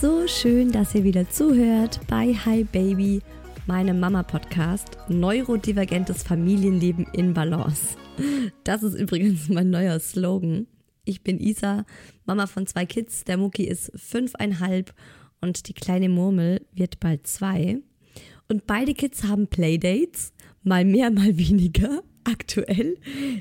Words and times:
So 0.00 0.28
schön, 0.28 0.70
dass 0.70 0.94
ihr 0.94 1.02
wieder 1.02 1.28
zuhört 1.28 1.98
bei 2.06 2.32
Hi 2.32 2.62
Baby, 2.62 3.20
meinem 3.66 3.98
Mama-Podcast 3.98 4.96
Neurodivergentes 5.08 6.22
Familienleben 6.22 7.04
in 7.14 7.34
Balance. 7.34 7.96
Das 8.62 8.84
ist 8.84 8.94
übrigens 8.94 9.48
mein 9.48 9.70
neuer 9.70 9.98
Slogan. 9.98 10.68
Ich 11.04 11.22
bin 11.24 11.40
Isa, 11.40 11.84
Mama 12.26 12.46
von 12.46 12.68
zwei 12.68 12.86
Kids. 12.86 13.24
Der 13.24 13.38
Mucki 13.38 13.64
ist 13.64 13.90
fünfeinhalb 13.96 14.94
und 15.40 15.68
die 15.68 15.74
kleine 15.74 16.08
Murmel 16.08 16.64
wird 16.72 17.00
bald 17.00 17.26
zwei. 17.26 17.80
Und 18.48 18.68
beide 18.68 18.94
Kids 18.94 19.24
haben 19.24 19.48
Playdates, 19.48 20.32
mal 20.62 20.84
mehr, 20.84 21.10
mal 21.10 21.36
weniger. 21.36 22.04
Aktuell 22.22 22.98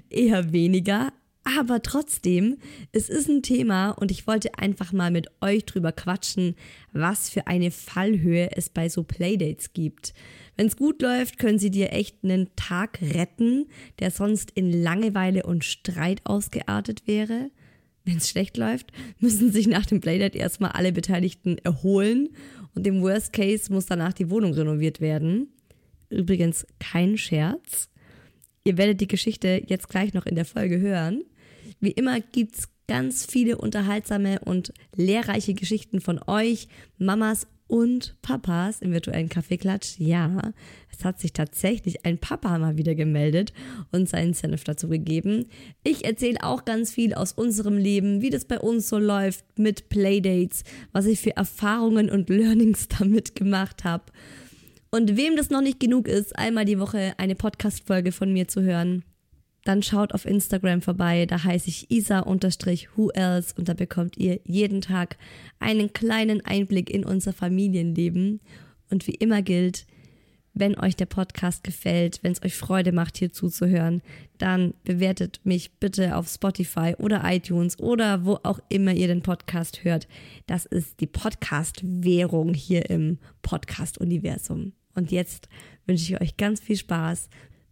eher 0.09 0.51
weniger, 0.51 1.13
aber 1.57 1.81
trotzdem, 1.81 2.57
es 2.91 3.09
ist 3.09 3.29
ein 3.29 3.41
Thema 3.41 3.91
und 3.91 4.11
ich 4.11 4.27
wollte 4.27 4.57
einfach 4.57 4.91
mal 4.91 5.11
mit 5.11 5.27
euch 5.41 5.65
drüber 5.65 5.91
quatschen, 5.91 6.55
was 6.91 7.29
für 7.29 7.47
eine 7.47 7.71
Fallhöhe 7.71 8.49
es 8.51 8.69
bei 8.69 8.89
so 8.89 9.03
Playdates 9.03 9.73
gibt. 9.73 10.13
Wenn 10.57 10.67
es 10.67 10.75
gut 10.75 11.01
läuft, 11.01 11.37
können 11.39 11.59
sie 11.59 11.71
dir 11.71 11.93
echt 11.93 12.23
einen 12.23 12.49
Tag 12.55 12.99
retten, 13.01 13.67
der 13.99 14.11
sonst 14.11 14.51
in 14.51 14.71
Langeweile 14.71 15.43
und 15.43 15.63
Streit 15.63 16.21
ausgeartet 16.25 17.07
wäre. 17.07 17.49
Wenn 18.03 18.17
es 18.17 18.29
schlecht 18.29 18.57
läuft, 18.57 18.91
müssen 19.19 19.51
sich 19.51 19.67
nach 19.67 19.85
dem 19.85 20.01
Playdate 20.01 20.37
erstmal 20.37 20.71
alle 20.71 20.91
Beteiligten 20.91 21.57
erholen 21.59 22.29
und 22.73 22.85
im 22.87 23.01
Worst 23.01 23.33
Case 23.33 23.71
muss 23.71 23.85
danach 23.85 24.13
die 24.13 24.29
Wohnung 24.29 24.53
renoviert 24.53 24.99
werden. 24.99 25.49
Übrigens 26.09 26.65
kein 26.79 27.17
Scherz. 27.17 27.89
Ihr 28.63 28.77
werdet 28.77 28.99
die 28.99 29.07
Geschichte 29.07 29.63
jetzt 29.65 29.87
gleich 29.87 30.13
noch 30.13 30.25
in 30.25 30.35
der 30.35 30.45
Folge 30.45 30.79
hören. 30.79 31.23
Wie 31.79 31.91
immer 31.91 32.19
gibt's 32.19 32.69
ganz 32.87 33.25
viele 33.25 33.57
unterhaltsame 33.57 34.39
und 34.39 34.73
lehrreiche 34.95 35.53
Geschichten 35.53 36.01
von 36.01 36.19
euch, 36.25 36.67
Mamas 36.97 37.47
und 37.67 38.15
Papas 38.21 38.81
im 38.81 38.93
virtuellen 38.93 39.29
Kaffeeklatsch. 39.29 39.99
Ja, 39.99 40.53
es 40.89 41.03
hat 41.03 41.19
sich 41.19 41.33
tatsächlich 41.33 42.05
ein 42.05 42.17
Papa 42.17 42.57
mal 42.57 42.77
wieder 42.77 42.95
gemeldet 42.95 43.53
und 43.91 44.07
seinen 44.07 44.33
Senf 44.33 44.63
dazu 44.63 44.87
gegeben. 44.87 45.47
Ich 45.83 46.05
erzähle 46.05 46.43
auch 46.43 46.65
ganz 46.65 46.91
viel 46.91 47.13
aus 47.13 47.33
unserem 47.33 47.77
Leben, 47.77 48.21
wie 48.21 48.29
das 48.29 48.45
bei 48.45 48.59
uns 48.59 48.87
so 48.87 48.97
läuft 48.97 49.43
mit 49.59 49.89
Playdates, 49.89 50.63
was 50.93 51.05
ich 51.05 51.19
für 51.19 51.35
Erfahrungen 51.35 52.09
und 52.09 52.29
Learnings 52.29 52.87
damit 52.99 53.35
gemacht 53.35 53.83
habe. 53.83 54.05
Und 54.89 55.17
wem 55.17 55.35
das 55.35 55.49
noch 55.49 55.61
nicht 55.61 55.81
genug 55.81 56.07
ist, 56.07 56.37
einmal 56.37 56.63
die 56.63 56.79
Woche 56.79 57.13
eine 57.17 57.35
Podcast-Folge 57.35 58.13
von 58.13 58.31
mir 58.31 58.47
zu 58.47 58.61
hören, 58.61 59.03
dann 59.67 59.83
schaut 59.83 60.13
auf 60.13 60.25
Instagram 60.25 60.81
vorbei. 60.81 61.25
Da 61.25 61.43
heiße 61.43 61.67
ich 61.67 61.91
isa-who 61.91 63.09
else 63.09 63.53
und 63.57 63.67
da 63.67 63.73
bekommt 63.73 64.17
ihr 64.17 64.39
jeden 64.45 64.81
Tag 64.81 65.17
einen 65.59 65.91
kleinen 65.91 66.45
Einblick 66.45 66.89
in 66.89 67.03
unser 67.03 67.33
Familienleben. 67.33 68.39
Und 68.89 69.07
wie 69.07 69.15
immer 69.15 69.41
gilt, 69.41 69.85
wenn 70.53 70.79
euch 70.79 70.95
der 70.95 71.05
Podcast 71.05 71.63
gefällt, 71.63 72.19
wenn 72.23 72.31
es 72.31 72.43
euch 72.43 72.55
Freude 72.55 72.91
macht, 72.91 73.17
hier 73.17 73.31
zuzuhören, 73.31 74.01
dann 74.37 74.73
bewertet 74.83 75.41
mich 75.43 75.71
bitte 75.79 76.15
auf 76.15 76.29
Spotify 76.29 76.95
oder 76.97 77.21
iTunes 77.25 77.77
oder 77.79 78.25
wo 78.25 78.39
auch 78.43 78.59
immer 78.69 78.93
ihr 78.93 79.07
den 79.07 79.21
Podcast 79.21 79.83
hört. 79.83 80.07
Das 80.47 80.65
ist 80.65 80.99
die 81.01 81.07
Podcast-Währung 81.07 82.53
hier 82.53 82.89
im 82.89 83.19
Podcast-Universum. 83.41 84.71
Und 84.95 85.11
jetzt 85.11 85.49
wünsche 85.85 86.13
ich 86.13 86.21
euch 86.21 86.37
ganz 86.37 86.59
viel 86.59 86.77
Spaß 86.77 87.29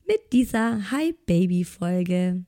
mit 0.08 0.34
dieser 0.34 0.92
Hi 0.92 1.14
Baby 1.26 1.64
Folge. 1.64 2.46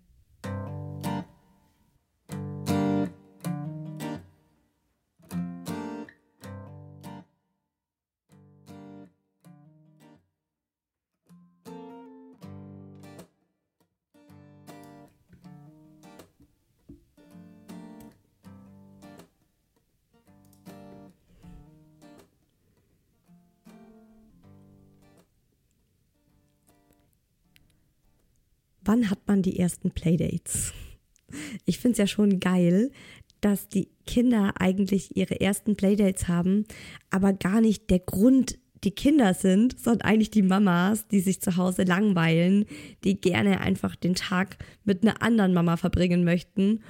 Wann 28.87 29.09
hat 29.09 29.19
man 29.27 29.41
die 29.41 29.59
ersten 29.59 29.91
Playdates? 29.91 30.73
Ich 31.65 31.77
finde 31.79 31.93
es 31.93 31.97
ja 31.97 32.07
schon 32.07 32.39
geil, 32.39 32.91
dass 33.41 33.67
die 33.67 33.89
Kinder 34.05 34.53
eigentlich 34.59 35.15
ihre 35.15 35.39
ersten 35.39 35.75
Playdates 35.75 36.27
haben, 36.27 36.65
aber 37.09 37.33
gar 37.33 37.61
nicht 37.61 37.89
der 37.89 37.99
Grund 37.99 38.57
die 38.83 38.91
Kinder 38.91 39.33
sind, 39.33 39.79
sondern 39.79 40.07
eigentlich 40.07 40.31
die 40.31 40.43
Mamas, 40.43 41.07
die 41.07 41.19
sich 41.19 41.41
zu 41.41 41.57
Hause 41.57 41.83
langweilen, 41.83 42.65
die 43.03 43.19
gerne 43.19 43.59
einfach 43.61 43.95
den 43.95 44.15
Tag 44.15 44.57
mit 44.85 45.03
einer 45.03 45.21
anderen 45.21 45.53
Mama 45.53 45.77
verbringen 45.77 46.23
möchten 46.23 46.83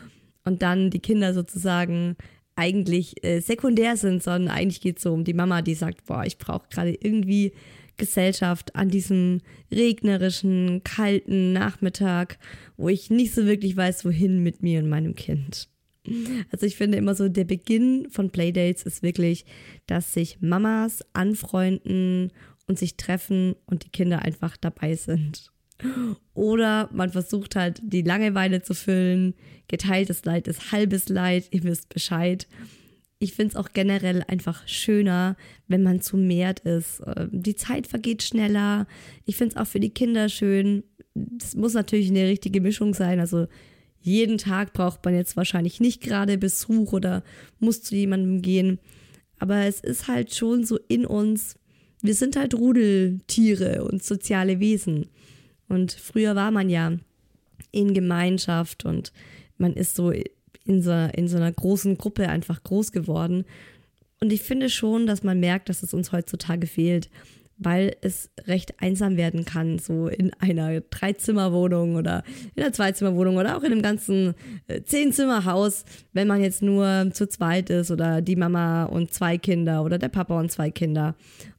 und 0.43 0.61
dann 0.61 0.89
die 0.89 0.99
Kinder 0.99 1.33
sozusagen 1.33 2.15
eigentlich 2.55 3.23
äh, 3.23 3.39
sekundär 3.39 3.97
sind, 3.97 4.21
sondern 4.21 4.53
eigentlich 4.53 4.81
geht 4.81 4.97
es 4.97 5.03
so 5.03 5.13
um 5.13 5.23
die 5.23 5.33
Mama, 5.33 5.61
die 5.61 5.75
sagt, 5.75 6.05
boah, 6.05 6.23
ich 6.25 6.37
brauche 6.37 6.67
gerade 6.69 6.93
irgendwie 6.93 7.53
Gesellschaft 7.97 8.75
an 8.75 8.89
diesem 8.89 9.41
regnerischen, 9.71 10.83
kalten 10.83 11.53
Nachmittag, 11.53 12.37
wo 12.77 12.89
ich 12.89 13.09
nicht 13.09 13.33
so 13.33 13.45
wirklich 13.45 13.75
weiß, 13.75 14.05
wohin 14.05 14.43
mit 14.43 14.61
mir 14.61 14.79
und 14.79 14.89
meinem 14.89 15.15
Kind. 15.15 15.69
Also 16.51 16.65
ich 16.65 16.77
finde 16.77 16.97
immer 16.97 17.15
so, 17.15 17.27
der 17.27 17.43
Beginn 17.43 18.07
von 18.09 18.29
Playdates 18.29 18.83
ist 18.83 19.03
wirklich, 19.03 19.45
dass 19.87 20.13
sich 20.13 20.39
Mamas 20.41 21.03
anfreunden 21.13 22.31
und 22.67 22.79
sich 22.79 22.97
treffen 22.97 23.55
und 23.65 23.85
die 23.85 23.89
Kinder 23.89 24.21
einfach 24.21 24.57
dabei 24.57 24.95
sind. 24.95 25.51
Oder 26.33 26.89
man 26.91 27.11
versucht 27.11 27.55
halt 27.55 27.81
die 27.83 28.01
Langeweile 28.01 28.61
zu 28.61 28.73
füllen. 28.73 29.35
Geteiltes 29.67 30.25
Leid 30.25 30.47
ist 30.47 30.71
halbes 30.71 31.09
Leid, 31.09 31.47
ihr 31.51 31.63
wisst 31.63 31.89
Bescheid. 31.89 32.47
Ich 33.19 33.33
finde 33.33 33.51
es 33.51 33.55
auch 33.55 33.69
generell 33.73 34.23
einfach 34.27 34.67
schöner, 34.67 35.35
wenn 35.67 35.81
man 35.83 36.01
zu 36.01 36.17
mehrt 36.17 36.59
ist. 36.61 37.01
Ähm, 37.05 37.29
die 37.31 37.55
Zeit 37.55 37.87
vergeht 37.87 38.23
schneller. 38.23 38.87
Ich 39.25 39.37
finde 39.37 39.55
es 39.55 39.61
auch 39.61 39.67
für 39.67 39.79
die 39.79 39.89
Kinder 39.89 40.29
schön. 40.29 40.83
Das 41.13 41.55
muss 41.55 41.73
natürlich 41.73 42.09
eine 42.09 42.27
richtige 42.27 42.61
Mischung 42.61 42.93
sein. 42.93 43.19
Also 43.19 43.47
jeden 44.01 44.37
Tag 44.37 44.73
braucht 44.73 45.03
man 45.03 45.15
jetzt 45.15 45.35
wahrscheinlich 45.35 45.79
nicht 45.79 46.01
gerade 46.01 46.37
Besuch 46.37 46.93
oder 46.93 47.23
muss 47.59 47.81
zu 47.81 47.95
jemandem 47.95 48.41
gehen. 48.41 48.79
Aber 49.39 49.65
es 49.65 49.79
ist 49.79 50.07
halt 50.07 50.33
schon 50.33 50.63
so 50.63 50.79
in 50.87 51.05
uns. 51.05 51.57
Wir 52.01 52.13
sind 52.13 52.35
halt 52.35 52.53
Rudeltiere 52.53 53.83
und 53.83 54.03
soziale 54.03 54.59
Wesen. 54.59 55.07
Und 55.67 55.91
früher 55.91 56.35
war 56.35 56.51
man 56.51 56.69
ja 56.69 56.93
in 57.71 57.93
Gemeinschaft 57.93 58.85
und 58.85 59.11
man 59.57 59.73
ist 59.73 59.95
so 59.95 60.13
in 60.67 60.81
so, 60.81 60.91
in 60.91 61.27
so 61.27 61.37
einer 61.37 61.51
großen 61.51 61.97
Gruppe 61.97 62.29
einfach 62.29 62.63
groß 62.63 62.91
geworden. 62.91 63.45
Und 64.19 64.33
ich 64.33 64.41
finde 64.41 64.69
schon, 64.69 65.07
dass 65.07 65.23
man 65.23 65.39
merkt, 65.39 65.69
dass 65.69 65.83
es 65.83 65.93
uns 65.93 66.11
heutzutage 66.11 66.67
fehlt, 66.67 67.09
weil 67.57 67.95
es 68.01 68.29
recht 68.45 68.81
einsam 68.81 69.17
werden 69.17 69.45
kann, 69.45 69.79
so 69.79 70.07
in 70.07 70.31
einer 70.35 70.81
Dreizimmerwohnung 70.81 71.95
oder 71.95 72.23
in 72.55 72.63
einer 72.63 72.73
Zweizimmerwohnung 72.73 73.37
oder 73.37 73.57
auch 73.57 73.63
in 73.63 73.71
einem 73.71 73.81
ganzen 73.81 74.35
äh, 74.67 74.81
Zehnzimmerhaus, 74.83 75.85
wenn 76.13 76.27
man 76.27 76.41
jetzt 76.41 76.61
nur 76.61 77.09
zu 77.13 77.27
zweit 77.27 77.69
ist 77.69 77.89
oder 77.89 78.21
die 78.21 78.35
Mama 78.35 78.85
und 78.85 79.11
zwei 79.11 79.37
Kinder 79.37 79.83
oder 79.83 79.97
der 79.97 80.09
Papa 80.09 80.39
und 80.39 80.51
zwei 80.51 80.69
Kinder 80.69 81.15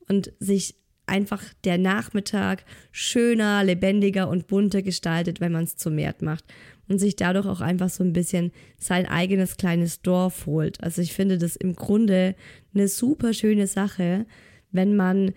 und 0.09 0.33
sich 0.39 0.77
einfach 1.07 1.43
der 1.65 1.79
Nachmittag 1.79 2.65
schöner, 2.93 3.65
lebendiger 3.65 4.29
und 4.29 4.47
bunter 4.47 4.83
gestaltet, 4.83 5.41
wenn 5.41 5.53
man 5.53 5.65
es 5.65 5.77
zu 5.77 5.91
Mert 5.91 6.23
macht 6.23 6.45
und 6.89 6.99
sich 6.99 7.17
dadurch 7.17 7.47
auch 7.47 7.61
einfach 7.61 7.89
so 7.89 8.03
ein 8.03 8.13
bisschen 8.13 8.53
sein 8.79 9.07
eigenes 9.07 9.57
kleines 9.57 10.03
Dorf 10.03 10.47
holt. 10.47 10.83
Also 10.83 11.03
ich 11.03 11.13
finde 11.13 11.39
das 11.39 11.57
im 11.57 11.77
Grunde 11.77 12.35
eine 12.75 12.89
super 12.89 13.35
schöne 13.35 13.67
Sache, 13.67 14.27
wenn 14.71 14.97
man 14.97 15.33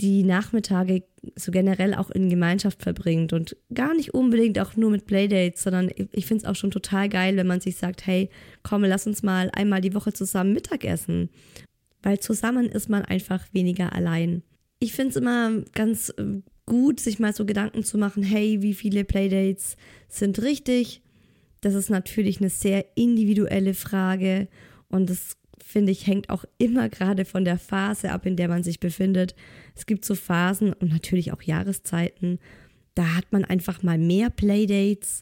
die 0.00 0.24
Nachmittage 0.24 1.04
so 1.36 1.52
generell 1.52 1.94
auch 1.94 2.10
in 2.10 2.28
Gemeinschaft 2.28 2.82
verbringt 2.82 3.32
und 3.32 3.56
gar 3.72 3.94
nicht 3.94 4.14
unbedingt 4.14 4.58
auch 4.58 4.76
nur 4.76 4.90
mit 4.90 5.06
Playdates, 5.06 5.62
sondern 5.62 5.90
ich 6.10 6.26
finde 6.26 6.44
es 6.44 6.50
auch 6.50 6.56
schon 6.56 6.72
total 6.72 7.08
geil, 7.08 7.36
wenn 7.36 7.46
man 7.46 7.60
sich 7.60 7.76
sagt, 7.76 8.06
hey, 8.06 8.28
komm, 8.64 8.82
lass 8.82 9.06
uns 9.06 9.22
mal 9.22 9.50
einmal 9.54 9.80
die 9.80 9.94
Woche 9.94 10.12
zusammen 10.12 10.52
Mittagessen, 10.52 11.30
weil 12.02 12.18
zusammen 12.18 12.66
ist 12.66 12.88
man 12.88 13.04
einfach 13.04 13.46
weniger 13.52 13.92
allein 13.92 14.42
ich 14.82 14.92
finde 14.92 15.10
es 15.10 15.16
immer 15.16 15.62
ganz 15.74 16.12
äh, 16.18 16.42
gut, 16.72 17.00
sich 17.00 17.18
mal 17.18 17.34
so 17.34 17.44
Gedanken 17.44 17.84
zu 17.84 17.98
machen, 17.98 18.22
hey, 18.22 18.62
wie 18.62 18.72
viele 18.72 19.04
Playdates 19.04 19.76
sind 20.08 20.40
richtig? 20.40 21.02
Das 21.60 21.74
ist 21.74 21.90
natürlich 21.90 22.40
eine 22.40 22.48
sehr 22.48 22.86
individuelle 22.94 23.74
Frage 23.74 24.48
und 24.88 25.10
das 25.10 25.36
finde 25.62 25.92
ich 25.92 26.06
hängt 26.06 26.30
auch 26.30 26.46
immer 26.56 26.88
gerade 26.88 27.26
von 27.26 27.44
der 27.44 27.58
Phase 27.58 28.10
ab, 28.10 28.24
in 28.24 28.36
der 28.36 28.48
man 28.48 28.62
sich 28.62 28.80
befindet. 28.80 29.34
Es 29.74 29.84
gibt 29.84 30.06
so 30.06 30.14
Phasen 30.14 30.72
und 30.72 30.90
natürlich 30.90 31.30
auch 31.34 31.42
Jahreszeiten, 31.42 32.38
da 32.94 33.16
hat 33.16 33.32
man 33.32 33.44
einfach 33.44 33.82
mal 33.82 33.98
mehr 33.98 34.30
Playdates, 34.30 35.20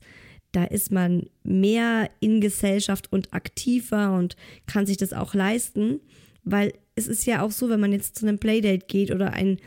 da 0.52 0.62
ist 0.62 0.93
man 0.93 1.31
mehr 1.43 2.11
in 2.20 2.41
Gesellschaft 2.41 3.12
und 3.12 3.35
aktiver 3.35 4.17
und 4.17 4.37
kann 4.67 4.87
sich 4.87 4.99
das 4.99 5.12
auch 5.12 5.35
leisten, 5.35 5.99
weil 6.44 6.75
es 6.94 7.08
ist 7.08 7.26
ja 7.26 7.43
auch 7.43 7.50
so, 7.50 7.69
wenn 7.70 7.81
man 7.81 7.91
jetzt 7.91 8.20
zu 8.20 8.25
einem 8.25 8.38
Playdate 8.38 8.87
geht 8.87 9.11
oder 9.11 9.32
ein, 9.32 9.58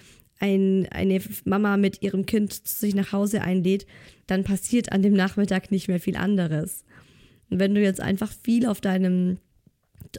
ein, 0.43 0.87
eine 0.91 1.21
Mama 1.45 1.77
mit 1.77 2.01
ihrem 2.01 2.25
Kind 2.25 2.53
sich 2.67 2.93
nach 2.95 3.13
Hause 3.13 3.41
einlädt, 3.41 3.87
dann 4.27 4.43
passiert 4.43 4.91
an 4.91 5.01
dem 5.01 5.13
Nachmittag 5.13 5.71
nicht 5.71 5.87
mehr 5.87 6.01
viel 6.01 6.17
anderes. 6.17 6.83
Und 7.49 7.59
wenn 7.59 7.73
du 7.73 7.81
jetzt 7.81 8.01
einfach 8.01 8.31
viel 8.43 8.65
auf 8.65 8.81
deinem, 8.81 9.37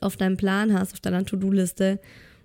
auf 0.01 0.17
deinem 0.17 0.39
Plan 0.39 0.73
hast, 0.73 0.95
auf 0.95 1.01
deiner 1.01 1.27
To-Do-Liste 1.27 2.01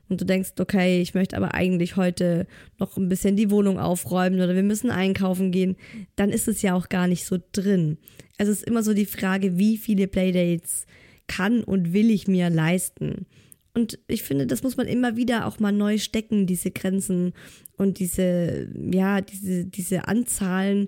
und 0.10 0.20
du 0.20 0.26
denkst, 0.26 0.52
okay, 0.60 1.02
ich 1.02 1.14
möchte 1.14 1.38
aber 1.38 1.54
eigentlich 1.54 1.96
heute 1.96 2.48
noch 2.80 2.98
ein 2.98 3.08
bisschen 3.08 3.38
die 3.38 3.50
Wohnung 3.50 3.80
aufräumen 3.80 4.42
oder 4.42 4.56
wir 4.56 4.64
müssen 4.64 4.92
einkaufen 4.92 5.52
gehen, 5.52 5.78
dann 6.18 6.31
ist 6.31 6.50
es 6.50 6.62
ja 6.62 6.74
auch 6.74 6.90
gar 6.90 7.08
nicht 7.08 7.24
so 7.24 7.38
drin. 7.54 7.98
Also 8.38 8.52
es 8.52 8.60
ist 8.60 8.68
immer 8.68 8.84
so 8.84 8.94
die 8.94 9.06
Frage, 9.06 9.58
wie 9.58 9.78
viele 9.78 10.08
Playdates 10.08 10.86
kann 11.28 11.64
und 11.64 11.94
will 11.94 12.12
ich 12.12 12.28
mir 12.28 12.50
leisten? 12.50 13.26
Und 13.74 14.00
ich 14.07 14.24
finde, 14.24 14.48
das 14.48 14.63
muss 14.63 14.77
man 14.77 14.88
immer 14.88 15.16
wieder 15.16 15.45
auch 15.45 15.60
mal 15.60 15.71
neu 15.71 16.00
stecken, 16.00 16.48
diese 16.48 16.71
Grenzen 16.71 17.33
und 17.77 18.00
diese, 18.00 18.68
ja, 18.75 19.21
diese, 19.21 19.66
diese 19.66 20.07
Anzahlen. 20.07 20.88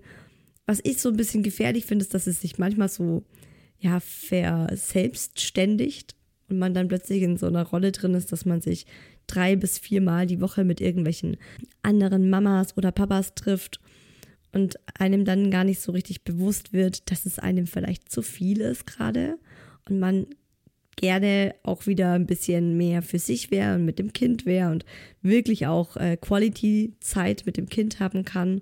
Was 0.65 0.79
ich 0.83 0.99
so 0.99 1.09
ein 1.09 1.17
bisschen 1.17 1.43
gefährlich 1.43 1.85
finde, 1.85 2.03
ist, 2.03 2.13
dass 2.13 2.27
es 2.27 2.41
sich 2.41 2.57
manchmal 2.57 2.89
so, 2.89 3.23
ja, 3.79 3.99
verselbstständigt 3.99 6.15
und 6.49 6.59
man 6.59 6.73
dann 6.73 6.87
plötzlich 6.87 7.23
in 7.23 7.37
so 7.37 7.47
einer 7.47 7.63
Rolle 7.63 7.91
drin 7.91 8.13
ist, 8.13 8.31
dass 8.31 8.45
man 8.45 8.61
sich 8.61 8.85
drei 9.27 9.55
bis 9.55 9.79
viermal 9.79 10.27
die 10.27 10.41
Woche 10.41 10.63
mit 10.63 10.81
irgendwelchen 10.81 11.37
anderen 11.81 12.29
Mamas 12.29 12.77
oder 12.77 12.91
Papas 12.91 13.35
trifft 13.35 13.79
und 14.51 14.77
einem 14.99 15.25
dann 15.25 15.51
gar 15.51 15.63
nicht 15.63 15.81
so 15.81 15.91
richtig 15.91 16.23
bewusst 16.23 16.73
wird, 16.73 17.09
dass 17.09 17.25
es 17.25 17.39
einem 17.39 17.67
vielleicht 17.67 18.11
zu 18.11 18.21
viel 18.21 18.61
ist 18.61 18.85
gerade 18.85 19.37
und 19.87 19.99
man 19.99 20.27
gerne 20.95 21.55
auch 21.63 21.87
wieder 21.87 22.13
ein 22.13 22.27
bisschen 22.27 22.77
mehr 22.77 23.01
für 23.01 23.19
sich 23.19 23.51
wäre 23.51 23.75
und 23.75 23.85
mit 23.85 23.99
dem 23.99 24.13
Kind 24.13 24.45
wäre 24.45 24.71
und 24.71 24.85
wirklich 25.21 25.67
auch 25.67 25.97
äh, 25.97 26.17
Quality-Zeit 26.17 27.45
mit 27.45 27.57
dem 27.57 27.69
Kind 27.69 27.99
haben 27.99 28.25
kann, 28.25 28.61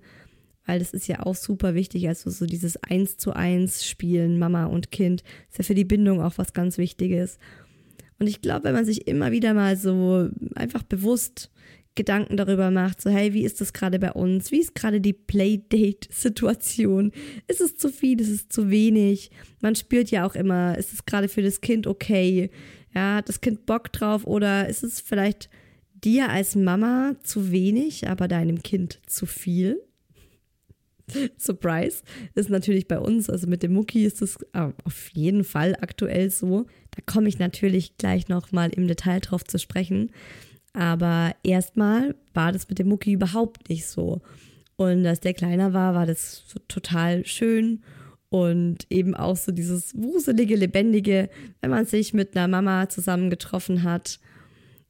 weil 0.65 0.79
das 0.79 0.91
ist 0.91 1.07
ja 1.07 1.25
auch 1.25 1.35
super 1.35 1.73
wichtig. 1.73 2.07
Also 2.07 2.29
so 2.29 2.45
dieses 2.45 2.81
Eins 2.83 3.17
zu 3.17 3.33
eins 3.33 3.85
Spielen, 3.85 4.37
Mama 4.39 4.65
und 4.65 4.91
Kind, 4.91 5.23
ist 5.49 5.57
ja 5.57 5.63
für 5.63 5.75
die 5.75 5.85
Bindung 5.85 6.21
auch 6.21 6.37
was 6.37 6.53
ganz 6.53 6.77
Wichtiges. 6.77 7.39
Und 8.19 8.27
ich 8.27 8.41
glaube, 8.41 8.65
wenn 8.65 8.75
man 8.75 8.85
sich 8.85 9.07
immer 9.07 9.31
wieder 9.31 9.53
mal 9.53 9.77
so 9.77 10.29
einfach 10.55 10.83
bewusst 10.83 11.49
Gedanken 11.99 12.37
darüber 12.37 12.71
macht, 12.71 13.01
so 13.01 13.09
hey, 13.09 13.33
wie 13.33 13.43
ist 13.43 13.59
das 13.59 13.73
gerade 13.73 13.99
bei 13.99 14.13
uns? 14.13 14.53
Wie 14.53 14.61
ist 14.61 14.73
gerade 14.73 15.01
die 15.01 15.11
Playdate-Situation? 15.11 17.11
Ist 17.49 17.59
es 17.59 17.75
zu 17.75 17.89
viel? 17.89 18.21
Ist 18.21 18.29
es 18.29 18.47
zu 18.47 18.69
wenig? 18.69 19.31
Man 19.59 19.75
spürt 19.75 20.09
ja 20.09 20.25
auch 20.25 20.33
immer, 20.33 20.77
ist 20.77 20.93
es 20.93 21.05
gerade 21.05 21.27
für 21.27 21.41
das 21.41 21.59
Kind 21.59 21.87
okay? 21.87 22.51
Ja, 22.95 23.15
hat 23.15 23.27
das 23.27 23.41
Kind 23.41 23.65
Bock 23.65 23.91
drauf 23.91 24.25
oder 24.25 24.69
ist 24.69 24.81
es 24.81 25.01
vielleicht 25.01 25.49
dir 25.93 26.29
als 26.29 26.55
Mama 26.55 27.17
zu 27.21 27.51
wenig, 27.51 28.07
aber 28.07 28.29
deinem 28.29 28.63
Kind 28.63 29.01
zu 29.05 29.25
viel? 29.25 29.81
Surprise. 31.37 32.03
Ist 32.33 32.49
natürlich 32.49 32.87
bei 32.87 32.99
uns, 32.99 33.29
also 33.29 33.45
mit 33.45 33.61
dem 33.61 33.73
Mucki 33.73 34.05
ist 34.05 34.21
es 34.21 34.37
äh, 34.53 34.69
auf 34.85 35.09
jeden 35.09 35.43
Fall 35.43 35.75
aktuell 35.81 36.29
so. 36.29 36.65
Da 36.91 37.01
komme 37.05 37.27
ich 37.27 37.39
natürlich 37.39 37.97
gleich 37.97 38.29
nochmal 38.29 38.69
im 38.69 38.87
Detail 38.87 39.19
drauf 39.19 39.43
zu 39.43 39.59
sprechen. 39.59 40.11
Aber 40.73 41.35
erstmal 41.43 42.15
war 42.33 42.51
das 42.51 42.69
mit 42.69 42.79
dem 42.79 42.87
Mucki 42.87 43.13
überhaupt 43.13 43.69
nicht 43.69 43.87
so. 43.87 44.21
Und 44.75 45.05
als 45.05 45.19
der 45.19 45.33
kleiner 45.33 45.73
war, 45.73 45.93
war 45.93 46.05
das 46.05 46.43
so 46.47 46.59
total 46.67 47.25
schön 47.25 47.81
und 48.29 48.85
eben 48.89 49.15
auch 49.15 49.35
so 49.35 49.51
dieses 49.51 49.95
wuselige, 49.95 50.55
lebendige, 50.55 51.29
wenn 51.61 51.71
man 51.71 51.85
sich 51.85 52.13
mit 52.13 52.37
einer 52.37 52.47
Mama 52.47 52.87
zusammen 52.87 53.29
getroffen 53.29 53.83
hat. 53.83 54.19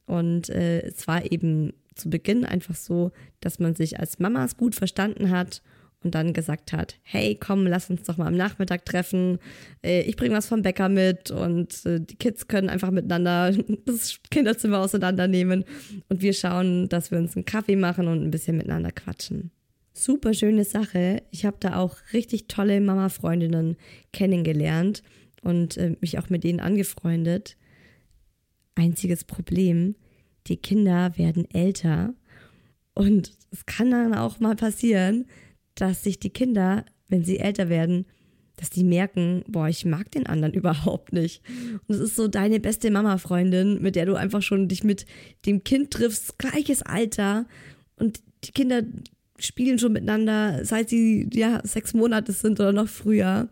Und 0.06 0.50
äh, 0.50 0.82
es 0.82 1.08
war 1.08 1.30
eben 1.32 1.72
zu 1.94 2.10
Beginn 2.10 2.44
einfach 2.44 2.74
so, 2.74 3.12
dass 3.40 3.58
man 3.58 3.74
sich 3.74 3.98
als 3.98 4.18
Mamas 4.18 4.56
gut 4.56 4.74
verstanden 4.74 5.30
hat 5.30 5.62
und 6.02 6.14
dann 6.14 6.32
gesagt 6.32 6.72
hat, 6.72 6.96
hey, 7.02 7.36
komm, 7.38 7.66
lass 7.66 7.90
uns 7.90 8.04
doch 8.04 8.16
mal 8.16 8.26
am 8.26 8.36
Nachmittag 8.36 8.84
treffen. 8.84 9.38
Äh, 9.82 10.02
ich 10.02 10.16
bringe 10.16 10.34
was 10.34 10.46
vom 10.46 10.62
Bäcker 10.62 10.88
mit 10.88 11.30
und 11.30 11.84
äh, 11.84 12.00
die 12.00 12.16
Kids 12.16 12.48
können 12.48 12.70
einfach 12.70 12.90
miteinander 12.90 13.52
das 13.84 14.20
Kinderzimmer 14.30 14.78
auseinandernehmen 14.78 15.64
und 16.08 16.22
wir 16.22 16.32
schauen, 16.32 16.88
dass 16.88 17.10
wir 17.10 17.18
uns 17.18 17.36
einen 17.36 17.44
Kaffee 17.44 17.76
machen 17.76 18.08
und 18.08 18.22
ein 18.22 18.30
bisschen 18.30 18.56
miteinander 18.56 18.92
quatschen. 18.92 19.50
Super 19.92 20.32
schöne 20.32 20.64
Sache. 20.64 21.22
Ich 21.30 21.44
habe 21.44 21.58
da 21.60 21.76
auch 21.76 21.96
richtig 22.12 22.48
tolle 22.48 22.80
Mama-Freundinnen 22.80 23.76
kennengelernt 24.12 25.02
und 25.42 25.76
äh, 25.76 25.96
mich 26.00 26.18
auch 26.18 26.30
mit 26.30 26.44
denen 26.44 26.60
angefreundet. 26.60 27.56
Einziges 28.74 29.24
Problem, 29.24 29.96
die 30.46 30.56
Kinder 30.56 31.18
werden 31.18 31.44
älter 31.50 32.14
und 32.94 33.32
es 33.50 33.66
kann 33.66 33.90
dann 33.90 34.14
auch 34.14 34.40
mal 34.40 34.56
passieren, 34.56 35.26
dass 35.74 36.02
sich 36.02 36.18
die 36.18 36.30
Kinder, 36.30 36.84
wenn 37.08 37.24
sie 37.24 37.38
älter 37.38 37.68
werden, 37.68 38.06
dass 38.56 38.70
die 38.70 38.84
merken, 38.84 39.42
boah, 39.48 39.68
ich 39.68 39.84
mag 39.84 40.10
den 40.10 40.26
anderen 40.26 40.54
überhaupt 40.54 41.12
nicht. 41.12 41.42
Und 41.86 41.94
es 41.94 42.00
ist 42.00 42.16
so 42.16 42.28
deine 42.28 42.60
beste 42.60 42.90
Mama-Freundin, 42.90 43.80
mit 43.80 43.96
der 43.96 44.06
du 44.06 44.14
einfach 44.14 44.42
schon 44.42 44.68
dich 44.68 44.84
mit 44.84 45.06
dem 45.46 45.64
Kind 45.64 45.90
triffst, 45.90 46.38
gleiches 46.38 46.82
Alter. 46.82 47.46
Und 47.96 48.20
die 48.44 48.52
Kinder 48.52 48.82
spielen 49.38 49.78
schon 49.78 49.92
miteinander, 49.92 50.64
seit 50.64 50.90
sie 50.90 51.28
ja 51.32 51.60
sechs 51.64 51.94
Monate 51.94 52.32
sind 52.32 52.60
oder 52.60 52.72
noch 52.72 52.88
früher. 52.88 53.48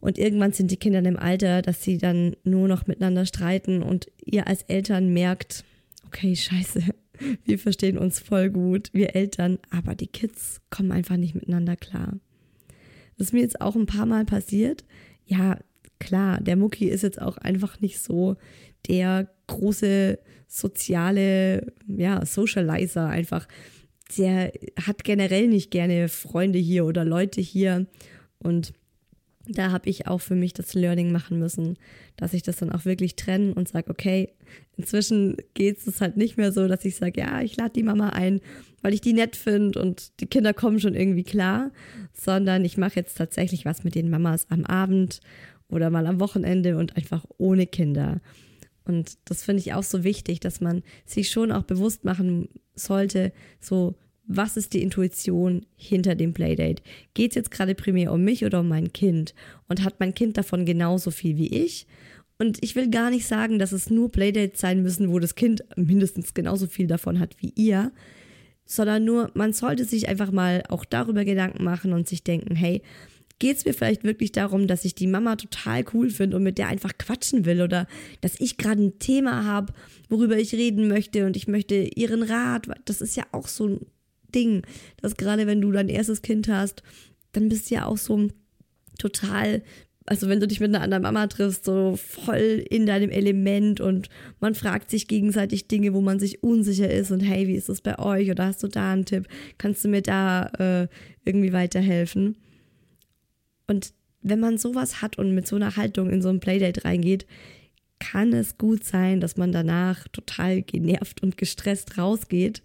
Und 0.00 0.18
irgendwann 0.18 0.52
sind 0.52 0.70
die 0.70 0.78
Kinder 0.78 0.98
in 0.98 1.04
dem 1.04 1.18
Alter, 1.18 1.62
dass 1.62 1.82
sie 1.82 1.98
dann 1.98 2.34
nur 2.42 2.66
noch 2.66 2.86
miteinander 2.86 3.24
streiten 3.24 3.82
und 3.82 4.06
ihr 4.24 4.48
als 4.48 4.62
Eltern 4.62 5.12
merkt, 5.12 5.64
okay, 6.06 6.34
scheiße, 6.34 6.82
wir 7.44 7.58
verstehen 7.58 7.98
uns 7.98 8.20
voll 8.20 8.50
gut, 8.50 8.90
wir 8.92 9.14
Eltern, 9.14 9.58
aber 9.70 9.94
die 9.94 10.06
Kids 10.06 10.60
kommen 10.70 10.92
einfach 10.92 11.16
nicht 11.16 11.34
miteinander 11.34 11.76
klar. 11.76 12.18
Das 13.16 13.28
ist 13.28 13.32
mir 13.32 13.42
jetzt 13.42 13.60
auch 13.60 13.76
ein 13.76 13.86
paar 13.86 14.06
Mal 14.06 14.24
passiert. 14.24 14.84
Ja, 15.26 15.58
klar, 15.98 16.40
der 16.40 16.56
Mucki 16.56 16.88
ist 16.88 17.02
jetzt 17.02 17.20
auch 17.20 17.38
einfach 17.38 17.80
nicht 17.80 18.00
so 18.00 18.36
der 18.88 19.28
große 19.46 20.18
soziale, 20.48 21.72
ja, 21.86 22.24
Socializer 22.26 23.06
einfach. 23.06 23.46
Der 24.18 24.52
hat 24.80 25.04
generell 25.04 25.48
nicht 25.48 25.70
gerne 25.70 26.08
Freunde 26.08 26.58
hier 26.58 26.84
oder 26.84 27.04
Leute 27.04 27.40
hier 27.40 27.86
und 28.38 28.72
da 29.48 29.72
habe 29.72 29.88
ich 29.90 30.06
auch 30.06 30.20
für 30.20 30.34
mich 30.34 30.52
das 30.52 30.74
Learning 30.74 31.10
machen 31.10 31.38
müssen, 31.38 31.76
dass 32.16 32.34
ich 32.34 32.42
das 32.42 32.56
dann 32.56 32.70
auch 32.70 32.84
wirklich 32.84 33.16
trenne 33.16 33.54
und 33.54 33.68
sage, 33.68 33.90
okay, 33.90 34.32
inzwischen 34.76 35.36
geht 35.54 35.86
es 35.86 36.00
halt 36.00 36.16
nicht 36.16 36.36
mehr 36.36 36.52
so, 36.52 36.68
dass 36.68 36.84
ich 36.84 36.96
sage, 36.96 37.20
ja, 37.20 37.40
ich 37.42 37.56
lade 37.56 37.72
die 37.74 37.82
Mama 37.82 38.10
ein, 38.10 38.40
weil 38.82 38.94
ich 38.94 39.00
die 39.00 39.12
nett 39.12 39.36
finde 39.36 39.80
und 39.80 40.20
die 40.20 40.26
Kinder 40.26 40.54
kommen 40.54 40.80
schon 40.80 40.94
irgendwie 40.94 41.24
klar, 41.24 41.70
sondern 42.12 42.64
ich 42.64 42.76
mache 42.76 42.96
jetzt 42.96 43.16
tatsächlich 43.16 43.64
was 43.64 43.84
mit 43.84 43.94
den 43.94 44.10
Mamas 44.10 44.46
am 44.50 44.64
Abend 44.64 45.20
oder 45.68 45.90
mal 45.90 46.06
am 46.06 46.20
Wochenende 46.20 46.76
und 46.76 46.96
einfach 46.96 47.24
ohne 47.38 47.66
Kinder. 47.66 48.20
Und 48.84 49.18
das 49.24 49.44
finde 49.44 49.60
ich 49.60 49.74
auch 49.74 49.84
so 49.84 50.04
wichtig, 50.04 50.40
dass 50.40 50.60
man 50.60 50.82
sich 51.06 51.30
schon 51.30 51.52
auch 51.52 51.62
bewusst 51.62 52.04
machen 52.04 52.48
sollte, 52.74 53.32
so 53.60 53.94
was 54.26 54.56
ist 54.56 54.72
die 54.72 54.82
Intuition 54.82 55.66
hinter 55.76 56.14
dem 56.14 56.32
Playdate? 56.32 56.82
Geht 57.14 57.32
es 57.32 57.34
jetzt 57.34 57.50
gerade 57.50 57.74
primär 57.74 58.12
um 58.12 58.22
mich 58.22 58.44
oder 58.44 58.60
um 58.60 58.68
mein 58.68 58.92
Kind? 58.92 59.34
Und 59.68 59.84
hat 59.84 60.00
mein 60.00 60.14
Kind 60.14 60.36
davon 60.36 60.64
genauso 60.64 61.10
viel 61.10 61.36
wie 61.36 61.48
ich? 61.48 61.86
Und 62.38 62.62
ich 62.62 62.74
will 62.74 62.90
gar 62.90 63.10
nicht 63.10 63.26
sagen, 63.26 63.58
dass 63.58 63.72
es 63.72 63.90
nur 63.90 64.10
Playdates 64.10 64.60
sein 64.60 64.82
müssen, 64.82 65.10
wo 65.10 65.18
das 65.18 65.34
Kind 65.34 65.64
mindestens 65.76 66.34
genauso 66.34 66.66
viel 66.66 66.86
davon 66.86 67.20
hat 67.20 67.36
wie 67.38 67.52
ihr, 67.54 67.92
sondern 68.64 69.04
nur, 69.04 69.30
man 69.34 69.52
sollte 69.52 69.84
sich 69.84 70.08
einfach 70.08 70.32
mal 70.32 70.62
auch 70.68 70.84
darüber 70.84 71.24
Gedanken 71.24 71.62
machen 71.64 71.92
und 71.92 72.08
sich 72.08 72.24
denken, 72.24 72.56
hey, 72.56 72.82
geht 73.38 73.56
es 73.56 73.64
mir 73.64 73.74
vielleicht 73.74 74.04
wirklich 74.04 74.32
darum, 74.32 74.66
dass 74.66 74.84
ich 74.84 74.94
die 74.94 75.06
Mama 75.08 75.36
total 75.36 75.84
cool 75.92 76.10
finde 76.10 76.36
und 76.36 76.44
mit 76.44 76.58
der 76.58 76.68
einfach 76.68 76.96
quatschen 76.96 77.44
will 77.44 77.60
oder 77.60 77.86
dass 78.20 78.38
ich 78.38 78.56
gerade 78.56 78.82
ein 78.82 78.98
Thema 78.98 79.44
habe, 79.44 79.72
worüber 80.08 80.38
ich 80.38 80.54
reden 80.54 80.88
möchte 80.88 81.26
und 81.26 81.36
ich 81.36 81.48
möchte 81.48 81.74
ihren 81.74 82.22
Rat, 82.22 82.68
das 82.84 83.00
ist 83.00 83.16
ja 83.16 83.24
auch 83.32 83.48
so 83.48 83.66
ein 83.68 83.86
Ding, 84.32 84.62
dass 85.00 85.16
gerade 85.16 85.46
wenn 85.46 85.60
du 85.60 85.72
dein 85.72 85.88
erstes 85.88 86.22
Kind 86.22 86.48
hast, 86.48 86.82
dann 87.32 87.48
bist 87.48 87.70
du 87.70 87.76
ja 87.76 87.86
auch 87.86 87.98
so 87.98 88.28
total 88.98 89.62
also 90.06 90.28
wenn 90.28 90.40
du 90.40 90.46
dich 90.46 90.60
mit 90.60 90.74
einer 90.74 90.82
anderen 90.82 91.02
Mama 91.02 91.26
triffst, 91.26 91.64
so 91.64 91.96
voll 91.96 92.64
in 92.68 92.86
deinem 92.86 93.10
Element 93.10 93.80
und 93.80 94.08
man 94.40 94.54
fragt 94.54 94.90
sich 94.90 95.08
gegenseitig 95.08 95.68
Dinge, 95.68 95.94
wo 95.94 96.00
man 96.00 96.18
sich 96.18 96.42
unsicher 96.42 96.90
ist 96.90 97.10
und 97.10 97.20
hey, 97.20 97.46
wie 97.46 97.54
ist 97.54 97.68
das 97.68 97.80
bei 97.80 97.98
euch 97.98 98.30
oder 98.30 98.46
hast 98.46 98.62
du 98.62 98.68
da 98.68 98.92
einen 98.92 99.04
Tipp? 99.04 99.28
Kannst 99.58 99.84
du 99.84 99.88
mir 99.88 100.02
da 100.02 100.46
äh, 100.58 100.88
irgendwie 101.24 101.52
weiterhelfen? 101.52 102.36
Und 103.66 103.92
wenn 104.22 104.40
man 104.40 104.58
sowas 104.58 105.02
hat 105.02 105.18
und 105.18 105.34
mit 105.34 105.46
so 105.46 105.56
einer 105.56 105.76
Haltung 105.76 106.10
in 106.10 106.22
so 106.22 106.28
ein 106.28 106.40
Playdate 106.40 106.84
reingeht, 106.84 107.26
kann 107.98 108.32
es 108.32 108.58
gut 108.58 108.84
sein, 108.84 109.20
dass 109.20 109.36
man 109.36 109.52
danach 109.52 110.08
total 110.08 110.62
genervt 110.62 111.22
und 111.22 111.36
gestresst 111.36 111.98
rausgeht 111.98 112.62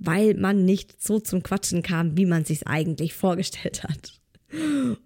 weil 0.00 0.34
man 0.34 0.64
nicht 0.64 1.00
so 1.00 1.20
zum 1.20 1.42
Quatschen 1.42 1.82
kam, 1.82 2.16
wie 2.16 2.26
man 2.26 2.44
sich 2.44 2.66
eigentlich 2.66 3.14
vorgestellt 3.14 3.84
hat. 3.84 4.20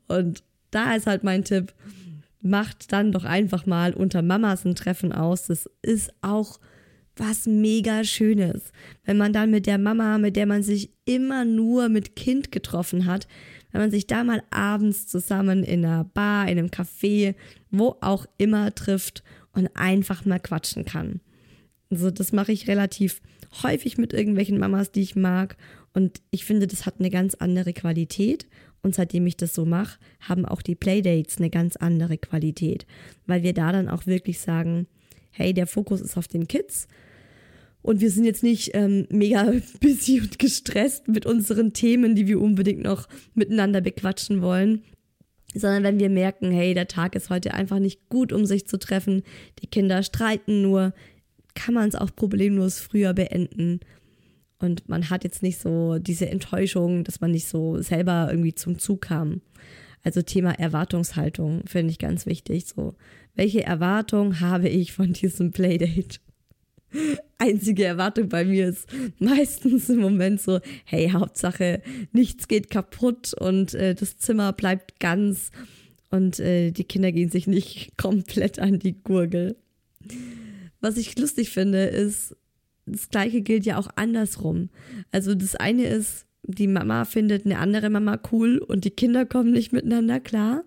Und 0.09 0.43
da 0.71 0.95
ist 0.95 1.07
halt 1.07 1.25
mein 1.25 1.45
Tipp, 1.45 1.75
macht 2.41 2.93
dann 2.93 3.13
doch 3.13 3.25
einfach 3.25 3.67
mal 3.67 3.93
unter 3.93 4.23
Mamas 4.23 4.65
ein 4.65 4.77
Treffen 4.77 5.13
aus. 5.13 5.47
Das 5.47 5.69
ist 5.83 6.13
auch 6.23 6.61
was 7.17 7.47
mega 7.47 8.05
Schönes. 8.05 8.73
Wenn 9.05 9.19
man 9.19 9.33
dann 9.33 9.51
mit 9.51 9.67
der 9.67 9.79
Mama, 9.79 10.19
mit 10.19 10.37
der 10.37 10.47
man 10.47 10.63
sich 10.63 10.91
immer 11.05 11.45
nur 11.45 11.89
mit 11.89 12.17
Kind 12.17 12.53
getroffen 12.53 13.07
hat, 13.07 13.27
wenn 13.73 13.81
man 13.81 13.91
sich 13.91 14.07
da 14.07 14.23
mal 14.23 14.43
abends 14.51 15.09
zusammen 15.09 15.65
in 15.65 15.85
einer 15.85 16.05
Bar, 16.05 16.49
in 16.49 16.59
einem 16.59 16.69
Café, 16.69 17.35
wo 17.71 17.97
auch 18.01 18.27
immer 18.39 18.75
trifft 18.75 19.25
und 19.53 19.69
einfach 19.75 20.25
mal 20.25 20.39
quatschen 20.39 20.85
kann. 20.85 21.21
Also 21.91 22.11
das 22.11 22.33
mache 22.33 22.53
ich 22.53 22.69
relativ 22.69 23.21
häufig 23.63 23.99
mit 23.99 24.13
irgendwelchen 24.13 24.59
Mamas, 24.59 24.93
die 24.93 25.03
ich 25.03 25.17
mag. 25.17 25.57
Und 25.93 26.21
ich 26.31 26.45
finde, 26.45 26.67
das 26.67 26.87
hat 26.87 26.97
eine 26.99 27.11
ganz 27.11 27.35
andere 27.35 27.73
Qualität. 27.73 28.47
Und 28.83 28.95
seitdem 28.95 29.27
ich 29.27 29.37
das 29.37 29.55
so 29.55 29.65
mache, 29.65 29.99
haben 30.21 30.45
auch 30.45 30.61
die 30.61 30.75
Playdates 30.75 31.39
eine 31.39 31.51
ganz 31.51 31.77
andere 31.77 32.19
Qualität. 32.19 32.87
Weil 33.27 33.43
wir 33.43 33.55
da 33.55 33.73
dann 33.73 33.89
auch 33.89 34.07
wirklich 34.07 34.41
sagen, 34.41 34.87
hey, 35.31 35.55
der 35.55 35.67
Fokus 35.67 36.01
ist 36.01 36.17
auf 36.17 36.29
den 36.29 36.49
Kids. 36.49 36.87
Und 37.83 38.01
wir 38.01 38.11
sind 38.11 38.25
jetzt 38.25 38.43
nicht 38.43 38.71
ähm, 38.75 39.07
mega 39.11 39.53
busy 39.81 40.21
und 40.21 40.39
gestresst 40.39 41.09
mit 41.09 41.27
unseren 41.27 41.73
Themen, 41.73 42.15
die 42.15 42.27
wir 42.27 42.41
unbedingt 42.41 42.83
noch 42.83 43.09
miteinander 43.35 43.81
bequatschen 43.81 44.43
wollen. 44.43 44.83
Sondern 45.55 45.85
wenn 45.85 46.01
wir 46.01 46.11
merken, 46.11 46.51
hey, 46.51 46.75
der 46.75 46.89
Tag 46.89 47.15
ist 47.15 47.31
heute 47.31 47.55
einfach 47.55 47.79
nicht 47.79 48.09
gut, 48.09 48.33
um 48.33 48.45
sich 48.45 48.67
zu 48.67 48.79
treffen, 48.79 49.23
die 49.61 49.67
Kinder 49.67 50.03
streiten 50.03 50.63
nur, 50.63 50.93
kann 51.55 51.75
man 51.75 51.89
es 51.89 51.95
auch 51.95 52.15
problemlos 52.15 52.81
früher 52.81 53.15
beenden. 53.15 53.81
Und 54.59 54.89
man 54.89 55.11
hat 55.11 55.25
jetzt 55.25 55.43
nicht 55.43 55.59
so 55.59 55.99
diese 55.99 56.29
Enttäuschung, 56.29 57.05
dass 57.05 57.21
man 57.21 57.33
nicht 57.33 57.47
so 57.47 57.81
selber 57.83 58.29
irgendwie 58.31 58.55
zum 58.55 58.79
Zug 58.79 59.03
kam. 59.03 59.41
Also 60.03 60.23
Thema 60.23 60.53
Erwartungshaltung 60.53 61.63
finde 61.67 61.91
ich 61.91 61.99
ganz 61.99 62.27
wichtig. 62.27 62.67
So, 62.67 62.95
welche 63.35 63.65
Erwartung 63.65 64.41
habe 64.41 64.69
ich 64.69 64.93
von 64.93 65.13
diesem 65.13 65.53
Playdate? 65.53 66.21
Einzige 67.39 67.85
Erwartung 67.85 68.29
bei 68.29 68.45
mir 68.45 68.69
ist 68.69 68.89
meistens 69.19 69.89
im 69.89 70.01
Moment 70.01 70.41
so, 70.41 70.61
hey, 70.85 71.11
Hauptsache, 71.11 71.83
nichts 72.13 72.49
geht 72.49 72.71
kaputt 72.71 73.35
und 73.35 73.75
äh, 73.75 73.95
das 73.95 74.19
Zimmer 74.19 74.53
bleibt 74.53 75.01
ganz 75.01 75.51
und 76.11 76.39
äh, 76.39 76.71
die 76.71 76.85
Kinder 76.85 77.11
gehen 77.11 77.31
sich 77.31 77.47
nicht 77.47 77.93
komplett 77.97 78.59
an 78.59 78.79
die 78.79 79.03
Gurgel. 79.03 79.57
Was 80.85 80.99
ich 80.99 81.19
lustig 81.19 81.49
finde, 81.49 81.85
ist, 81.85 82.37
das 82.85 83.09
gleiche 83.09 83.41
gilt 83.41 83.65
ja 83.65 83.79
auch 83.79 83.89
andersrum. 83.97 84.69
Also 85.13 85.35
das 85.35 85.57
eine 85.57 85.87
ist, 85.87 86.27
die 86.43 86.67
Mama 86.67 87.07
findet 87.07 87.47
eine 87.47 87.59
andere 87.59 87.89
Mama 87.89 88.21
cool 88.31 88.59
und 88.59 88.85
die 88.85 88.91
Kinder 88.91 89.25
kommen 89.25 89.53
nicht 89.53 89.73
miteinander 89.73 90.21
klar. 90.21 90.63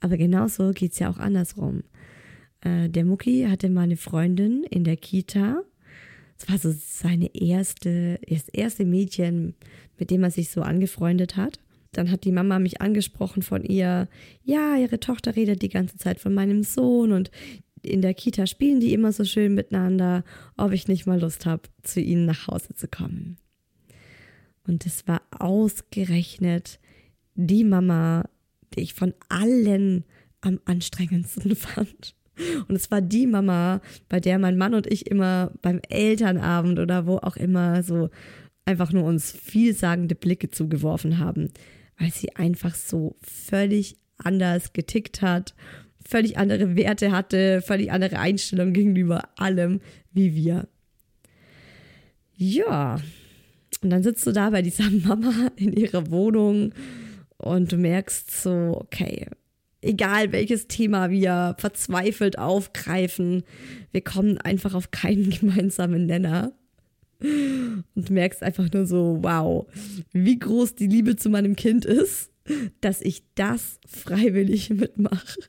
Aber 0.00 0.16
genauso 0.16 0.72
geht 0.72 0.94
es 0.94 0.98
ja 0.98 1.08
auch 1.08 1.18
andersrum. 1.18 1.84
Äh, 2.62 2.88
der 2.88 3.04
Mucki 3.04 3.46
hatte 3.48 3.70
mal 3.70 3.82
eine 3.82 3.96
Freundin 3.96 4.64
in 4.64 4.82
der 4.82 4.96
Kita. 4.96 5.62
Das 6.36 6.48
war 6.48 6.58
so 6.58 6.76
seine 6.76 7.32
erste, 7.36 8.18
das 8.28 8.48
erste 8.48 8.84
Mädchen, 8.84 9.54
mit 9.96 10.10
dem 10.10 10.24
er 10.24 10.32
sich 10.32 10.50
so 10.50 10.62
angefreundet 10.62 11.36
hat. 11.36 11.60
Dann 11.92 12.10
hat 12.10 12.24
die 12.24 12.32
Mama 12.32 12.58
mich 12.58 12.80
angesprochen 12.80 13.42
von 13.42 13.62
ihr, 13.62 14.08
ja, 14.42 14.76
ihre 14.76 14.98
Tochter 14.98 15.36
redet 15.36 15.62
die 15.62 15.68
ganze 15.68 15.98
Zeit 15.98 16.18
von 16.18 16.34
meinem 16.34 16.64
Sohn 16.64 17.12
und 17.12 17.30
in 17.86 18.02
der 18.02 18.14
Kita 18.14 18.46
spielen 18.46 18.80
die 18.80 18.92
immer 18.92 19.12
so 19.12 19.24
schön 19.24 19.54
miteinander, 19.54 20.24
ob 20.56 20.72
ich 20.72 20.88
nicht 20.88 21.06
mal 21.06 21.20
Lust 21.20 21.46
habe, 21.46 21.62
zu 21.82 22.00
ihnen 22.00 22.26
nach 22.26 22.48
Hause 22.48 22.74
zu 22.74 22.88
kommen. 22.88 23.36
Und 24.66 24.86
es 24.86 25.06
war 25.06 25.22
ausgerechnet 25.30 26.80
die 27.34 27.64
Mama, 27.64 28.24
die 28.74 28.80
ich 28.80 28.94
von 28.94 29.14
allen 29.28 30.04
am 30.40 30.60
anstrengendsten 30.64 31.56
fand. 31.56 32.14
Und 32.68 32.74
es 32.74 32.90
war 32.90 33.00
die 33.00 33.26
Mama, 33.26 33.80
bei 34.08 34.18
der 34.18 34.38
mein 34.38 34.58
Mann 34.58 34.74
und 34.74 34.86
ich 34.86 35.06
immer 35.08 35.52
beim 35.62 35.80
Elternabend 35.88 36.78
oder 36.78 37.06
wo 37.06 37.18
auch 37.18 37.36
immer 37.36 37.82
so 37.82 38.10
einfach 38.64 38.92
nur 38.92 39.04
uns 39.04 39.30
vielsagende 39.30 40.14
Blicke 40.14 40.50
zugeworfen 40.50 41.18
haben, 41.18 41.50
weil 41.98 42.10
sie 42.10 42.34
einfach 42.34 42.74
so 42.74 43.16
völlig 43.22 43.96
anders 44.16 44.72
getickt 44.72 45.22
hat 45.22 45.54
völlig 46.14 46.38
andere 46.38 46.76
Werte 46.76 47.10
hatte, 47.10 47.60
völlig 47.60 47.90
andere 47.90 48.20
Einstellung 48.20 48.72
gegenüber 48.72 49.30
allem 49.34 49.80
wie 50.12 50.36
wir. 50.36 50.68
Ja, 52.36 53.00
und 53.82 53.90
dann 53.90 54.04
sitzt 54.04 54.24
du 54.24 54.30
da 54.30 54.50
bei 54.50 54.62
dieser 54.62 54.88
Mama 54.90 55.50
in 55.56 55.72
ihrer 55.72 56.12
Wohnung 56.12 56.72
und 57.36 57.72
du 57.72 57.78
merkst 57.78 58.42
so, 58.42 58.80
okay, 58.80 59.26
egal 59.82 60.30
welches 60.30 60.68
Thema 60.68 61.10
wir 61.10 61.56
verzweifelt 61.58 62.38
aufgreifen, 62.38 63.42
wir 63.90 64.02
kommen 64.02 64.38
einfach 64.38 64.74
auf 64.74 64.92
keinen 64.92 65.30
gemeinsamen 65.40 66.06
Nenner. 66.06 66.52
Und 67.20 68.08
du 68.08 68.12
merkst 68.12 68.40
einfach 68.40 68.70
nur 68.72 68.86
so, 68.86 69.18
wow, 69.20 69.66
wie 70.12 70.38
groß 70.38 70.76
die 70.76 70.86
Liebe 70.86 71.16
zu 71.16 71.28
meinem 71.28 71.56
Kind 71.56 71.84
ist 71.84 72.30
dass 72.80 73.00
ich 73.00 73.22
das 73.34 73.78
freiwillig 73.86 74.70
mitmache. 74.70 75.40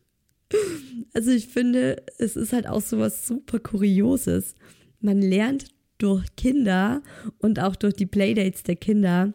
Also 1.13 1.31
ich 1.31 1.47
finde, 1.47 2.03
es 2.17 2.35
ist 2.35 2.53
halt 2.53 2.67
auch 2.67 2.81
so 2.81 2.99
was 2.99 3.25
super 3.25 3.59
Kurioses. 3.59 4.55
Man 4.99 5.21
lernt 5.21 5.67
durch 5.97 6.35
Kinder 6.35 7.01
und 7.39 7.59
auch 7.59 7.75
durch 7.75 7.93
die 7.93 8.05
Playdates 8.05 8.63
der 8.63 8.75
Kinder 8.75 9.33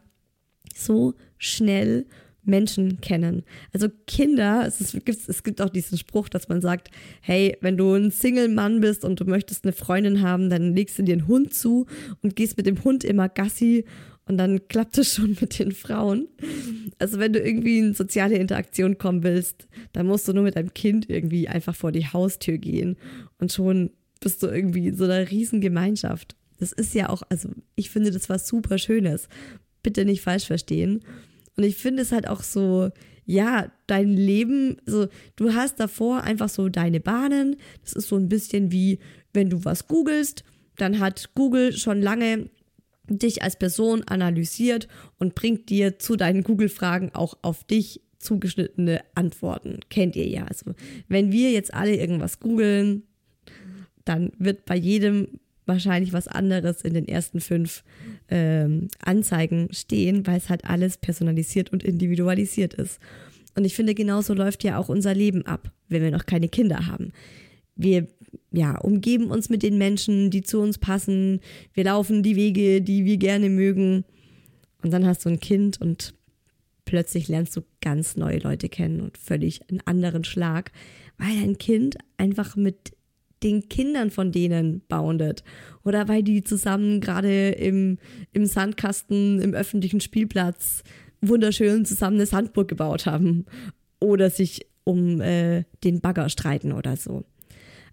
so 0.75 1.15
schnell 1.39 2.07
Menschen 2.43 3.01
kennen. 3.01 3.45
Also 3.73 3.89
Kinder, 4.07 4.65
es, 4.67 4.81
ist, 4.81 5.29
es 5.29 5.43
gibt 5.43 5.61
auch 5.61 5.69
diesen 5.69 5.99
Spruch, 5.99 6.29
dass 6.29 6.49
man 6.49 6.61
sagt, 6.61 6.91
hey, 7.21 7.57
wenn 7.61 7.77
du 7.77 7.95
ein 7.95 8.11
Single-Mann 8.11 8.81
bist 8.81 9.05
und 9.05 9.21
du 9.21 9.25
möchtest 9.25 9.65
eine 9.65 9.73
Freundin 9.73 10.23
haben, 10.23 10.51
dann 10.51 10.75
legst 10.75 10.99
du 10.99 11.03
dir 11.03 11.13
einen 11.13 11.29
Hund 11.29 11.55
zu 11.55 11.87
und 12.23 12.37
gehst 12.37 12.57
mit 12.57 12.67
dem 12.67 12.83
Hund 12.83 13.05
immer 13.05 13.29
Gassi 13.29 13.85
und 14.27 14.39
dann 14.39 14.69
klappt 14.69 14.99
es 14.99 15.15
schon 15.15 15.37
mit 15.41 15.59
den 15.59 15.73
Frauen. 15.73 16.29
Also 16.99 17.19
wenn 17.19 17.33
du 17.33 17.41
irgendwie 17.41 17.79
in 17.79 17.95
soziale 17.95 18.37
Interaktion 18.37 18.99
kommen 18.99 19.23
willst, 19.23 19.67
dann 19.93 20.07
musst 20.07 20.29
du 20.29 20.33
nur 20.33 20.45
mit 20.45 20.57
deinem 20.57 20.75
Kind 20.75 21.09
irgendwie 21.09 21.49
einfach 21.49 21.75
vor 21.75 21.93
die 21.93 22.07
Haustür 22.07 22.59
gehen 22.59 22.97
und 23.39 23.53
schon 23.53 23.91
bist 24.21 24.43
du 24.43 24.49
irgendwie 24.49 24.89
in 24.89 24.97
so 24.97 25.05
einer 25.05 25.31
riesen 25.31 25.61
Gemeinschaft. 25.61 26.37
Das 26.59 26.73
ist 26.73 26.95
ja 26.95 27.09
auch, 27.09 27.23
also 27.31 27.49
ich 27.75 27.91
finde 27.91 28.11
das 28.11 28.29
was 28.29 28.47
super 28.47 28.79
Schönes. 28.79 29.29
Bitte 29.83 30.05
nicht 30.05 30.21
falsch 30.21 30.47
verstehen. 30.47 31.01
Und 31.57 31.65
ich 31.65 31.77
finde 31.77 32.03
es 32.03 32.13
halt 32.13 32.29
auch 32.29 32.43
so, 32.43 32.91
ja, 33.25 33.73
dein 33.87 34.13
Leben, 34.13 34.77
so, 34.85 35.09
du 35.37 35.55
hast 35.55 35.81
davor 35.81 36.23
einfach 36.23 36.49
so 36.49 36.69
deine 36.69 37.01
Bahnen. 37.01 37.57
Das 37.83 37.95
ist 37.95 38.09
so 38.09 38.17
ein 38.17 38.29
bisschen 38.29 38.73
wie, 38.73 38.99
wenn 39.33 39.49
du 39.49 39.65
was 39.65 39.89
googelst, 39.89 40.45
dann 40.77 40.99
hat 40.99 41.31
Google 41.35 41.73
schon 41.73 42.03
lange 42.03 42.51
dich 43.19 43.43
als 43.43 43.59
Person 43.59 44.03
analysiert 44.05 44.89
und 45.19 45.35
bringt 45.35 45.69
dir 45.69 45.99
zu 45.99 46.17
deinen 46.17 46.43
Google-Fragen 46.43 47.11
auch 47.15 47.37
auf 47.43 47.65
dich 47.65 48.01
zugeschnittene 48.19 49.01
Antworten. 49.15 49.81
Kennt 49.89 50.17
ihr 50.17 50.29
ja. 50.29 50.45
Also, 50.45 50.73
wenn 51.09 51.33
wir 51.33 51.51
jetzt 51.51 51.75
alle 51.75 51.97
irgendwas 51.97 52.39
googeln, 52.41 53.05
dann 54.05 54.33
wird 54.39 54.67
bei 54.67 54.77
jedem 54.77 55.41
wahrscheinlich 55.67 56.13
was 56.13 56.29
anderes 56.29 56.83
in 56.83 56.95
den 56.95 57.07
ersten 57.07 57.41
fünf 57.41 57.85
ähm, 58.29 58.89
Anzeigen 58.99 59.69
stehen, 59.73 60.27
weil 60.27 60.39
es 60.39 60.49
halt 60.49 60.65
alles 60.65 60.99
personalisiert 60.99 61.73
und 61.73 61.85
individualisiert 61.85 62.75
ist. 62.75 62.99
Und 63.57 63.65
ich 63.65 63.75
finde, 63.75 63.95
genauso 63.95 64.35
läuft 64.35 64.65
ja 64.65 64.79
auch 64.79 64.89
unser 64.89 65.15
Leben 65.15 65.47
ab, 65.47 65.73
wenn 65.89 66.03
wir 66.03 66.11
noch 66.11 66.27
keine 66.27 66.49
Kinder 66.49 66.87
haben. 66.87 67.13
Wir 67.77 68.09
ja, 68.51 68.79
umgeben 68.79 69.31
uns 69.31 69.49
mit 69.49 69.63
den 69.63 69.79
Menschen, 69.79 70.31
die 70.31 70.43
zu 70.43 70.61
uns 70.61 70.79
passen. 70.79 71.41
Wir 71.73 71.85
laufen 71.85 72.23
die 72.23 72.37
Wege, 72.37 72.83
die 72.83 73.05
wir 73.05 73.17
gerne 73.17 73.49
mögen. 73.49 74.05
Und 74.83 74.93
dann 74.93 75.07
hast 75.07 75.25
du 75.25 75.29
ein 75.29 75.41
Kind 75.41 75.81
und 75.81 76.15
plötzlich 76.85 77.29
lernst 77.29 77.57
du 77.57 77.63
ganz 77.81 78.17
neue 78.17 78.39
Leute 78.39 78.69
kennen 78.69 79.01
und 79.01 79.19
völlig 79.19 79.69
einen 79.69 79.81
anderen 79.85 80.25
Schlag, 80.25 80.73
weil 81.19 81.43
ein 81.43 81.59
Kind 81.59 81.97
einfach 82.17 82.57
mit 82.57 82.97
den 83.43 83.69
Kindern 83.69 84.11
von 84.11 84.33
denen 84.33 84.83
boundet. 84.89 85.45
Oder 85.85 86.09
weil 86.09 86.23
die 86.23 86.43
zusammen 86.43 87.01
gerade 87.01 87.51
im, 87.51 87.99
im 88.33 88.47
Sandkasten, 88.47 89.41
im 89.41 89.55
öffentlichen 89.55 90.01
Spielplatz 90.01 90.83
wunderschön 91.23 91.85
zusammen 91.85 92.17
eine 92.17 92.27
Sandburg 92.27 92.69
gebaut 92.69 93.07
haben. 93.07 93.47
Oder 93.99 94.31
sich 94.31 94.67
um 94.85 95.21
äh, 95.21 95.65
den 95.85 96.01
Bagger 96.01 96.29
streiten 96.29 96.73
oder 96.73 96.97
so. 96.97 97.25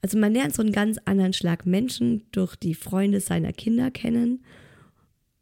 Also 0.01 0.17
man 0.17 0.33
lernt 0.33 0.55
so 0.55 0.61
einen 0.61 0.71
ganz 0.71 0.97
anderen 1.05 1.33
Schlag 1.33 1.65
Menschen 1.65 2.23
durch 2.31 2.55
die 2.55 2.75
Freunde 2.75 3.19
seiner 3.19 3.53
Kinder 3.53 3.91
kennen. 3.91 4.43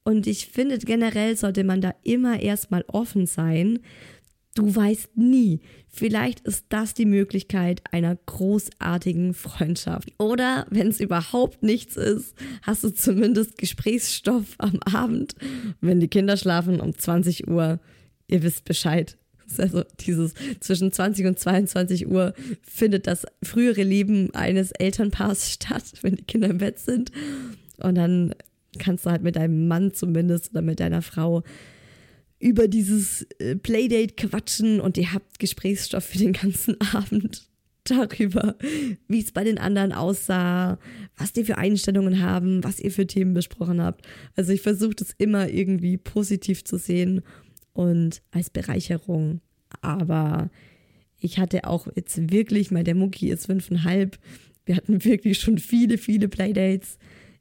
Und 0.03 0.27
ich 0.27 0.47
finde, 0.47 0.77
generell 0.77 1.35
sollte 1.35 1.63
man 1.63 1.81
da 1.81 1.93
immer 2.03 2.39
erstmal 2.39 2.85
offen 2.87 3.25
sein, 3.25 3.79
Du 4.55 4.73
weißt 4.73 5.17
nie. 5.17 5.59
Vielleicht 5.89 6.39
ist 6.47 6.67
das 6.69 6.93
die 6.93 7.05
Möglichkeit 7.05 7.81
einer 7.91 8.15
großartigen 8.15 9.33
Freundschaft. 9.33 10.13
Oder 10.17 10.65
wenn 10.69 10.87
es 10.87 11.01
überhaupt 11.01 11.61
nichts 11.61 11.97
ist, 11.97 12.35
hast 12.61 12.85
du 12.85 12.89
zumindest 12.93 13.57
Gesprächsstoff 13.57 14.55
am 14.57 14.79
Abend, 14.85 15.35
wenn 15.81 15.99
die 15.99 16.07
Kinder 16.07 16.37
schlafen 16.37 16.79
um 16.79 16.97
20 16.97 17.49
Uhr. 17.49 17.81
Ihr 18.27 18.43
wisst 18.43 18.63
Bescheid. 18.63 19.17
Also 19.57 19.83
dieses 19.99 20.33
zwischen 20.59 20.91
20 20.91 21.25
und 21.25 21.39
22 21.39 22.07
Uhr 22.07 22.33
findet 22.61 23.07
das 23.07 23.25
frühere 23.43 23.83
Leben 23.83 24.33
eines 24.33 24.71
Elternpaars 24.71 25.51
statt, 25.53 25.83
wenn 26.01 26.15
die 26.15 26.23
Kinder 26.23 26.49
im 26.49 26.57
Bett 26.57 26.79
sind. 26.79 27.11
Und 27.77 27.95
dann 27.95 28.33
kannst 28.79 29.05
du 29.05 29.11
halt 29.11 29.23
mit 29.23 29.35
deinem 29.35 29.67
Mann 29.67 29.93
zumindest 29.93 30.51
oder 30.51 30.61
mit 30.61 30.79
deiner 30.79 31.01
Frau 31.01 31.43
über 32.39 32.67
dieses 32.67 33.23
äh, 33.39 33.55
Playdate 33.55 34.15
quatschen 34.15 34.81
und 34.81 34.97
ihr 34.97 35.13
habt 35.13 35.39
Gesprächsstoff 35.39 36.03
für 36.03 36.17
den 36.17 36.33
ganzen 36.33 36.75
Abend 36.93 37.47
darüber, 37.85 38.55
wie 39.07 39.21
es 39.21 39.31
bei 39.31 39.43
den 39.43 39.57
anderen 39.57 39.93
aussah, 39.93 40.79
was 41.17 41.33
die 41.33 41.45
für 41.45 41.57
Einstellungen 41.57 42.21
haben, 42.21 42.63
was 42.63 42.79
ihr 42.79 42.91
für 42.91 43.07
Themen 43.07 43.33
besprochen 43.33 43.81
habt. 43.81 44.05
Also 44.35 44.53
ich 44.53 44.61
versuche 44.61 44.95
das 44.95 45.11
immer 45.17 45.49
irgendwie 45.49 45.97
positiv 45.97 46.63
zu 46.63 46.77
sehen 46.77 47.21
und 47.75 48.23
als 48.31 48.49
Bereicherung. 48.49 49.41
Aber 49.81 50.49
ich 51.19 51.37
hatte 51.37 51.67
auch 51.67 51.87
jetzt 51.95 52.31
wirklich, 52.31 52.71
mal 52.71 52.83
der 52.83 52.95
Mucki 52.95 53.29
ist 53.29 53.45
fünfeinhalb, 53.45 54.17
wir 54.65 54.75
hatten 54.75 55.05
wirklich 55.05 55.37
schon 55.39 55.59
viele, 55.59 55.99
viele 55.99 56.27
Playdates 56.27 56.97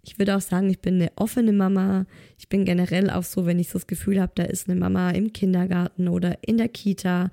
ich 0.06 0.18
würde 0.18 0.36
auch 0.36 0.40
sagen, 0.40 0.70
ich 0.70 0.80
bin 0.80 0.96
eine 0.96 1.10
offene 1.16 1.52
Mama. 1.52 2.06
Ich 2.38 2.48
bin 2.48 2.64
generell 2.64 3.10
auch 3.10 3.22
so, 3.22 3.46
wenn 3.46 3.58
ich 3.58 3.68
so 3.68 3.74
das 3.74 3.86
Gefühl 3.86 4.20
habe, 4.20 4.32
da 4.34 4.44
ist 4.44 4.68
eine 4.68 4.78
Mama 4.78 5.10
im 5.10 5.32
Kindergarten 5.32 6.08
oder 6.08 6.38
in 6.42 6.58
der 6.58 6.68
Kita 6.68 7.30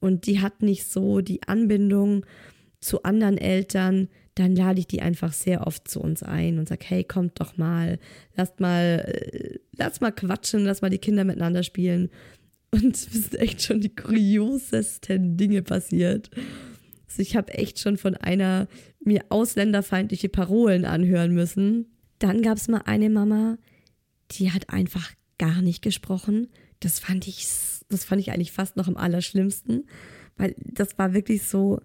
und 0.00 0.26
die 0.26 0.40
hat 0.40 0.62
nicht 0.62 0.86
so 0.86 1.20
die 1.20 1.42
Anbindung 1.44 2.26
zu 2.80 3.02
anderen 3.02 3.38
Eltern, 3.38 4.08
dann 4.34 4.54
lade 4.54 4.80
ich 4.80 4.86
die 4.86 5.02
einfach 5.02 5.32
sehr 5.32 5.66
oft 5.66 5.88
zu 5.88 6.00
uns 6.00 6.22
ein 6.22 6.58
und 6.58 6.68
sage, 6.68 6.84
hey, 6.86 7.04
kommt 7.04 7.40
doch 7.40 7.56
mal, 7.56 7.98
lasst 8.36 8.60
mal, 8.60 9.04
äh, 9.06 9.58
lasst 9.76 10.00
mal 10.00 10.12
quatschen, 10.12 10.64
lasst 10.64 10.82
mal 10.82 10.90
die 10.90 10.98
Kinder 10.98 11.24
miteinander 11.24 11.62
spielen. 11.62 12.10
Und 12.70 12.94
es 12.94 13.10
sind 13.10 13.34
echt 13.36 13.62
schon 13.62 13.80
die 13.80 13.94
kuriosesten 13.94 15.36
Dinge 15.36 15.62
passiert. 15.62 16.30
Also 17.08 17.22
ich 17.22 17.36
habe 17.36 17.52
echt 17.54 17.80
schon 17.80 17.96
von 17.96 18.14
einer 18.14 18.68
mir 19.00 19.24
ausländerfeindliche 19.30 20.28
Parolen 20.28 20.84
anhören 20.84 21.32
müssen. 21.32 21.86
Dann 22.18 22.42
gab 22.42 22.58
es 22.58 22.68
mal 22.68 22.82
eine 22.84 23.10
Mama, 23.10 23.58
die 24.32 24.52
hat 24.52 24.70
einfach 24.70 25.12
gar 25.38 25.62
nicht 25.62 25.82
gesprochen. 25.82 26.48
Das 26.78 27.00
fand 27.00 27.26
ich, 27.26 27.46
das 27.88 28.04
fand 28.04 28.20
ich 28.20 28.30
eigentlich 28.30 28.52
fast 28.52 28.76
noch 28.76 28.86
am 28.88 28.96
allerschlimmsten, 28.96 29.86
weil 30.36 30.54
das 30.58 30.98
war 30.98 31.12
wirklich 31.12 31.42
so, 31.42 31.80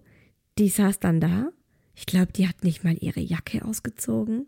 die 0.58 0.68
saß 0.68 1.00
dann 1.00 1.20
da. 1.20 1.50
Ich 1.94 2.06
glaube, 2.06 2.32
die 2.32 2.46
hat 2.46 2.62
nicht 2.62 2.84
mal 2.84 2.96
ihre 3.00 3.20
Jacke 3.20 3.64
ausgezogen. 3.64 4.46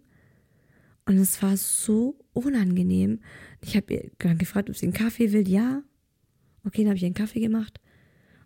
Und 1.07 1.17
es 1.17 1.43
war 1.43 1.57
so 1.57 2.19
unangenehm. 2.35 3.21
Ich 3.63 3.77
habe 3.77 3.95
ihr 3.95 4.11
dann 4.19 4.37
gefragt, 4.37 4.69
ob 4.69 4.77
sie 4.77 4.87
einen 4.87 4.93
Kaffee 4.93 5.33
will. 5.33 5.49
Ja. 5.49 5.83
Okay, 6.69 6.83
dann 6.83 6.89
habe 6.89 6.99
ich 6.99 7.05
einen 7.05 7.15
Kaffee 7.15 7.41
gemacht. 7.41 7.81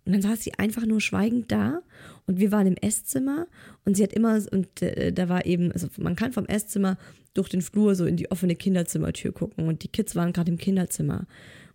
Und 0.04 0.12
dann 0.12 0.22
saß 0.22 0.42
sie 0.42 0.54
einfach 0.54 0.84
nur 0.84 1.00
schweigend 1.00 1.52
da 1.52 1.82
und 2.26 2.38
wir 2.40 2.50
waren 2.50 2.66
im 2.66 2.76
Esszimmer 2.76 3.46
und 3.84 3.96
sie 3.96 4.02
hat 4.02 4.12
immer, 4.12 4.40
und 4.50 4.82
äh, 4.82 5.12
da 5.12 5.28
war 5.28 5.46
eben, 5.46 5.70
also 5.72 5.88
man 5.98 6.16
kann 6.16 6.32
vom 6.32 6.46
Esszimmer 6.46 6.98
durch 7.34 7.48
den 7.48 7.62
Flur 7.62 7.94
so 7.94 8.04
in 8.04 8.16
die 8.16 8.30
offene 8.30 8.56
Kinderzimmertür 8.56 9.32
gucken 9.32 9.68
und 9.68 9.84
die 9.84 9.88
Kids 9.88 10.16
waren 10.16 10.32
gerade 10.32 10.50
im 10.50 10.58
Kinderzimmer. 10.58 11.26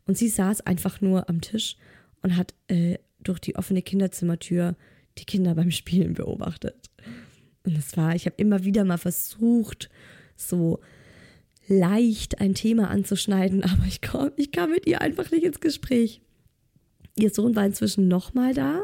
Und 0.05 0.17
sie 0.17 0.27
saß 0.27 0.61
einfach 0.61 0.99
nur 0.99 1.29
am 1.29 1.41
Tisch 1.41 1.77
und 2.21 2.35
hat 2.35 2.53
äh, 2.67 2.97
durch 3.23 3.39
die 3.39 3.55
offene 3.55 3.81
Kinderzimmertür 3.81 4.75
die 5.17 5.25
Kinder 5.25 5.55
beim 5.55 5.71
Spielen 5.71 6.13
beobachtet. 6.13 6.75
Und 7.63 7.77
es 7.77 7.95
war, 7.97 8.15
ich 8.15 8.25
habe 8.25 8.35
immer 8.37 8.63
wieder 8.63 8.85
mal 8.85 8.97
versucht, 8.97 9.89
so 10.35 10.79
leicht 11.67 12.39
ein 12.39 12.53
Thema 12.55 12.89
anzuschneiden, 12.89 13.63
aber 13.63 13.85
ich 13.87 14.01
kam, 14.01 14.31
ich 14.35 14.51
kam 14.51 14.71
mit 14.71 14.85
ihr 14.85 15.01
einfach 15.01 15.31
nicht 15.31 15.43
ins 15.43 15.61
Gespräch. 15.61 16.21
Ihr 17.19 17.29
Sohn 17.29 17.55
war 17.55 17.65
inzwischen 17.65 18.07
nochmal 18.07 18.53
da 18.53 18.83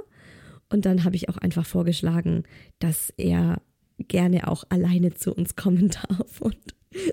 und 0.69 0.85
dann 0.85 1.03
habe 1.03 1.15
ich 1.15 1.29
auch 1.29 1.37
einfach 1.37 1.65
vorgeschlagen, 1.65 2.43
dass 2.79 3.13
er 3.17 3.61
gerne 3.99 4.47
auch 4.47 4.63
alleine 4.69 5.13
zu 5.13 5.33
uns 5.33 5.55
kommen 5.55 5.89
darf 6.09 6.41
und 6.41 6.57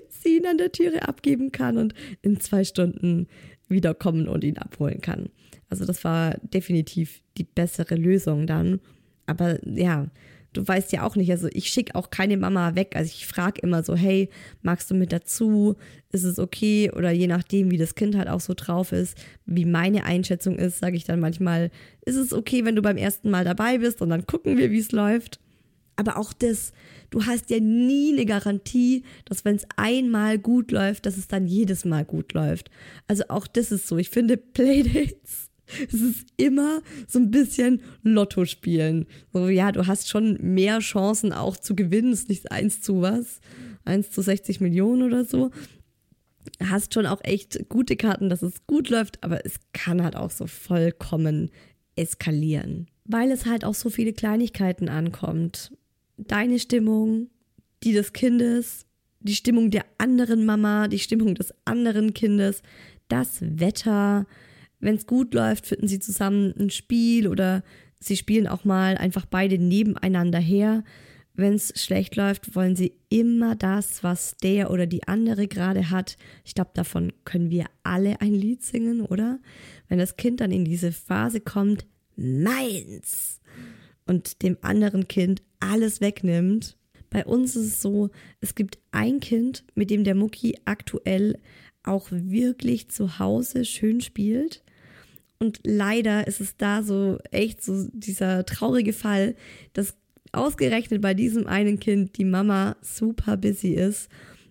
sie 0.09 0.37
ihn 0.37 0.45
an 0.45 0.57
der 0.57 0.71
Türe 0.71 1.07
abgeben 1.07 1.51
kann 1.51 1.77
und 1.77 1.93
in 2.21 2.39
zwei 2.39 2.63
Stunden 2.63 3.27
wiederkommen 3.67 4.27
und 4.27 4.43
ihn 4.43 4.57
abholen 4.57 5.01
kann. 5.01 5.29
Also 5.69 5.85
das 5.85 6.03
war 6.03 6.35
definitiv 6.39 7.21
die 7.37 7.43
bessere 7.43 7.95
Lösung 7.95 8.45
dann. 8.45 8.81
Aber 9.25 9.59
ja, 9.65 10.07
du 10.53 10.67
weißt 10.67 10.91
ja 10.91 11.03
auch 11.03 11.15
nicht, 11.15 11.31
also 11.31 11.47
ich 11.53 11.69
schicke 11.69 11.95
auch 11.95 12.09
keine 12.09 12.37
Mama 12.37 12.75
weg. 12.75 12.95
Also 12.95 13.11
ich 13.13 13.25
frage 13.25 13.61
immer 13.61 13.83
so, 13.83 13.95
hey, 13.95 14.29
magst 14.61 14.91
du 14.91 14.95
mit 14.95 15.11
dazu? 15.11 15.75
Ist 16.11 16.23
es 16.23 16.39
okay? 16.39 16.91
Oder 16.91 17.11
je 17.11 17.27
nachdem, 17.27 17.71
wie 17.71 17.77
das 17.77 17.95
Kind 17.95 18.15
halt 18.15 18.27
auch 18.27 18.41
so 18.41 18.53
drauf 18.55 18.91
ist, 18.91 19.17
wie 19.45 19.65
meine 19.65 20.03
Einschätzung 20.03 20.57
ist, 20.57 20.79
sage 20.79 20.97
ich 20.97 21.05
dann 21.05 21.19
manchmal, 21.19 21.71
ist 22.05 22.17
es 22.17 22.33
okay, 22.33 22.65
wenn 22.65 22.75
du 22.75 22.81
beim 22.81 22.97
ersten 22.97 23.29
Mal 23.29 23.45
dabei 23.45 23.77
bist 23.77 24.01
und 24.01 24.09
dann 24.09 24.25
gucken 24.25 24.57
wir, 24.57 24.71
wie 24.71 24.79
es 24.79 24.91
läuft. 24.91 25.39
Aber 25.95 26.17
auch 26.17 26.33
das, 26.33 26.73
du 27.11 27.25
hast 27.25 27.49
ja 27.49 27.59
nie 27.59 28.13
eine 28.13 28.25
Garantie, 28.25 29.03
dass 29.25 29.45
wenn 29.45 29.55
es 29.55 29.67
einmal 29.75 30.39
gut 30.39 30.71
läuft, 30.71 31.05
dass 31.05 31.17
es 31.17 31.27
dann 31.27 31.47
jedes 31.47 31.85
Mal 31.85 32.05
gut 32.05 32.33
läuft. 32.33 32.71
Also 33.07 33.23
auch 33.29 33.47
das 33.47 33.71
ist 33.71 33.87
so. 33.87 33.97
Ich 33.97 34.09
finde 34.09 34.37
Playdates 34.53 35.50
es 35.87 36.01
ist 36.01 36.27
immer 36.37 36.81
so 37.07 37.19
ein 37.19 37.31
bisschen 37.31 37.81
Lotto 38.03 38.45
spielen. 38.45 39.05
So, 39.31 39.47
ja, 39.47 39.71
du 39.71 39.87
hast 39.87 40.09
schon 40.09 40.37
mehr 40.41 40.79
Chancen 40.79 41.33
auch 41.33 41.57
zu 41.57 41.75
gewinnen. 41.75 42.11
Es 42.11 42.21
ist 42.21 42.29
nicht 42.29 42.51
eins 42.51 42.81
zu 42.81 43.01
was, 43.01 43.39
eins 43.85 44.11
zu 44.11 44.21
60 44.21 44.61
Millionen 44.61 45.03
oder 45.03 45.25
so. 45.25 45.51
Hast 46.63 46.93
schon 46.93 47.05
auch 47.05 47.23
echt 47.23 47.69
gute 47.69 47.95
Karten, 47.95 48.29
dass 48.29 48.41
es 48.41 48.65
gut 48.65 48.89
läuft, 48.89 49.23
aber 49.23 49.45
es 49.45 49.55
kann 49.73 50.03
halt 50.03 50.15
auch 50.15 50.31
so 50.31 50.47
vollkommen 50.47 51.51
eskalieren. 51.95 52.87
Weil 53.05 53.31
es 53.31 53.45
halt 53.45 53.65
auch 53.65 53.75
so 53.75 53.89
viele 53.89 54.13
Kleinigkeiten 54.13 54.89
ankommt. 54.89 55.71
Deine 56.17 56.59
Stimmung, 56.59 57.29
die 57.83 57.93
des 57.93 58.13
Kindes, 58.13 58.85
die 59.21 59.35
Stimmung 59.35 59.69
der 59.69 59.85
anderen 59.97 60.45
Mama, 60.45 60.87
die 60.87 60.99
Stimmung 60.99 61.35
des 61.35 61.53
anderen 61.65 62.13
Kindes, 62.13 62.61
das 63.07 63.39
Wetter, 63.41 64.25
wenn 64.81 64.95
es 64.95 65.07
gut 65.07 65.33
läuft, 65.33 65.67
finden 65.67 65.87
sie 65.87 65.99
zusammen 65.99 66.53
ein 66.59 66.69
Spiel 66.69 67.27
oder 67.27 67.63
sie 67.99 68.17
spielen 68.17 68.47
auch 68.47 68.65
mal 68.65 68.97
einfach 68.97 69.25
beide 69.25 69.57
nebeneinander 69.57 70.39
her. 70.39 70.83
Wenn 71.33 71.53
es 71.53 71.73
schlecht 71.81 72.17
läuft, 72.17 72.55
wollen 72.55 72.75
sie 72.75 72.93
immer 73.09 73.55
das, 73.55 74.03
was 74.03 74.35
der 74.43 74.69
oder 74.69 74.85
die 74.85 75.07
andere 75.07 75.47
gerade 75.47 75.89
hat. 75.89 76.17
Ich 76.43 76.53
glaube, 76.55 76.71
davon 76.73 77.13
können 77.23 77.49
wir 77.49 77.67
alle 77.83 78.19
ein 78.19 78.33
Lied 78.33 78.63
singen, 78.63 79.01
oder? 79.01 79.39
Wenn 79.87 79.99
das 79.99 80.17
Kind 80.17 80.41
dann 80.41 80.51
in 80.51 80.65
diese 80.65 80.91
Phase 80.91 81.39
kommt, 81.39 81.85
meins, 82.17 83.41
und 84.05 84.41
dem 84.41 84.57
anderen 84.61 85.07
Kind 85.07 85.41
alles 85.59 86.01
wegnimmt. 86.01 86.77
Bei 87.09 87.25
uns 87.25 87.55
ist 87.55 87.65
es 87.65 87.81
so, 87.81 88.09
es 88.39 88.55
gibt 88.55 88.79
ein 88.91 89.19
Kind, 89.19 89.63
mit 89.75 89.89
dem 89.89 90.03
der 90.03 90.15
Mucki 90.15 90.57
aktuell 90.65 91.39
auch 91.83 92.07
wirklich 92.11 92.89
zu 92.89 93.19
Hause 93.19 93.65
schön 93.65 94.01
spielt. 94.01 94.63
Und 95.41 95.59
leider 95.63 96.27
ist 96.27 96.39
es 96.39 96.55
da 96.55 96.83
so 96.83 97.17
echt 97.31 97.63
so 97.63 97.87
dieser 97.93 98.45
traurige 98.45 98.93
Fall, 98.93 99.33
dass 99.73 99.97
ausgerechnet 100.33 101.01
bei 101.01 101.15
diesem 101.15 101.47
einen 101.47 101.79
Kind 101.79 102.15
die 102.19 102.25
Mama 102.25 102.75
super 102.81 103.37
busy 103.37 103.69
ist. 103.69 104.07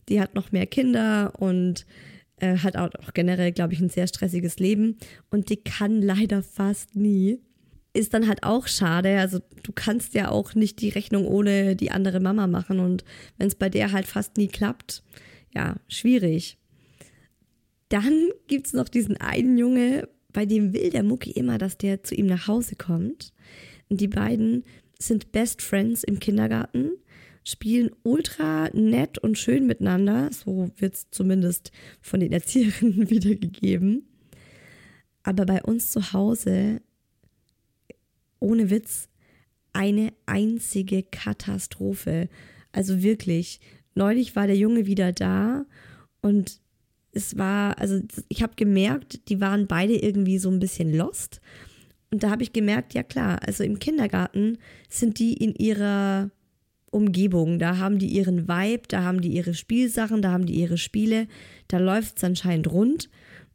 Die 0.09 0.20
hat 0.20 0.35
noch 0.35 0.50
mehr 0.50 0.66
Kinder 0.66 1.33
und 1.38 1.87
äh, 2.40 2.57
hat 2.57 2.76
auch 2.76 2.90
generell, 3.14 3.53
glaube 3.53 3.72
ich, 3.72 3.81
ein 3.81 3.88
sehr 3.88 4.09
stressiges 4.09 4.59
Leben 4.59 4.96
und 5.31 5.48
die 5.48 5.59
kann 5.59 6.03
leider 6.03 6.42
fast 6.42 6.96
nie. 6.96 7.38
Ist 7.92 8.12
dann 8.12 8.26
halt 8.26 8.42
auch 8.42 8.66
schade. 8.66 9.20
Also 9.20 9.38
du 9.62 9.70
kannst 9.72 10.14
ja 10.14 10.29
auch 10.29 10.57
nicht 10.57 10.81
die 10.81 10.88
Rechnung 10.88 11.24
ohne 11.24 11.76
die 11.76 11.92
andere 11.92 12.18
Mama 12.18 12.48
machen 12.48 12.81
und 12.81 13.05
wenn 13.38 13.46
es 13.46 13.55
bei 13.55 13.68
der 13.68 13.92
halt 13.92 14.07
fast 14.07 14.37
nie 14.37 14.48
klappt, 14.48 15.05
ja, 15.55 15.76
schwierig. 15.87 16.59
Dann 17.90 18.31
gibt 18.48 18.66
es 18.66 18.72
noch 18.72 18.88
diesen 18.88 19.18
einen 19.18 19.57
Junge, 19.57 20.09
bei 20.33 20.47
dem 20.47 20.73
will 20.73 20.90
der 20.90 21.03
Mucki 21.03 21.31
immer, 21.31 21.59
dass 21.59 21.79
der 21.79 22.03
zu 22.03 22.14
ihm 22.14 22.27
nach 22.27 22.47
Hause 22.47 22.77
kommt. 22.77 23.33
Die 23.88 24.09
beiden 24.09 24.64
sind 24.99 25.33
Best 25.33 25.62
Friends 25.62 26.05
im 26.05 26.21
Kindergarten, 26.21 26.90
spielen 27.45 27.90
ultra 28.03 28.69
nett 28.73 29.19
und 29.19 29.38
schön 29.38 29.66
miteinander. 29.66 30.31
So 30.33 30.71
wird 30.77 30.95
es 30.95 31.11
zumindest 31.11 31.73
von 32.01 32.21
den 32.21 32.33
Erzieherinnen 32.33 33.11
wiedergegeben. 33.11 34.07
Aber 35.23 35.47
bei 35.47 35.62
uns 35.62 35.90
zu 35.90 36.12
Hause, 36.12 36.81
ohne 38.38 38.71
Witz, 38.71 39.09
eine 39.73 40.12
einzige 40.27 41.03
Katastrophe. 41.03 42.29
Also 42.73 43.03
wirklich, 43.03 43.61
neulich 43.95 44.37
war 44.37 44.47
der 44.47 44.57
Junge 44.57 44.87
wieder 44.87 45.12
da 45.12 45.66
und 46.23 46.61
es 47.12 47.37
war, 47.37 47.79
also 47.79 48.01
ich 48.29 48.42
habe 48.42 48.55
gemerkt, 48.57 49.29
die 49.29 49.40
waren 49.40 49.66
beide 49.66 49.94
irgendwie 49.94 50.38
so 50.38 50.51
ein 50.51 50.61
bisschen 50.61 50.94
lost. 50.94 51.40
Und 52.12 52.23
da 52.23 52.31
habe 52.31 52.42
ich 52.42 52.53
gemerkt, 52.53 52.94
ja 52.94 53.03
klar, 53.03 53.40
also 53.46 53.62
im 53.62 53.79
Kindergarten 53.79 54.59
sind 54.88 55.18
die 55.18 55.35
in 55.35 55.55
ihrer 55.55 56.31
Umgebung, 56.90 57.59
da 57.61 57.79
haben 57.79 57.99
die 57.99 58.09
ihren 58.09 58.49
Vibe, 58.49 58.83
da 58.88 59.05
haben 59.05 59.20
die 59.20 59.33
ihre 59.33 59.55
Spielsachen, 59.55 60.23
da 60.23 60.33
haben 60.33 60.46
die 60.46 60.55
ihre 60.55 60.79
Spiele, 60.79 61.29
da 61.68 61.79
läuft 61.79 62.18
es 62.18 62.25
anscheinend 62.25 62.70
rund. 62.70 63.09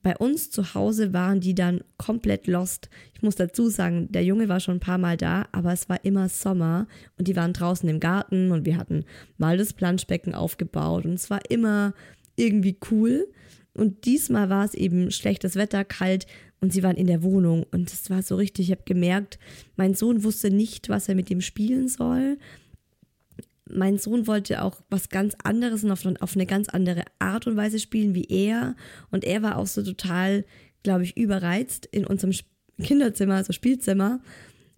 Bei 0.04 0.16
uns 0.16 0.52
zu 0.52 0.76
Hause 0.76 1.14
waren 1.14 1.40
die 1.40 1.56
dann 1.56 1.82
komplett 1.98 2.46
lost. 2.46 2.90
Ich 3.16 3.24
muss 3.24 3.36
dazu 3.36 3.70
sagen, 3.70 4.08
der 4.12 4.24
Junge 4.24 4.48
war 4.48 4.60
schon 4.60 4.78
ein 4.78 4.80
paar 4.80 5.00
Mal 5.00 5.18
da, 5.18 5.48
aber 5.52 5.74
es 5.74 5.90
war 5.90 6.06
immer 6.06 6.30
Sommer 6.30 6.88
und 7.18 7.28
die 7.28 7.36
waren 7.36 7.54
draußen 7.54 7.90
im 7.90 8.00
Garten 8.00 8.52
und 8.52 8.66
wir 8.66 8.78
hatten 8.78 9.04
mal 9.38 9.58
das 9.58 9.74
Planschbecken 9.74 10.36
aufgebaut 10.36 11.06
und 11.06 11.16
es 11.16 11.32
war 11.32 11.40
immer 11.50 11.94
irgendwie 12.36 12.78
cool. 12.92 13.28
Und 13.74 14.06
diesmal 14.06 14.50
war 14.50 14.64
es 14.64 14.74
eben 14.74 15.12
schlechtes 15.12 15.56
Wetter, 15.56 15.84
kalt 15.84 16.28
und 16.62 16.72
sie 16.72 16.82
waren 16.82 16.96
in 16.96 17.08
der 17.08 17.24
Wohnung. 17.24 17.66
Und 17.72 17.92
es 17.92 18.10
war 18.10 18.22
so 18.22 18.36
richtig, 18.36 18.68
ich 18.68 18.72
habe 18.72 18.84
gemerkt, 18.86 19.38
mein 19.76 19.94
Sohn 19.94 20.24
wusste 20.24 20.50
nicht, 20.50 20.90
was 20.90 21.10
er 21.10 21.16
mit 21.16 21.30
dem 21.30 21.42
spielen 21.42 21.88
soll. 21.88 22.38
Mein 23.70 23.98
Sohn 23.98 24.28
wollte 24.28 24.62
auch 24.62 24.82
was 24.90 25.10
ganz 25.10 25.36
anderes 25.44 25.84
und 25.84 25.92
auf, 25.92 26.06
auf 26.22 26.36
eine 26.36 26.46
ganz 26.46 26.70
andere 26.70 27.04
Art 27.20 27.48
und 27.48 27.58
Weise 27.58 27.80
spielen 27.80 28.16
wie 28.16 28.26
er. 28.26 28.76
Und 29.12 29.26
er 29.26 29.42
war 29.42 29.58
auch 29.58 29.68
so 29.68 29.84
total, 29.84 30.46
glaube 30.84 31.04
ich, 31.04 31.18
überreizt 31.18 31.86
in 31.88 32.06
unserem 32.06 32.34
Kinderzimmer, 32.82 33.36
also 33.36 33.54
Spielzimmer, 33.54 34.22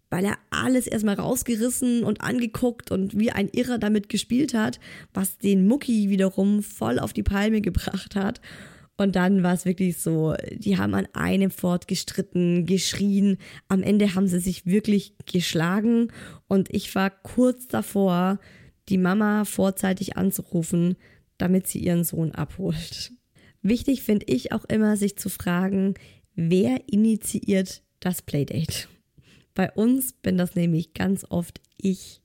weil 0.10 0.26
er 0.26 0.38
alles 0.50 0.88
erstmal 0.88 1.16
rausgerissen 1.16 2.04
und 2.04 2.22
angeguckt 2.22 2.92
und 2.92 3.18
wie 3.20 3.32
ein 3.32 3.50
Irrer 3.50 3.78
damit 3.78 4.10
gespielt 4.10 4.54
hat, 4.54 4.80
was 5.14 5.38
den 5.38 5.68
Mucki 5.68 6.10
wiederum 6.10 6.64
voll 6.64 7.00
auf 7.00 7.14
die 7.14 7.24
Palme 7.24 7.62
gebracht 7.62 8.16
hat. 8.16 8.42
Und 8.98 9.16
dann 9.16 9.44
war 9.44 9.54
es 9.54 9.66
wirklich 9.66 9.98
so, 9.98 10.34
die 10.52 10.78
haben 10.78 10.96
an 10.96 11.08
einem 11.14 11.52
Fort 11.52 11.88
gestritten, 11.88 12.66
geschrien. 12.66 13.38
Am 13.68 13.84
Ende 13.84 14.16
haben 14.16 14.28
sie 14.28 14.40
sich 14.40 14.66
wirklich 14.66 15.14
geschlagen. 15.32 16.12
Und 16.48 16.74
ich 16.74 16.94
war 16.96 17.12
kurz 17.12 17.68
davor, 17.68 18.40
die 18.90 18.98
Mama 18.98 19.46
vorzeitig 19.46 20.18
anzurufen, 20.18 20.96
damit 21.38 21.68
sie 21.68 21.80
ihren 21.80 22.04
Sohn 22.04 22.32
abholt. 22.32 23.12
Wichtig 23.62 24.02
finde 24.02 24.26
ich 24.30 24.52
auch 24.52 24.66
immer, 24.66 24.98
sich 24.98 25.18
zu 25.18 25.30
fragen, 25.30 25.94
wer 26.36 26.82
initiiert 26.88 27.84
das 28.00 28.24
Playdate? 28.24 28.88
Bei 29.58 29.72
uns 29.72 30.14
bin 30.14 30.38
das 30.38 30.54
nämlich 30.54 30.94
ganz 30.94 31.26
oft 31.28 31.62
ich, 31.82 32.22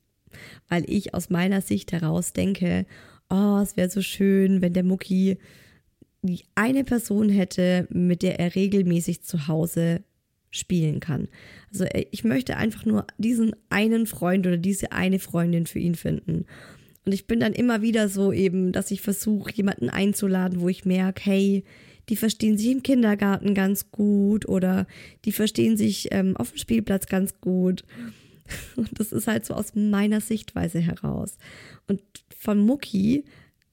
weil 0.69 0.85
ich 0.87 1.15
aus 1.15 1.31
meiner 1.31 1.63
Sicht 1.63 1.91
heraus 1.91 2.35
denke, 2.35 2.85
oh, 3.31 3.59
es 3.63 3.75
wäre 3.75 3.89
so 3.89 4.03
schön, 4.03 4.61
wenn 4.61 4.75
der 4.75 4.85
Mucki 4.85 5.39
die 6.21 6.45
eine 6.55 6.85
Person 6.85 7.31
hätte, 7.31 7.89
mit 7.89 8.23
der 8.23 8.39
er 8.39 8.55
regelmäßig 8.55 9.23
zu 9.23 9.49
Hause 9.49 10.05
spielen 10.51 11.01
kann. 11.01 11.29
Also 11.71 11.85
äh, 11.85 12.05
ich 12.11 12.23
möchte 12.23 12.59
einfach 12.59 12.85
nur 12.85 13.07
diesen 13.17 13.57
einen 13.71 14.05
Freund 14.07 14.47
oder 14.47 14.59
diese 14.59 14.93
eine 14.93 15.19
Freundin 15.19 15.65
für 15.65 15.79
ihn 15.79 15.95
finden. 15.95 16.45
Und 17.07 17.13
ich 17.13 17.27
bin 17.27 17.41
dann 17.41 17.55
immer 17.55 17.81
wieder 17.81 18.11
so 18.11 18.31
eben, 18.35 18.73
dass 18.73 18.91
ich 18.91 19.01
versuche, 19.01 19.55
jemanden 19.55 19.89
einzuladen, 19.89 20.61
wo 20.61 20.69
ich 20.69 20.85
merke, 20.85 21.23
hey, 21.25 21.65
die 22.09 22.17
verstehen 22.17 22.59
sich 22.59 22.71
im 22.71 22.83
Kindergarten 22.83 23.55
ganz 23.55 23.91
gut 23.91 24.49
oder 24.49 24.87
die 25.25 25.33
verstehen 25.33 25.77
sich 25.77 26.09
ähm, 26.11 26.37
auf 26.37 26.51
dem 26.51 26.59
Spielplatz 26.59 27.07
ganz 27.07 27.41
gut. 27.41 27.85
Und 28.77 28.99
das 28.99 29.13
ist 29.13 29.27
halt 29.29 29.45
so 29.47 29.55
aus 29.55 29.75
meiner 29.75 30.21
Sichtweise 30.21 30.81
heraus. 30.81 31.37
Und 31.87 32.03
von 32.37 32.59
Mucki 32.59 33.25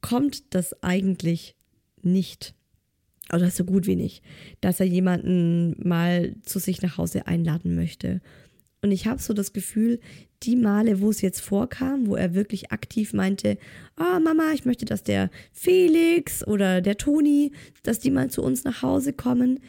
kommt 0.01 0.53
das 0.53 0.83
eigentlich 0.83 1.55
nicht. 2.01 2.53
Oder 3.31 3.51
so 3.51 3.63
gut 3.63 3.85
wie 3.85 3.95
nicht, 3.95 4.23
dass 4.61 4.79
er 4.79 4.87
jemanden 4.87 5.75
mal 5.87 6.35
zu 6.43 6.57
sich 6.57 6.81
nach 6.81 6.97
Hause 6.97 7.27
einladen 7.27 7.75
möchte. 7.75 8.21
Und 8.81 8.91
ich 8.91 9.05
habe 9.05 9.21
so 9.21 9.33
das 9.33 9.53
Gefühl, 9.53 9.99
die 10.43 10.55
Male, 10.55 11.01
wo 11.01 11.09
es 11.09 11.21
jetzt 11.21 11.41
vorkam, 11.41 12.07
wo 12.07 12.15
er 12.15 12.33
wirklich 12.33 12.71
aktiv 12.71 13.13
meinte, 13.13 13.57
oh, 13.99 14.19
Mama, 14.19 14.51
ich 14.53 14.65
möchte, 14.65 14.85
dass 14.85 15.03
der 15.03 15.29
Felix 15.51 16.45
oder 16.47 16.81
der 16.81 16.97
Toni, 16.97 17.51
dass 17.83 17.99
die 17.99 18.11
mal 18.11 18.29
zu 18.29 18.41
uns 18.41 18.63
nach 18.63 18.81
Hause 18.81 19.13
kommen. 19.13 19.59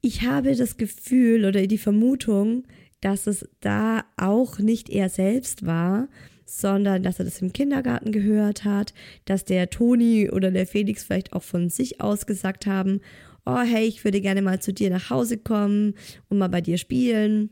Ich 0.00 0.22
habe 0.22 0.54
das 0.54 0.76
Gefühl 0.76 1.44
oder 1.46 1.66
die 1.66 1.78
Vermutung, 1.78 2.64
dass 3.00 3.26
es 3.26 3.48
da 3.60 4.04
auch 4.16 4.58
nicht 4.58 4.90
er 4.90 5.08
selbst 5.08 5.66
war, 5.66 6.08
sondern 6.46 7.02
dass 7.02 7.18
er 7.18 7.24
das 7.24 7.40
im 7.40 7.52
Kindergarten 7.52 8.12
gehört 8.12 8.64
hat, 8.64 8.92
dass 9.24 9.44
der 9.44 9.70
Toni 9.70 10.30
oder 10.30 10.50
der 10.50 10.66
Felix 10.66 11.04
vielleicht 11.04 11.32
auch 11.32 11.42
von 11.42 11.70
sich 11.70 12.00
aus 12.00 12.26
gesagt 12.26 12.66
haben, 12.66 13.00
oh 13.46 13.60
hey, 13.60 13.86
ich 13.86 14.04
würde 14.04 14.20
gerne 14.20 14.42
mal 14.42 14.60
zu 14.60 14.72
dir 14.72 14.90
nach 14.90 15.10
Hause 15.10 15.38
kommen 15.38 15.94
und 16.28 16.38
mal 16.38 16.48
bei 16.48 16.60
dir 16.60 16.78
spielen. 16.78 17.50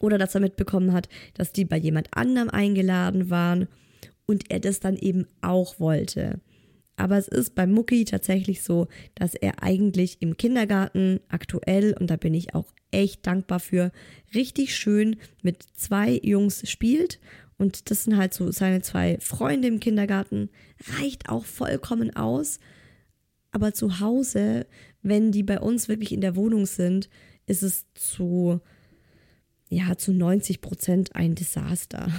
Oder 0.00 0.18
dass 0.18 0.34
er 0.34 0.40
mitbekommen 0.40 0.92
hat, 0.92 1.08
dass 1.34 1.52
die 1.52 1.64
bei 1.64 1.76
jemand 1.76 2.08
anderem 2.12 2.50
eingeladen 2.50 3.30
waren 3.30 3.68
und 4.26 4.50
er 4.50 4.60
das 4.60 4.80
dann 4.80 4.96
eben 4.96 5.26
auch 5.40 5.78
wollte. 5.78 6.40
Aber 6.96 7.16
es 7.16 7.28
ist 7.28 7.54
bei 7.54 7.66
Mucki 7.66 8.04
tatsächlich 8.04 8.62
so, 8.62 8.86
dass 9.14 9.34
er 9.34 9.62
eigentlich 9.62 10.20
im 10.20 10.36
Kindergarten 10.36 11.20
aktuell, 11.28 11.96
und 11.98 12.10
da 12.10 12.16
bin 12.16 12.34
ich 12.34 12.54
auch 12.54 12.66
echt 12.90 13.26
dankbar 13.26 13.60
für, 13.60 13.92
richtig 14.34 14.76
schön 14.76 15.16
mit 15.42 15.64
zwei 15.74 16.20
Jungs 16.22 16.68
spielt 16.70 17.18
und 17.62 17.90
das 17.90 18.04
sind 18.04 18.16
halt 18.16 18.34
so 18.34 18.50
seine 18.50 18.82
zwei 18.82 19.18
Freunde 19.20 19.68
im 19.68 19.78
Kindergarten. 19.78 20.50
Reicht 20.98 21.28
auch 21.28 21.44
vollkommen 21.44 22.14
aus. 22.16 22.58
Aber 23.52 23.72
zu 23.72 24.00
Hause, 24.00 24.66
wenn 25.02 25.30
die 25.30 25.42
bei 25.44 25.60
uns 25.60 25.88
wirklich 25.88 26.12
in 26.12 26.20
der 26.20 26.34
Wohnung 26.34 26.66
sind, 26.66 27.08
ist 27.46 27.62
es 27.62 27.86
zu, 27.94 28.60
ja, 29.72 29.96
zu 29.96 30.12
90 30.12 30.60
Prozent 30.60 31.16
ein 31.16 31.34
Desaster. 31.34 32.12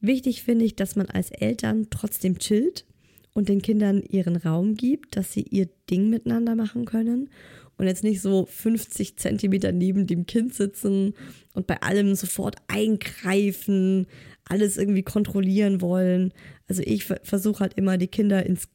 Wichtig 0.00 0.44
finde 0.44 0.64
ich, 0.64 0.76
dass 0.76 0.94
man 0.94 1.06
als 1.06 1.32
Eltern 1.32 1.88
trotzdem 1.90 2.38
chillt 2.38 2.86
und 3.32 3.48
den 3.48 3.60
Kindern 3.60 4.02
ihren 4.02 4.36
Raum 4.36 4.76
gibt, 4.76 5.16
dass 5.16 5.32
sie 5.32 5.42
ihr 5.42 5.68
Ding 5.90 6.10
miteinander 6.10 6.54
machen 6.54 6.84
können 6.84 7.28
und 7.76 7.86
jetzt 7.86 8.04
nicht 8.04 8.20
so 8.20 8.46
50 8.46 9.16
Zentimeter 9.16 9.72
neben 9.72 10.06
dem 10.06 10.26
Kind 10.26 10.54
sitzen 10.54 11.14
und 11.54 11.66
bei 11.66 11.82
allem 11.82 12.14
sofort 12.14 12.56
eingreifen, 12.68 14.06
alles 14.44 14.76
irgendwie 14.76 15.02
kontrollieren 15.02 15.80
wollen. 15.80 16.32
Also 16.68 16.82
ich 16.84 17.04
versuche 17.04 17.60
halt 17.60 17.74
immer 17.74 17.98
die 17.98 18.08
Kinder 18.08 18.46
ins 18.46 18.68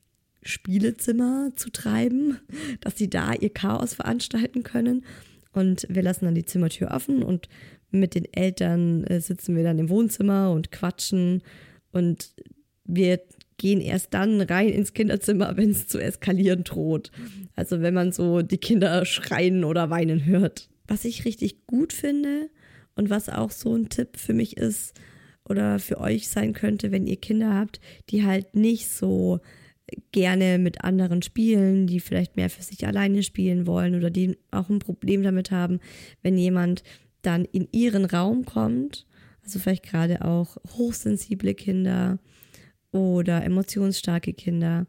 Spielezimmer 0.43 1.51
zu 1.55 1.69
treiben, 1.69 2.39
dass 2.81 2.97
sie 2.97 3.09
da 3.09 3.33
ihr 3.33 3.51
Chaos 3.51 3.93
veranstalten 3.93 4.63
können. 4.63 5.05
Und 5.53 5.87
wir 5.89 6.03
lassen 6.03 6.25
dann 6.25 6.35
die 6.35 6.45
Zimmertür 6.45 6.91
offen 6.91 7.23
und 7.23 7.47
mit 7.91 8.15
den 8.15 8.25
Eltern 8.33 9.03
äh, 9.05 9.21
sitzen 9.21 9.55
wir 9.55 9.63
dann 9.63 9.79
im 9.79 9.89
Wohnzimmer 9.89 10.51
und 10.51 10.71
quatschen 10.71 11.41
und 11.91 12.33
wir 12.83 13.19
gehen 13.57 13.81
erst 13.81 14.13
dann 14.13 14.41
rein 14.41 14.69
ins 14.69 14.93
Kinderzimmer, 14.93 15.53
wenn 15.57 15.71
es 15.71 15.87
zu 15.87 15.99
eskalieren 15.99 16.63
droht. 16.63 17.11
Also 17.55 17.81
wenn 17.81 17.93
man 17.93 18.11
so 18.11 18.41
die 18.41 18.59
Kinder 18.59 19.05
schreien 19.05 19.63
oder 19.63 19.89
weinen 19.89 20.25
hört. 20.25 20.69
Was 20.87 21.05
ich 21.05 21.25
richtig 21.25 21.65
gut 21.67 21.91
finde 21.91 22.49
und 22.95 23.09
was 23.09 23.29
auch 23.29 23.51
so 23.51 23.75
ein 23.75 23.89
Tipp 23.89 24.17
für 24.17 24.33
mich 24.33 24.57
ist 24.57 24.93
oder 25.43 25.79
für 25.79 25.99
euch 25.99 26.29
sein 26.29 26.53
könnte, 26.53 26.91
wenn 26.91 27.07
ihr 27.07 27.17
Kinder 27.17 27.53
habt, 27.53 27.81
die 28.09 28.23
halt 28.23 28.55
nicht 28.55 28.89
so 28.89 29.39
gerne 30.11 30.57
mit 30.59 30.83
anderen 30.83 31.21
spielen, 31.21 31.87
die 31.87 31.99
vielleicht 31.99 32.35
mehr 32.35 32.49
für 32.49 32.63
sich 32.63 32.85
alleine 32.85 33.23
spielen 33.23 33.67
wollen 33.67 33.95
oder 33.95 34.09
die 34.09 34.37
auch 34.51 34.69
ein 34.69 34.79
Problem 34.79 35.23
damit 35.23 35.51
haben, 35.51 35.79
wenn 36.21 36.37
jemand 36.37 36.83
dann 37.27 37.45
in 37.45 37.67
ihren 37.71 38.05
Raum 38.05 38.45
kommt, 38.45 39.05
also 39.43 39.59
vielleicht 39.59 39.83
gerade 39.83 40.23
auch 40.23 40.57
hochsensible 40.77 41.53
Kinder 41.53 42.19
oder 42.91 43.43
emotionsstarke 43.43 44.33
Kinder. 44.33 44.87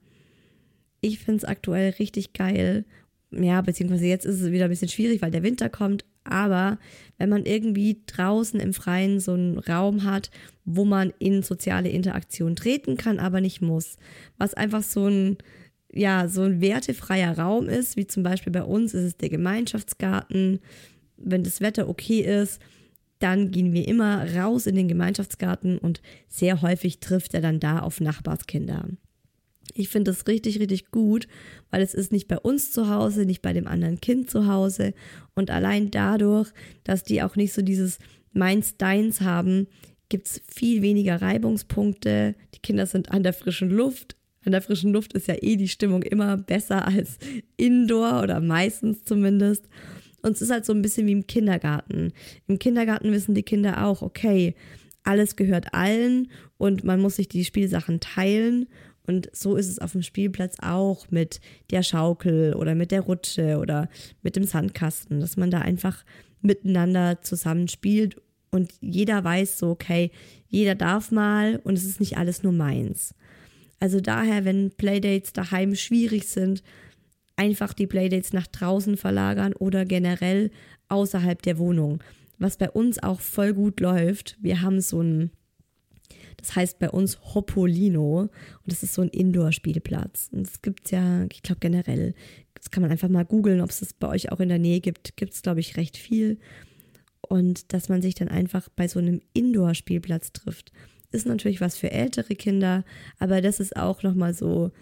Ich 1.00 1.18
finde 1.18 1.38
es 1.38 1.44
aktuell 1.44 1.90
richtig 1.98 2.32
geil. 2.32 2.84
Ja, 3.30 3.60
beziehungsweise 3.60 4.06
jetzt 4.06 4.24
ist 4.24 4.40
es 4.40 4.50
wieder 4.50 4.64
ein 4.64 4.70
bisschen 4.70 4.88
schwierig, 4.88 5.20
weil 5.20 5.30
der 5.30 5.42
Winter 5.42 5.68
kommt. 5.68 6.04
Aber 6.24 6.78
wenn 7.16 7.28
man 7.28 7.44
irgendwie 7.44 8.02
draußen 8.06 8.60
im 8.60 8.72
Freien 8.72 9.18
so 9.18 9.32
einen 9.32 9.58
Raum 9.58 10.04
hat, 10.04 10.30
wo 10.64 10.84
man 10.84 11.12
in 11.18 11.42
soziale 11.42 11.88
Interaktion 11.88 12.54
treten 12.54 12.96
kann, 12.96 13.18
aber 13.18 13.40
nicht 13.40 13.62
muss, 13.62 13.96
was 14.36 14.54
einfach 14.54 14.82
so 14.82 15.06
ein, 15.06 15.38
ja, 15.92 16.28
so 16.28 16.42
ein 16.42 16.60
wertefreier 16.60 17.38
Raum 17.38 17.68
ist, 17.68 17.96
wie 17.96 18.06
zum 18.06 18.22
Beispiel 18.22 18.52
bei 18.52 18.62
uns 18.62 18.94
ist 18.94 19.04
es 19.04 19.16
der 19.16 19.30
Gemeinschaftsgarten. 19.30 20.60
Wenn 21.18 21.44
das 21.44 21.60
Wetter 21.60 21.88
okay 21.88 22.20
ist, 22.20 22.60
dann 23.18 23.50
gehen 23.50 23.72
wir 23.72 23.86
immer 23.86 24.34
raus 24.36 24.66
in 24.66 24.76
den 24.76 24.88
Gemeinschaftsgarten 24.88 25.78
und 25.78 26.00
sehr 26.28 26.62
häufig 26.62 27.00
trifft 27.00 27.34
er 27.34 27.40
dann 27.40 27.60
da 27.60 27.80
auf 27.80 28.00
Nachbarskinder. 28.00 28.88
Ich 29.74 29.88
finde 29.88 30.12
das 30.12 30.26
richtig, 30.26 30.60
richtig 30.60 30.90
gut, 30.90 31.28
weil 31.70 31.82
es 31.82 31.94
ist 31.94 32.12
nicht 32.12 32.28
bei 32.28 32.38
uns 32.38 32.72
zu 32.72 32.88
Hause, 32.88 33.26
nicht 33.26 33.42
bei 33.42 33.52
dem 33.52 33.66
anderen 33.66 34.00
Kind 34.00 34.30
zu 34.30 34.46
Hause 34.46 34.94
und 35.34 35.50
allein 35.50 35.90
dadurch, 35.90 36.50
dass 36.84 37.04
die 37.04 37.22
auch 37.22 37.36
nicht 37.36 37.52
so 37.52 37.62
dieses 37.62 37.98
Meins, 38.32 38.76
Deins 38.76 39.20
haben, 39.20 39.66
gibt 40.08 40.26
es 40.26 40.42
viel 40.46 40.82
weniger 40.82 41.20
Reibungspunkte. 41.20 42.34
Die 42.54 42.60
Kinder 42.60 42.86
sind 42.86 43.10
an 43.10 43.22
der 43.22 43.32
frischen 43.32 43.70
Luft. 43.70 44.16
An 44.44 44.52
der 44.52 44.62
frischen 44.62 44.92
Luft 44.92 45.12
ist 45.12 45.28
ja 45.28 45.34
eh 45.40 45.56
die 45.56 45.68
Stimmung 45.68 46.02
immer 46.02 46.36
besser 46.36 46.86
als 46.86 47.18
indoor 47.56 48.22
oder 48.22 48.40
meistens 48.40 49.04
zumindest. 49.04 49.68
Und 50.22 50.32
es 50.32 50.42
ist 50.42 50.50
halt 50.50 50.64
so 50.64 50.72
ein 50.72 50.82
bisschen 50.82 51.06
wie 51.06 51.12
im 51.12 51.26
Kindergarten. 51.26 52.12
Im 52.46 52.58
Kindergarten 52.58 53.12
wissen 53.12 53.34
die 53.34 53.42
Kinder 53.42 53.84
auch, 53.84 54.02
okay, 54.02 54.54
alles 55.04 55.36
gehört 55.36 55.74
allen 55.74 56.30
und 56.58 56.84
man 56.84 57.00
muss 57.00 57.16
sich 57.16 57.28
die 57.28 57.44
Spielsachen 57.44 58.00
teilen. 58.00 58.66
Und 59.06 59.30
so 59.32 59.56
ist 59.56 59.68
es 59.68 59.78
auf 59.78 59.92
dem 59.92 60.02
Spielplatz 60.02 60.56
auch 60.60 61.10
mit 61.10 61.40
der 61.70 61.82
Schaukel 61.82 62.54
oder 62.54 62.74
mit 62.74 62.90
der 62.90 63.02
Rutsche 63.02 63.58
oder 63.58 63.88
mit 64.22 64.36
dem 64.36 64.44
Sandkasten, 64.44 65.20
dass 65.20 65.36
man 65.36 65.50
da 65.50 65.60
einfach 65.60 66.04
miteinander 66.42 67.22
zusammen 67.22 67.68
spielt 67.68 68.16
und 68.50 68.72
jeder 68.80 69.22
weiß 69.24 69.58
so, 69.58 69.70
okay, 69.70 70.10
jeder 70.48 70.74
darf 70.74 71.10
mal 71.10 71.60
und 71.64 71.76
es 71.76 71.84
ist 71.84 72.00
nicht 72.00 72.16
alles 72.16 72.42
nur 72.42 72.52
meins. 72.52 73.14
Also 73.80 74.00
daher, 74.00 74.44
wenn 74.44 74.70
Playdates 74.70 75.32
daheim 75.32 75.74
schwierig 75.74 76.28
sind, 76.28 76.62
einfach 77.38 77.72
die 77.72 77.86
Playdates 77.86 78.32
nach 78.32 78.46
draußen 78.46 78.96
verlagern 78.96 79.52
oder 79.54 79.84
generell 79.84 80.50
außerhalb 80.88 81.40
der 81.40 81.58
Wohnung. 81.58 82.02
Was 82.38 82.56
bei 82.56 82.70
uns 82.70 83.02
auch 83.02 83.20
voll 83.20 83.54
gut 83.54 83.80
läuft. 83.80 84.36
Wir 84.40 84.60
haben 84.60 84.80
so 84.80 85.00
ein, 85.00 85.30
das 86.36 86.54
heißt 86.54 86.78
bei 86.78 86.90
uns 86.90 87.18
Hoppolino 87.34 88.22
und 88.22 88.32
das 88.66 88.82
ist 88.82 88.94
so 88.94 89.02
ein 89.02 89.08
Indoor-Spielplatz. 89.08 90.30
Und 90.32 90.46
es 90.46 90.62
gibt 90.62 90.90
ja, 90.90 91.24
ich 91.32 91.42
glaube 91.42 91.60
generell, 91.60 92.14
das 92.54 92.70
kann 92.70 92.82
man 92.82 92.90
einfach 92.90 93.08
mal 93.08 93.24
googeln, 93.24 93.60
ob 93.60 93.70
es 93.70 93.80
das 93.80 93.92
bei 93.92 94.08
euch 94.08 94.32
auch 94.32 94.40
in 94.40 94.48
der 94.48 94.58
Nähe 94.58 94.80
gibt. 94.80 95.16
Gibt 95.16 95.34
es, 95.34 95.42
glaube 95.42 95.60
ich, 95.60 95.76
recht 95.76 95.96
viel. 95.96 96.38
Und 97.20 97.72
dass 97.72 97.88
man 97.88 98.02
sich 98.02 98.14
dann 98.14 98.28
einfach 98.28 98.68
bei 98.68 98.88
so 98.88 98.98
einem 98.98 99.20
Indoor-Spielplatz 99.32 100.32
trifft. 100.32 100.72
Ist 101.10 101.26
natürlich 101.26 101.60
was 101.60 101.76
für 101.76 101.90
ältere 101.90 102.34
Kinder, 102.34 102.84
aber 103.18 103.40
das 103.40 103.60
ist 103.60 103.76
auch 103.76 104.02
nochmal 104.02 104.34
so 104.34 104.72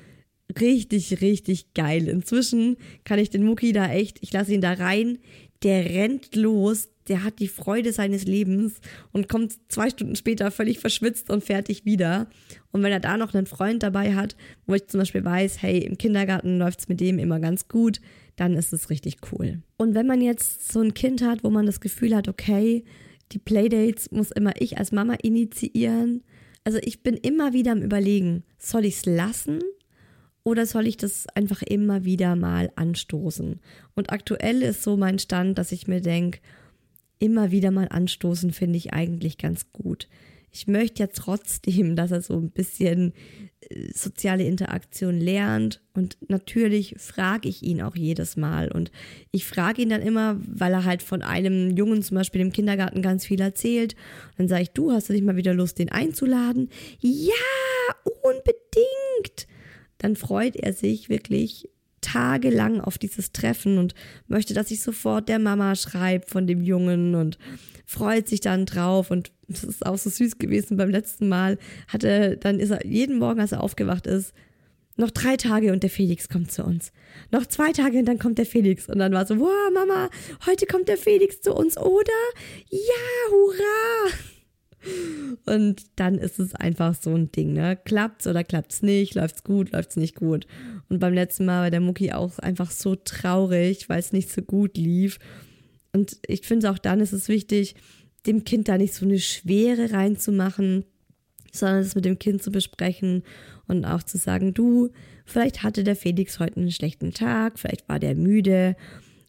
richtig, 0.61 1.21
richtig 1.21 1.75
geil. 1.75 2.09
Inzwischen 2.09 2.77
kann 3.05 3.19
ich 3.19 3.31
den 3.31 3.45
Mucki 3.45 3.73
da 3.73 3.91
echt, 3.91 4.19
ich 4.21 4.33
lasse 4.33 4.55
ihn 4.55 4.61
da 4.61 4.73
rein, 4.73 5.19
der 5.63 5.85
rennt 5.85 6.35
los, 6.37 6.89
der 7.09 7.23
hat 7.23 7.39
die 7.39 7.49
Freude 7.49 7.93
seines 7.93 8.25
Lebens 8.25 8.81
und 9.13 9.29
kommt 9.29 9.55
zwei 9.69 9.91
Stunden 9.91 10.17
später 10.17 10.51
völlig 10.51 10.79
verschwitzt 10.79 11.31
und 11.31 11.45
fertig 11.45 11.85
wieder. 11.85 12.29
Und 12.73 12.83
wenn 12.83 12.93
er 12.93 13.01
da 13.01 13.17
noch 13.17 13.33
einen 13.33 13.47
Freund 13.47 13.83
dabei 13.83 14.15
hat, 14.15 14.37
wo 14.67 14.75
ich 14.75 14.87
zum 14.87 15.01
Beispiel 15.01 15.25
weiß, 15.25 15.63
hey, 15.63 15.79
im 15.79 15.99
Kindergarten 15.99 16.59
läuft 16.59 16.81
es 16.81 16.89
mit 16.89 17.01
dem 17.01 17.19
immer 17.19 17.41
ganz 17.41 17.69
gut, 17.69 18.01
dann 18.35 18.55
ist 18.55 18.73
es 18.73 18.91
richtig 18.91 19.19
cool. 19.33 19.63
Und 19.77 19.95
wenn 19.95 20.07
man 20.07 20.21
jetzt 20.21 20.71
so 20.73 20.81
ein 20.81 20.95
Kind 20.95 21.23
hat, 21.23 21.43
wo 21.45 21.51
man 21.51 21.67
das 21.67 21.81
Gefühl 21.81 22.15
hat, 22.15 22.29
okay, 22.29 22.85
die 23.33 23.39
Playdates 23.39 24.11
muss 24.11 24.31
immer 24.31 24.61
ich 24.61 24.79
als 24.79 24.93
Mama 24.93 25.15
initiieren. 25.15 26.23
Also 26.65 26.79
ich 26.83 27.03
bin 27.03 27.15
immer 27.15 27.53
wieder 27.53 27.73
am 27.73 27.83
Überlegen, 27.83 28.45
soll 28.59 28.85
ich 28.85 28.97
es 28.97 29.07
lassen 29.07 29.61
oder 30.47 30.65
soll 30.65 30.87
ich 30.87 30.97
das 30.97 31.27
einfach 31.35 31.61
immer 31.63 32.05
wieder 32.05 32.37
mal 32.37 32.71
anstoßen? 32.77 33.59
Und 33.97 34.13
aktuell 34.13 34.63
ist 34.63 34.85
so 34.85 34.97
mein 34.97 35.19
Stand, 35.19 35.59
dass 35.59 35.73
ich 35.73 35.89
mir 35.89 36.01
denke, 36.01 36.39
immer 37.19 37.51
wieder 37.51 37.73
mal 37.73 37.89
anstoßen 37.91 38.53
finde 38.53 38.77
ich 38.77 38.93
eigentlich 38.93 39.39
ganz 39.39 39.73
gut. 39.73 40.07
Ich 40.53 40.69
möchte 40.69 41.03
ja 41.03 41.09
trotzdem, 41.13 41.97
dass 41.97 42.13
er 42.13 42.23
so 42.23 42.35
ein 42.35 42.53
bisschen 42.53 43.13
äh, 43.69 43.93
soziale 43.93 44.45
Interaktion 44.45 45.19
lernt. 45.19 45.83
Und 45.95 46.17
natürlich 46.29 46.95
frage 46.97 47.49
ich 47.49 47.65
ihn 47.65 47.83
auch 47.83 47.97
jedes 47.97 48.37
Mal. 48.37 48.71
Und 48.71 48.93
ich 49.33 49.47
frage 49.47 49.83
ihn 49.83 49.89
dann 49.89 50.01
immer, 50.01 50.41
weil 50.47 50.73
er 50.73 50.85
halt 50.85 51.03
von 51.03 51.23
einem 51.23 51.77
Jungen 51.77 52.05
zum 52.05 52.19
Beispiel 52.19 52.41
im 52.41 52.53
Kindergarten 52.53 53.03
ganz 53.03 53.27
viel 53.27 53.41
erzählt. 53.41 53.97
Dann 54.39 54.47
sage 54.47 54.63
ich, 54.63 54.71
du 54.71 54.93
hast 54.93 55.09
du 55.09 55.13
nicht 55.13 55.25
mal 55.25 55.35
wieder 55.35 55.55
Lust, 55.55 55.81
den 55.81 55.91
einzuladen? 55.91 56.71
Ja, 57.01 57.35
unbedingt 58.23 59.06
dann 59.99 60.17
freut 60.17 60.57
er 60.57 60.73
sich 60.73 61.09
wirklich 61.09 61.69
tagelang 62.01 62.81
auf 62.81 62.99
dieses 62.99 63.33
Treffen 63.33 63.79
und 63.79 63.95
möchte, 64.29 64.55
dass 64.55 64.71
ich 64.71 64.81
sofort 64.81 65.29
der 65.29 65.39
Mama 65.39 65.75
schreibe 65.75 66.27
von 66.27 66.47
dem 66.47 66.63
Jungen 66.63 67.15
und 67.15 67.39
freut 67.85 68.29
sich 68.29 68.41
dann 68.41 68.67
drauf 68.67 69.11
und 69.11 69.33
das 69.49 69.65
ist 69.65 69.85
auch 69.85 69.99
so 69.99 70.11
süß 70.11 70.39
gewesen 70.39 70.77
beim 70.77 70.91
letzten 70.91 71.29
Mal 71.29 71.59
hatte 71.89 72.37
dann 72.37 72.61
ist 72.61 72.71
er 72.71 72.85
jeden 72.87 73.19
Morgen 73.19 73.41
als 73.41 73.53
er 73.53 73.63
aufgewacht 73.63 74.07
ist 74.07 74.35
noch 74.97 75.11
drei 75.11 75.37
Tage 75.37 75.73
und 75.73 75.83
der 75.83 75.91
Felix 75.91 76.29
kommt 76.29 76.51
zu 76.51 76.65
uns. 76.65 76.91
Noch 77.31 77.47
zwei 77.47 77.73
Tage 77.73 77.99
und 77.99 78.07
dann 78.07 78.19
kommt 78.19 78.39
der 78.39 78.47
Felix. 78.47 78.89
Und 78.89 78.99
dann 78.99 79.13
war 79.13 79.27
so, 79.27 79.39
wow, 79.39 79.71
Mama, 79.73 80.09
heute 80.47 80.67
kommt 80.67 80.89
der 80.89 80.97
Felix 80.97 81.41
zu 81.41 81.55
uns, 81.55 81.77
oder? 81.77 82.13
Ja, 82.71 83.31
hurra! 83.31 84.36
Und 85.45 85.83
dann 85.97 86.17
ist 86.17 86.39
es 86.39 86.55
einfach 86.55 86.95
so 87.01 87.15
ein 87.15 87.31
Ding, 87.31 87.53
ne? 87.53 87.77
Klappt's 87.77 88.27
oder 88.27 88.43
klappt's 88.43 88.83
nicht? 88.83 89.15
Läuft's 89.15 89.45
gut, 89.45 89.73
läuft's 89.73 89.97
nicht 89.97 90.17
gut? 90.17 90.47
Und 90.89 90.99
beim 90.99 91.15
letzten 91.15 91.45
Mal 91.45 91.63
war 91.63 91.71
der 91.71 91.81
Mucki 91.81 92.13
auch 92.13 92.39
einfach 92.39 92.71
so 92.71 92.97
traurig, 92.97 93.89
weil 93.89 94.01
es 94.01 94.13
nicht 94.13 94.31
so 94.31 94.43
gut 94.43 94.77
lief. 94.77 95.19
Und 95.93 96.19
ich 96.27 96.47
finde 96.47 96.71
auch 96.71 96.79
dann 96.79 97.01
ist 97.01 97.13
es 97.13 97.29
wichtig, 97.29 97.75
dem 98.27 98.45
Kind 98.45 98.69
da 98.69 98.77
nicht 98.77 98.95
so 98.95 99.05
eine 99.05 99.19
Schwere 99.19 99.93
reinzumachen, 99.93 100.85
sondern 101.53 101.81
es 101.81 101.95
mit 101.95 102.05
dem 102.05 102.19
Kind 102.19 102.43
zu 102.43 102.51
besprechen 102.51 103.23
und 103.67 103.85
auch 103.85 104.03
zu 104.03 104.19
sagen, 104.19 104.53
du, 104.53 104.91
vielleicht 105.25 105.63
hatte 105.63 105.85
der 105.85 105.97
Felix 105.97 106.39
heute 106.39 106.61
einen 106.61 106.71
schlechten 106.71 107.13
Tag, 107.13 107.59
vielleicht 107.59 107.89
war 107.89 107.99
der 107.99 108.15
müde 108.15 108.77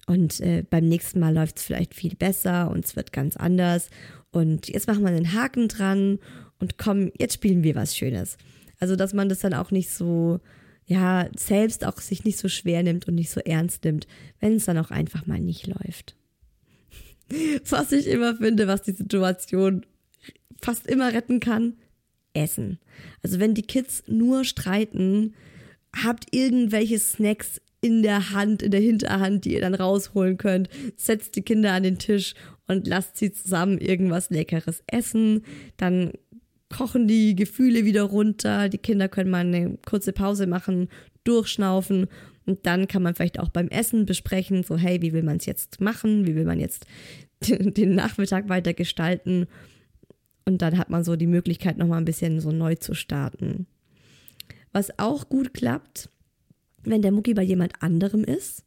und 0.08 0.40
äh, 0.40 0.64
beim 0.68 0.86
nächsten 0.86 1.20
Mal 1.20 1.34
läuft 1.34 1.58
es 1.58 1.64
vielleicht 1.64 1.94
viel 1.94 2.16
besser 2.16 2.72
und 2.72 2.86
es 2.86 2.96
wird 2.96 3.12
ganz 3.12 3.36
anders. 3.38 3.90
Und 4.32 4.68
jetzt 4.68 4.88
machen 4.88 5.04
wir 5.04 5.10
einen 5.10 5.34
Haken 5.34 5.68
dran 5.68 6.20
und 6.60 6.78
komm, 6.78 7.12
jetzt 7.18 7.36
spielen 7.36 7.64
wir 7.64 7.76
was 7.76 7.96
Schönes. 7.96 8.38
Also, 8.80 8.96
dass 8.96 9.14
man 9.14 9.30
das 9.30 9.40
dann 9.40 9.54
auch 9.54 9.72
nicht 9.72 9.90
so, 9.90 10.40
ja, 10.86 11.28
selbst 11.36 11.86
auch 11.86 11.98
sich 12.00 12.24
nicht 12.24 12.38
so 12.38 12.48
schwer 12.48 12.84
nimmt 12.84 13.08
und 13.08 13.16
nicht 13.16 13.30
so 13.30 13.40
ernst 13.42 13.84
nimmt, 13.84 14.08
wenn 14.40 14.56
es 14.56 14.66
dann 14.66 14.78
auch 14.78 14.92
einfach 14.92 15.26
mal 15.26 15.40
nicht 15.40 15.68
läuft. 15.68 16.16
was 17.70 17.92
ich 17.92 18.08
immer 18.08 18.36
finde, 18.36 18.68
was 18.68 18.84
die 18.84 18.92
Situation 18.92 19.86
fast 20.62 20.88
immer 20.88 21.14
retten 21.14 21.40
kann, 21.40 21.76
Essen. 22.34 22.80
Also 23.24 23.40
wenn 23.40 23.54
die 23.54 23.64
Kids 23.64 24.04
nur 24.08 24.44
streiten, 24.44 25.34
habt 26.04 26.34
irgendwelche 26.36 27.00
Snacks 27.00 27.62
in 27.82 28.02
der 28.04 28.32
Hand, 28.32 28.62
in 28.62 28.72
der 28.72 28.80
Hinterhand, 28.80 29.46
die 29.46 29.54
ihr 29.54 29.62
dann 29.62 29.76
rausholen 29.76 30.38
könnt. 30.38 30.70
Setzt 30.96 31.36
die 31.36 31.44
Kinder 31.44 31.74
an 31.74 31.84
den 31.84 32.00
Tisch 32.00 32.34
und 32.68 32.88
lasst 32.88 33.18
sie 33.18 33.32
zusammen 33.32 33.78
irgendwas 33.78 34.30
Leckeres 34.30 34.84
essen. 34.88 35.44
Dann 35.78 36.12
kochen 36.70 37.08
die 37.08 37.36
Gefühle 37.36 37.86
wieder 37.86 38.04
runter. 38.04 38.70
Die 38.70 38.78
Kinder 38.78 39.08
können 39.08 39.32
mal 39.32 39.46
eine 39.46 39.78
kurze 39.86 40.12
Pause 40.14 40.48
machen, 40.48 40.90
durchschnaufen 41.24 42.08
und 42.48 42.66
dann 42.66 42.88
kann 42.88 43.04
man 43.04 43.14
vielleicht 43.14 43.40
auch 43.40 43.50
beim 43.50 43.68
Essen 43.68 44.06
besprechen, 44.06 44.64
so 44.64 44.78
hey, 44.78 45.02
wie 45.02 45.12
will 45.12 45.22
man 45.22 45.38
es 45.38 45.46
jetzt 45.46 45.82
machen? 45.82 46.26
Wie 46.26 46.34
will 46.34 46.46
man 46.46 46.62
jetzt 46.62 46.88
den 47.42 47.94
Nachmittag 47.94 48.48
weiter 48.48 48.74
gestalten? 48.74 49.48
Und 50.46 50.62
dann 50.62 50.78
hat 50.78 50.90
man 50.90 51.04
so 51.04 51.18
die 51.18 51.28
Möglichkeit, 51.28 51.78
nochmal 51.78 52.00
ein 52.00 52.06
bisschen 52.06 52.40
so 52.40 52.52
neu 52.52 52.76
zu 52.76 52.94
starten. 52.94 53.68
Was 54.72 54.98
auch 54.98 55.28
gut 55.28 55.54
klappt, 55.54 56.10
wenn 56.84 57.02
der 57.02 57.12
Mucki 57.12 57.34
bei 57.34 57.44
jemand 57.44 57.84
anderem 57.84 58.24
ist. 58.24 58.64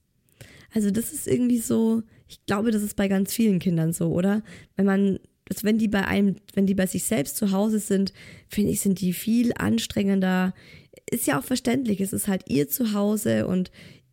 Also 0.75 0.91
das 0.91 1.15
ist 1.15 1.27
irgendwie 1.27 1.59
so, 1.59 2.03
ich 2.31 2.47
glaube, 2.47 2.71
das 2.71 2.83
ist 2.83 2.95
bei 2.95 3.09
ganz 3.09 3.35
vielen 3.35 3.59
Kindern 3.59 3.93
so, 3.93 4.13
oder? 4.13 4.43
Wenn 4.77 4.87
man, 4.87 5.19
wenn 5.63 5.79
die 5.79 5.89
bei 5.89 6.07
einem, 6.07 6.37
wenn 6.55 6.67
die 6.67 6.77
bei 6.77 6.87
sich 6.87 7.03
selbst 7.03 7.37
zu 7.37 7.51
Hause 7.51 7.81
sind, 7.81 8.13
finde 8.49 8.71
ich, 8.71 8.81
sind 8.81 9.01
die 9.01 9.13
viel 9.13 9.53
anstrengender. 9.59 10.55
Ist 11.11 11.27
ja 11.27 11.41
auch 11.41 11.45
verständlich, 11.45 12.01
es 12.01 12.13
ist 12.13 12.29
halt 12.29 12.45
ihr 12.49 12.69
Zuhause 12.69 13.49
und 13.49 13.73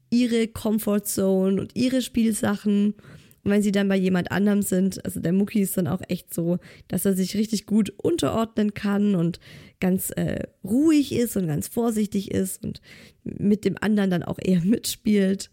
ihre 0.10 0.48
Comfortzone 0.48 1.62
und 1.62 1.76
ihre 1.76 2.02
Spielsachen. 2.02 2.96
Und 3.44 3.52
wenn 3.52 3.62
sie 3.62 3.72
dann 3.72 3.88
bei 3.88 3.96
jemand 3.96 4.32
anderem 4.32 4.64
sind, 4.64 5.06
also 5.06 5.20
der 5.20 5.32
Mucki 5.32 5.62
ist 5.62 5.78
dann 5.78 5.88
auch 5.88 6.02
echt 6.08 6.34
so, 6.34 6.58
dass 6.88 7.06
er 7.06 7.14
sich 7.14 7.38
richtig 7.38 7.68
gut 7.68 7.94
unterordnen 7.98 8.74
kann 8.74 9.14
und 9.14 9.40
ganz 9.80 10.10
äh, 10.10 10.48
ruhig 10.64 11.14
ist 11.14 11.38
und 11.38 11.46
ganz 11.46 11.68
vorsichtig 11.68 12.32
ist 12.32 12.66
und 12.66 12.82
mit 13.24 13.64
dem 13.64 13.76
anderen 13.80 14.10
dann 14.10 14.24
auch 14.24 14.40
eher 14.42 14.62
mitspielt. 14.66 15.52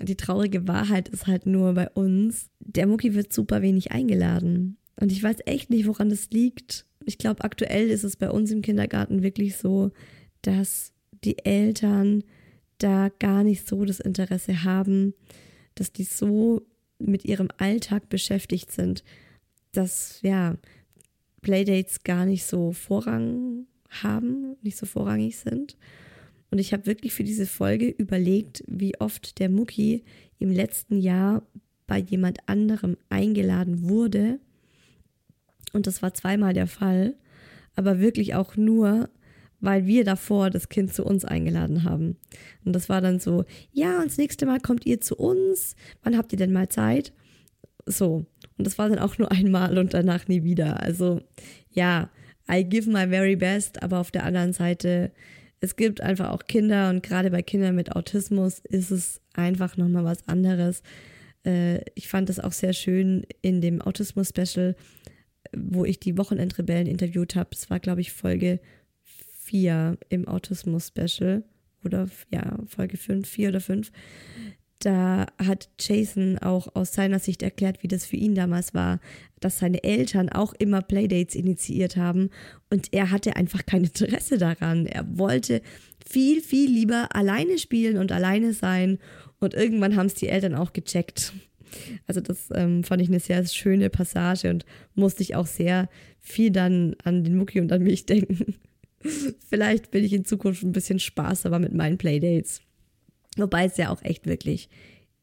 Die 0.00 0.16
traurige 0.16 0.66
Wahrheit 0.66 1.08
ist 1.08 1.26
halt 1.26 1.46
nur 1.46 1.74
bei 1.74 1.88
uns, 1.90 2.50
der 2.58 2.86
Mucki 2.86 3.14
wird 3.14 3.32
super 3.32 3.62
wenig 3.62 3.92
eingeladen. 3.92 4.76
Und 5.00 5.12
ich 5.12 5.22
weiß 5.22 5.36
echt 5.46 5.70
nicht, 5.70 5.86
woran 5.86 6.08
das 6.08 6.30
liegt. 6.30 6.86
Ich 7.04 7.18
glaube, 7.18 7.44
aktuell 7.44 7.90
ist 7.90 8.04
es 8.04 8.16
bei 8.16 8.30
uns 8.30 8.50
im 8.50 8.62
Kindergarten 8.62 9.22
wirklich 9.22 9.56
so, 9.56 9.92
dass 10.42 10.92
die 11.24 11.44
Eltern 11.44 12.24
da 12.78 13.08
gar 13.18 13.44
nicht 13.44 13.68
so 13.68 13.84
das 13.84 14.00
Interesse 14.00 14.64
haben, 14.64 15.14
dass 15.74 15.92
die 15.92 16.04
so 16.04 16.62
mit 16.98 17.24
ihrem 17.24 17.48
Alltag 17.58 18.08
beschäftigt 18.08 18.72
sind, 18.72 19.04
dass 19.72 20.20
ja 20.22 20.56
Playdates 21.42 22.02
gar 22.04 22.26
nicht 22.26 22.44
so 22.44 22.72
Vorrang 22.72 23.66
haben, 23.90 24.56
nicht 24.62 24.76
so 24.76 24.86
vorrangig 24.86 25.36
sind. 25.36 25.76
Und 26.54 26.60
ich 26.60 26.72
habe 26.72 26.86
wirklich 26.86 27.12
für 27.12 27.24
diese 27.24 27.46
Folge 27.46 27.88
überlegt, 27.88 28.62
wie 28.68 29.00
oft 29.00 29.40
der 29.40 29.48
Mucki 29.48 30.04
im 30.38 30.52
letzten 30.52 31.00
Jahr 31.00 31.42
bei 31.88 31.98
jemand 31.98 32.48
anderem 32.48 32.96
eingeladen 33.08 33.88
wurde. 33.88 34.38
Und 35.72 35.88
das 35.88 36.00
war 36.00 36.14
zweimal 36.14 36.54
der 36.54 36.68
Fall, 36.68 37.16
aber 37.74 37.98
wirklich 37.98 38.36
auch 38.36 38.56
nur, 38.56 39.10
weil 39.58 39.86
wir 39.86 40.04
davor 40.04 40.48
das 40.48 40.68
Kind 40.68 40.94
zu 40.94 41.04
uns 41.04 41.24
eingeladen 41.24 41.82
haben. 41.82 42.18
Und 42.64 42.72
das 42.72 42.88
war 42.88 43.00
dann 43.00 43.18
so, 43.18 43.44
ja, 43.72 43.98
und 43.98 44.06
das 44.06 44.18
nächste 44.18 44.46
Mal 44.46 44.60
kommt 44.60 44.86
ihr 44.86 45.00
zu 45.00 45.16
uns. 45.16 45.74
Wann 46.04 46.16
habt 46.16 46.30
ihr 46.30 46.38
denn 46.38 46.52
mal 46.52 46.68
Zeit? 46.68 47.12
So. 47.84 48.26
Und 48.56 48.64
das 48.64 48.78
war 48.78 48.88
dann 48.88 49.00
auch 49.00 49.18
nur 49.18 49.32
einmal 49.32 49.76
und 49.76 49.92
danach 49.92 50.28
nie 50.28 50.44
wieder. 50.44 50.80
Also 50.80 51.20
ja, 51.72 52.10
I 52.48 52.62
give 52.62 52.88
my 52.88 53.08
very 53.08 53.34
best, 53.34 53.82
aber 53.82 53.98
auf 53.98 54.12
der 54.12 54.22
anderen 54.22 54.52
Seite, 54.52 55.10
es 55.60 55.76
gibt 55.76 56.00
einfach 56.00 56.30
auch 56.30 56.44
Kinder 56.46 56.90
und 56.90 57.02
gerade 57.02 57.30
bei 57.30 57.42
Kindern 57.42 57.74
mit 57.74 57.94
Autismus 57.96 58.60
ist 58.60 58.90
es 58.90 59.20
einfach 59.34 59.76
nochmal 59.76 60.04
was 60.04 60.28
anderes. 60.28 60.82
Äh, 61.44 61.80
ich 61.94 62.08
fand 62.08 62.28
das 62.28 62.40
auch 62.40 62.52
sehr 62.52 62.72
schön 62.72 63.26
in 63.42 63.60
dem 63.60 63.80
Autismus-Special, 63.80 64.76
wo 65.56 65.84
ich 65.84 66.00
die 66.00 66.18
Wochenendrebellen 66.18 66.86
interviewt 66.86 67.36
habe. 67.36 67.50
Es 67.52 67.70
war, 67.70 67.80
glaube 67.80 68.00
ich, 68.00 68.12
Folge 68.12 68.60
4 69.02 69.98
im 70.08 70.26
Autismus-Special 70.26 71.44
oder 71.84 72.08
ja, 72.30 72.58
Folge 72.66 72.96
5, 72.96 73.28
4 73.28 73.48
oder 73.50 73.60
5. 73.60 73.92
Da 74.80 75.26
hat 75.38 75.70
Jason 75.80 76.38
auch 76.38 76.74
aus 76.74 76.92
seiner 76.92 77.18
Sicht 77.18 77.42
erklärt, 77.42 77.82
wie 77.82 77.88
das 77.88 78.04
für 78.04 78.16
ihn 78.16 78.34
damals 78.34 78.74
war, 78.74 79.00
dass 79.40 79.58
seine 79.58 79.82
Eltern 79.84 80.28
auch 80.28 80.52
immer 80.54 80.82
Playdates 80.82 81.34
initiiert 81.34 81.96
haben 81.96 82.30
und 82.70 82.92
er 82.92 83.10
hatte 83.10 83.36
einfach 83.36 83.64
kein 83.66 83.84
Interesse 83.84 84.38
daran. 84.38 84.86
Er 84.86 85.06
wollte 85.16 85.62
viel, 86.04 86.40
viel 86.40 86.70
lieber 86.70 87.14
alleine 87.14 87.58
spielen 87.58 87.96
und 87.96 88.12
alleine 88.12 88.52
sein 88.52 88.98
und 89.40 89.54
irgendwann 89.54 89.96
haben 89.96 90.06
es 90.06 90.14
die 90.14 90.28
Eltern 90.28 90.54
auch 90.54 90.72
gecheckt. 90.72 91.32
Also 92.06 92.20
das 92.20 92.48
ähm, 92.54 92.84
fand 92.84 93.02
ich 93.02 93.08
eine 93.08 93.20
sehr 93.20 93.44
schöne 93.46 93.90
Passage 93.90 94.50
und 94.50 94.64
musste 94.94 95.22
ich 95.22 95.34
auch 95.34 95.46
sehr 95.46 95.88
viel 96.20 96.50
dann 96.50 96.96
an 97.04 97.24
den 97.24 97.36
Mucki 97.36 97.60
und 97.60 97.72
an 97.72 97.82
mich 97.82 98.06
denken. 98.06 98.54
Vielleicht 99.48 99.90
bin 99.90 100.04
ich 100.04 100.12
in 100.12 100.24
Zukunft 100.24 100.62
ein 100.62 100.72
bisschen 100.72 100.98
spaßiger 100.98 101.58
mit 101.58 101.74
meinen 101.74 101.98
Playdates. 101.98 102.62
Wobei 103.36 103.64
es 103.64 103.76
ja 103.76 103.90
auch 103.90 104.02
echt 104.02 104.26
wirklich 104.26 104.68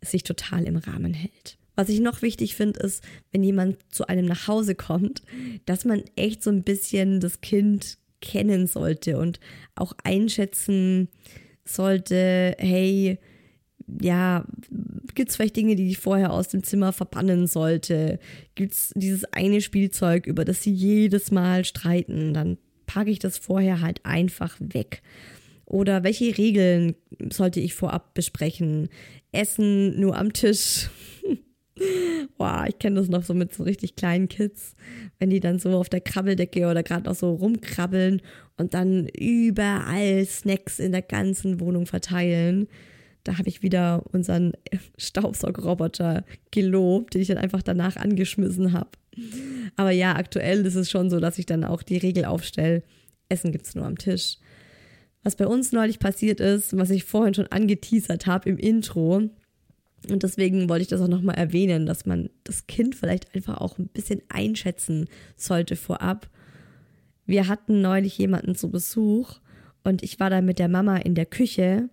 sich 0.02 0.24
total 0.24 0.63
im 0.65 0.78
Rahmen 0.78 1.13
hält. 1.13 1.58
Was 1.76 1.89
ich 1.89 2.00
noch 2.00 2.21
wichtig 2.21 2.56
finde, 2.56 2.80
ist, 2.82 3.04
wenn 3.32 3.43
jemand 3.43 3.78
zu 3.89 4.08
einem 4.08 4.26
nach 4.26 4.47
Hause 4.47 4.76
kommt, 4.76 5.21
dass 5.65 5.86
man 5.86 6.04
echt 6.15 6.43
so 6.43 6.50
ein 6.50 6.63
bisschen 6.63 7.19
das 7.19 7.41
Kind 7.41 7.97
kennen 8.19 8.67
sollte 8.67 9.17
und 9.17 9.39
auch 9.76 9.93
einschätzen 10.04 11.10
sollte, 11.65 12.56
hey, 12.60 13.19
ja, 14.02 14.45
gibt 15.15 15.30
es 15.30 15.36
vielleicht 15.36 15.56
Dinge, 15.56 15.76
die 15.76 15.89
ich 15.89 15.97
vorher 15.97 16.32
aus 16.32 16.50
dem 16.50 16.63
Zimmer 16.63 16.93
verbannen 16.93 17.47
sollte? 17.47 18.19
Gibt 18.56 18.74
es 18.74 18.93
dieses 18.95 19.26
eine 19.34 19.62
Spielzeug, 19.62 20.28
über 20.28 20.45
das 20.45 20.63
sie 20.63 20.71
jedes 20.71 21.32
Mal 21.32 21.65
streiten? 21.65 22.34
Dann 22.34 22.58
packe 22.86 23.10
ich 23.10 23.19
das 23.19 23.38
vorher 23.38 23.82
halt 23.82 24.06
einfach 24.06 24.56
weg? 24.60 25.02
Oder 25.72 26.04
welche 26.04 26.38
Regeln 26.38 26.96
sollte 27.32 27.62
ich 27.62 27.74
vorab 27.76 28.14
besprechen? 28.14 28.90
Essen 29.32 29.98
nur 30.02 30.18
am 30.18 30.34
Tisch. 30.34 30.90
Boah, 32.38 32.66
ich 32.68 32.78
kenne 32.78 33.00
das 33.00 33.08
noch 33.08 33.24
so 33.24 33.34
mit 33.34 33.54
so 33.54 33.64
richtig 33.64 33.96
kleinen 33.96 34.28
Kids, 34.28 34.74
wenn 35.18 35.30
die 35.30 35.40
dann 35.40 35.60
so 35.60 35.78
auf 35.78 35.88
der 35.88 36.02
Krabbeldecke 36.02 36.68
oder 36.68 36.84
gerade 36.84 37.06
noch 37.06 37.16
so 37.16 37.34
rumkrabbeln 37.36 38.22
und 38.58 38.74
dann 38.74 39.08
überall 39.08 40.26
Snacks 40.26 40.78
in 40.78 40.92
der 40.92 41.04
ganzen 41.04 41.62
Wohnung 41.62 41.86
verteilen. 41.86 42.68
Da 43.24 43.38
habe 43.38 43.48
ich 43.48 43.64
wieder 43.64 44.04
unseren 44.12 44.52
Staubsaugerroboter 44.98 46.26
gelobt, 46.52 47.14
den 47.14 47.22
ich 47.22 47.30
dann 47.30 47.38
einfach 47.38 47.62
danach 47.62 47.96
angeschmissen 47.96 48.74
habe. 48.74 48.90
Aber 49.78 49.92
ja, 49.92 50.18
aktuell 50.18 50.66
ist 50.66 50.76
es 50.76 50.92
schon 50.92 51.10
so, 51.10 51.22
dass 51.22 51.40
ich 51.40 51.46
dann 51.46 51.64
auch 51.64 51.82
die 51.82 51.98
Regel 51.98 52.26
aufstelle, 52.26 52.84
Essen 53.30 53.54
gibt 53.54 53.68
es 53.68 53.76
nur 53.76 53.86
am 53.86 53.98
Tisch. 53.98 54.38
Was 55.24 55.36
bei 55.36 55.46
uns 55.48 55.72
neulich 55.72 56.00
passiert 56.00 56.40
ist, 56.40 56.76
was 56.78 56.90
ich 56.90 57.04
vorhin 57.04 57.34
schon 57.34 57.48
angeteasert 57.48 58.26
habe 58.26 58.50
im 58.50 58.58
Intro, 58.58 59.30
und 60.10 60.24
deswegen 60.24 60.68
wollte 60.68 60.82
ich 60.82 60.88
das 60.88 61.02
auch 61.02 61.08
nochmal 61.08 61.36
erwähnen, 61.36 61.86
dass 61.86 62.06
man 62.06 62.30
das 62.44 62.66
Kind 62.68 62.96
vielleicht 62.96 63.36
einfach 63.36 63.60
auch 63.60 63.78
ein 63.78 63.88
bisschen 63.88 64.22
einschätzen 64.30 65.08
sollte 65.36 65.76
vorab. 65.76 66.28
Wir 67.26 67.48
hatten 67.48 67.82
neulich 67.82 68.18
jemanden 68.18 68.56
zu 68.56 68.72
Besuch 68.72 69.40
und 69.84 70.02
ich 70.02 70.20
war 70.20 70.30
da 70.30 70.42
mit 70.42 70.60
der 70.60 70.70
Mama 70.70 70.98
in 70.98 71.16
der 71.16 71.28
Küche 71.28 71.90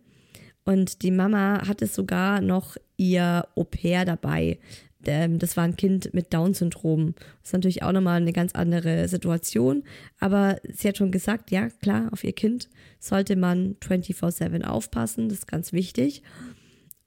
und 0.65 1.03
die 1.03 1.11
Mama 1.11 1.67
hatte 1.67 1.87
sogar 1.87 2.41
noch 2.41 2.77
ihr 2.97 3.47
Au 3.55 3.65
pair 3.65 4.05
dabei. 4.05 4.59
Ähm, 5.07 5.39
das 5.39 5.57
war 5.57 5.65
ein 5.65 5.77
Kind 5.77 6.13
mit 6.13 6.33
Down-Syndrom. 6.35 7.15
Das 7.15 7.49
ist 7.49 7.53
natürlich 7.53 7.83
auch 7.83 7.93
nochmal 7.93 8.21
eine 8.21 8.33
ganz 8.33 8.53
andere 8.53 9.09
Situation. 9.09 9.85
Aber 10.19 10.59
sie 10.65 10.89
hat 10.89 10.97
schon 10.97 11.13
gesagt, 11.13 11.51
ja, 11.51 11.69
klar, 11.69 12.09
auf 12.13 12.25
ihr 12.25 12.33
Kind 12.33 12.69
sollte 12.99 13.37
man 13.37 13.77
24-7 13.77 14.65
aufpassen. 14.65 15.29
Das 15.29 15.39
ist 15.39 15.47
ganz 15.47 15.73
wichtig. 15.73 16.23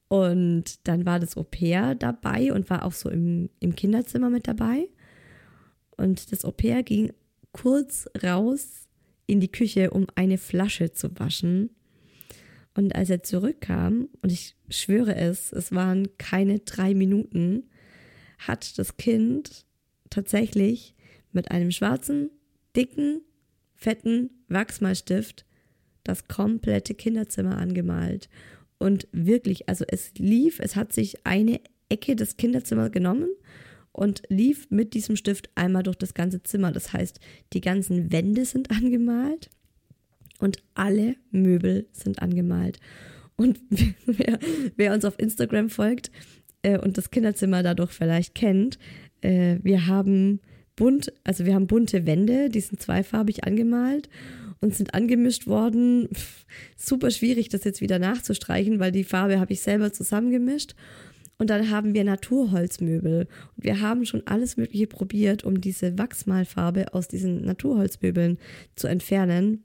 Und 0.08 0.88
dann 0.88 1.06
war 1.06 1.20
das 1.20 1.38
Au-pair 1.38 1.96
dabei 1.96 2.52
und 2.52 2.70
war 2.70 2.86
auch 2.86 2.92
so 2.92 3.10
im, 3.10 3.50
im 3.60 3.76
Kinderzimmer 3.76 4.30
mit 4.30 4.48
dabei. 4.48 4.89
Und 5.96 6.32
das 6.32 6.44
Au-pair 6.44 6.84
ging 6.84 7.14
kurz 7.54 8.10
raus 8.22 8.88
in 9.26 9.39
die 9.39 9.52
Küche, 9.52 9.92
um 9.92 10.08
eine 10.16 10.38
Flasche 10.38 10.92
zu 10.92 11.18
waschen. 11.20 11.70
Und 12.74 12.96
als 12.96 13.10
er 13.10 13.24
zurückkam, 13.24 14.10
und 14.22 14.32
ich 14.32 14.56
schwöre 14.70 15.16
es, 15.16 15.52
es 15.52 15.74
waren 15.74 16.18
keine 16.18 16.60
drei 16.60 16.94
Minuten, 16.94 17.70
hat 18.39 18.78
das 18.80 18.98
Kind 18.98 19.66
tatsächlich 20.10 20.96
mit 21.32 21.52
einem 21.52 21.72
schwarzen, 21.72 22.30
dicken, 22.76 23.22
fetten 23.76 24.30
Wachsmalstift 24.48 25.46
das 26.04 26.28
komplette 26.28 26.93
Kinderzimmer 26.93 27.58
angemalt. 27.58 28.30
Und 28.78 29.08
wirklich, 29.12 29.70
also 29.70 29.86
es 29.88 30.14
lief, 30.18 30.60
es 30.60 30.76
hat 30.76 30.93
sich 30.93 31.26
eine 31.26 31.60
Ecke 31.89 32.16
des 32.16 32.38
Kinderzimmers 32.38 32.91
genommen 32.91 33.30
und 33.91 34.24
lief 34.30 34.68
mit 34.70 34.93
diesem 34.93 35.16
Stift 35.16 35.49
einmal 35.56 35.84
durch 35.84 35.97
das 35.97 36.14
ganze 36.14 36.41
Zimmer. 36.43 36.72
Das 36.72 36.93
heißt, 36.93 37.20
die 37.54 37.62
ganzen 37.62 38.12
Wände 38.12 38.45
sind 38.45 38.72
angemalt 38.72 39.49
und 40.39 40.58
alle 40.74 41.16
Möbel 41.30 41.88
sind 41.91 42.22
angemalt. 42.22 42.80
Und 43.36 43.60
wer, 44.06 44.39
wer 44.76 44.93
uns 44.93 45.06
auf 45.06 45.20
Instagram 45.20 45.70
folgt 45.70 46.12
äh, 46.64 46.78
und 46.80 46.97
das 46.97 47.12
Kinderzimmer 47.12 47.64
dadurch 47.64 47.91
vielleicht 47.91 48.34
kennt, 48.34 48.80
äh, 49.22 49.58
wir 49.62 49.88
haben 49.88 50.39
bunt, 50.76 51.14
also 51.24 51.45
wir 51.45 51.54
haben 51.54 51.68
bunte 51.68 52.06
Wände, 52.06 52.49
die 52.49 52.62
sind 52.62 52.82
zweifarbig 52.82 53.43
angemalt 53.43 54.10
und 54.62 54.76
sind 54.76 54.93
angemischt 54.93 55.47
worden. 55.47 56.07
Super 56.78 57.12
schwierig, 57.12 57.49
das 57.49 57.64
jetzt 57.64 57.82
wieder 57.82 57.99
nachzustreichen, 57.99 58.80
weil 58.80 58.91
die 58.91 59.03
Farbe 59.03 59.39
habe 59.39 59.53
ich 59.53 59.62
selber 59.62 59.91
zusammengemischt. 59.91 60.76
Und 61.38 61.49
dann 61.49 61.72
haben 61.72 61.95
wir 61.95 62.03
Naturholzmöbel. 62.03 63.28
Und 63.57 63.64
wir 63.64 63.82
haben 63.82 64.05
schon 64.05 64.26
alles 64.28 64.57
Mögliche 64.57 64.86
probiert, 64.86 65.43
um 65.43 65.59
diese 65.59 65.97
Wachsmalfarbe 65.97 66.93
aus 66.93 67.07
diesen 67.07 67.43
Naturholzmöbeln 67.43 68.38
zu 68.76 68.88
entfernen. 68.88 69.64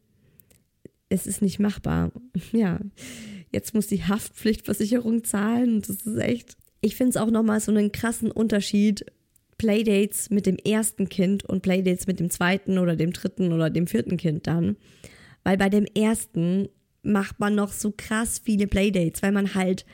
Es 1.11 1.27
ist 1.27 1.43
nicht 1.43 1.61
machbar. 1.61 2.13
Ja, 2.53 2.81
jetzt 3.53 3.75
muss 3.75 3.87
die 3.89 4.05
Haftpflichtversicherung 4.05 5.25
zahlen. 5.25 5.83
Das 5.83 5.91
ist 5.91 6.19
echt. 6.19 6.57
Ich 6.81 6.97
finde 6.97 7.11
es 7.11 7.17
auch 7.19 7.31
nochmal 7.31 7.61
so 7.61 7.73
einen 7.73 7.93
krassen 7.93 8.31
Unterschied, 8.31 9.05
Playdates 9.59 10.31
mit 10.31 10.47
dem 10.47 10.57
ersten 10.57 11.09
Kind 11.09 11.45
und 11.45 11.63
Playdates 11.63 12.07
mit 12.07 12.21
dem 12.21 12.31
zweiten 12.31 12.79
oder 12.79 12.97
dem 12.97 13.13
dritten 13.13 13.53
oder 13.53 13.71
dem 13.71 13.87
vierten 13.87 14.17
Kind 14.17 14.47
dann. 14.47 14.77
Weil 15.45 15.57
bei 15.57 15.69
dem 15.69 15.87
ersten 15.87 16.69
macht 17.03 17.41
man 17.41 17.55
noch 17.55 17.73
so 17.73 17.93
krass 17.97 18.41
viele 18.43 18.67
Playdates, 18.67 19.23
weil 19.23 19.33
man 19.33 19.55
halt 19.55 19.87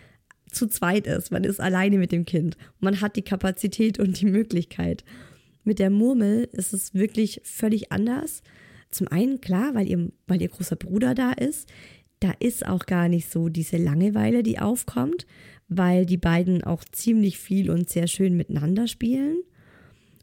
zu 0.51 0.67
zweit 0.67 1.07
ist. 1.07 1.31
Man 1.31 1.45
ist 1.45 1.61
alleine 1.61 1.99
mit 1.99 2.13
dem 2.13 2.25
Kind. 2.25 2.57
Man 2.81 3.01
hat 3.01 3.17
die 3.17 3.23
Kapazität 3.23 3.99
und 3.99 4.21
die 4.21 4.27
Möglichkeit. 4.27 5.05
Mit 5.65 5.79
der 5.79 5.91
Murmel 5.91 6.49
ist 6.53 6.73
es 6.73 6.95
wirklich 6.95 7.41
völlig 7.45 7.93
anders. 7.93 8.43
Zum 8.91 9.09
einen, 9.09 9.41
klar, 9.41 9.75
weil 9.75 9.89
ihr, 9.89 10.11
weil 10.27 10.43
ihr 10.43 10.49
großer 10.49 10.77
Bruder 10.77 11.15
da 11.15 11.33
ist. 11.33 11.69
Da 12.21 12.33
ist 12.39 12.67
auch 12.67 12.87
gar 12.87 13.09
nicht 13.09 13.31
so 13.31 13.49
diese 13.49 13.79
Langeweile, 13.79 14.43
die 14.43 14.59
aufkommt, 14.59 15.27
weil 15.69 16.07
die 16.07 16.19
beiden 16.19 16.63
auch 16.63 16.85
ziemlich 16.85 17.39
viel 17.39 17.71
und 17.71 17.89
sehr 17.89 18.07
schön 18.07 18.37
miteinander 18.37 18.87
spielen. 18.87 19.43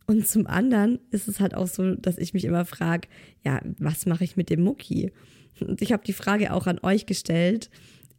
Und 0.10 0.28
zum 0.28 0.48
anderen 0.48 0.98
ist 1.12 1.28
es 1.28 1.40
halt 1.40 1.54
auch 1.54 1.68
so, 1.68 1.94
dass 1.94 2.18
ich 2.18 2.34
mich 2.34 2.44
immer 2.44 2.66
frage, 2.66 3.08
ja, 3.46 3.62
was 3.78 4.08
mache 4.08 4.24
ich 4.24 4.38
mit 4.38 4.50
dem 4.50 4.64
Mucki? 4.64 5.12
Und 5.60 5.84
ich 5.84 5.92
habe 5.92 6.04
die 6.04 6.14
Frage 6.14 6.52
auch 6.52 6.66
an 6.66 6.80
euch 6.82 7.06
gestellt 7.06 7.70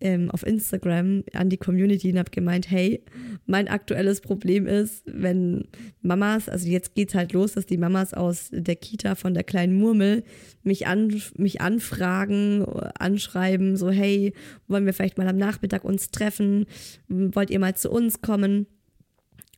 ähm, 0.00 0.30
auf 0.30 0.46
Instagram 0.46 1.24
an 1.32 1.48
die 1.48 1.56
Community 1.56 2.12
und 2.12 2.18
habe 2.20 2.30
gemeint, 2.30 2.70
hey, 2.70 3.02
mein 3.46 3.66
aktuelles 3.66 4.20
Problem 4.20 4.68
ist, 4.68 5.02
wenn 5.04 5.66
Mamas, 6.00 6.48
also 6.48 6.68
jetzt 6.68 6.94
geht's 6.94 7.16
halt 7.16 7.32
los, 7.32 7.54
dass 7.54 7.66
die 7.66 7.76
Mamas 7.76 8.14
aus 8.14 8.50
der 8.52 8.76
Kita 8.76 9.16
von 9.16 9.34
der 9.34 9.42
kleinen 9.42 9.76
Murmel 9.76 10.22
mich, 10.62 10.86
an, 10.86 11.20
mich 11.38 11.60
anfragen, 11.60 12.64
anschreiben, 13.00 13.76
so 13.76 13.90
hey, 13.90 14.32
wollen 14.68 14.86
wir 14.86 14.94
vielleicht 14.94 15.18
mal 15.18 15.26
am 15.26 15.38
Nachmittag 15.38 15.82
uns 15.82 16.12
treffen? 16.12 16.66
Wollt 17.08 17.50
ihr 17.50 17.58
mal 17.58 17.74
zu 17.74 17.90
uns 17.90 18.22
kommen? 18.22 18.68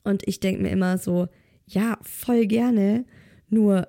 Und 0.02 0.26
ich 0.26 0.40
denke 0.40 0.62
mir 0.62 0.70
immer 0.70 0.96
so, 0.96 1.28
ja, 1.66 1.98
voll 2.02 2.46
gerne, 2.46 3.04
nur 3.48 3.88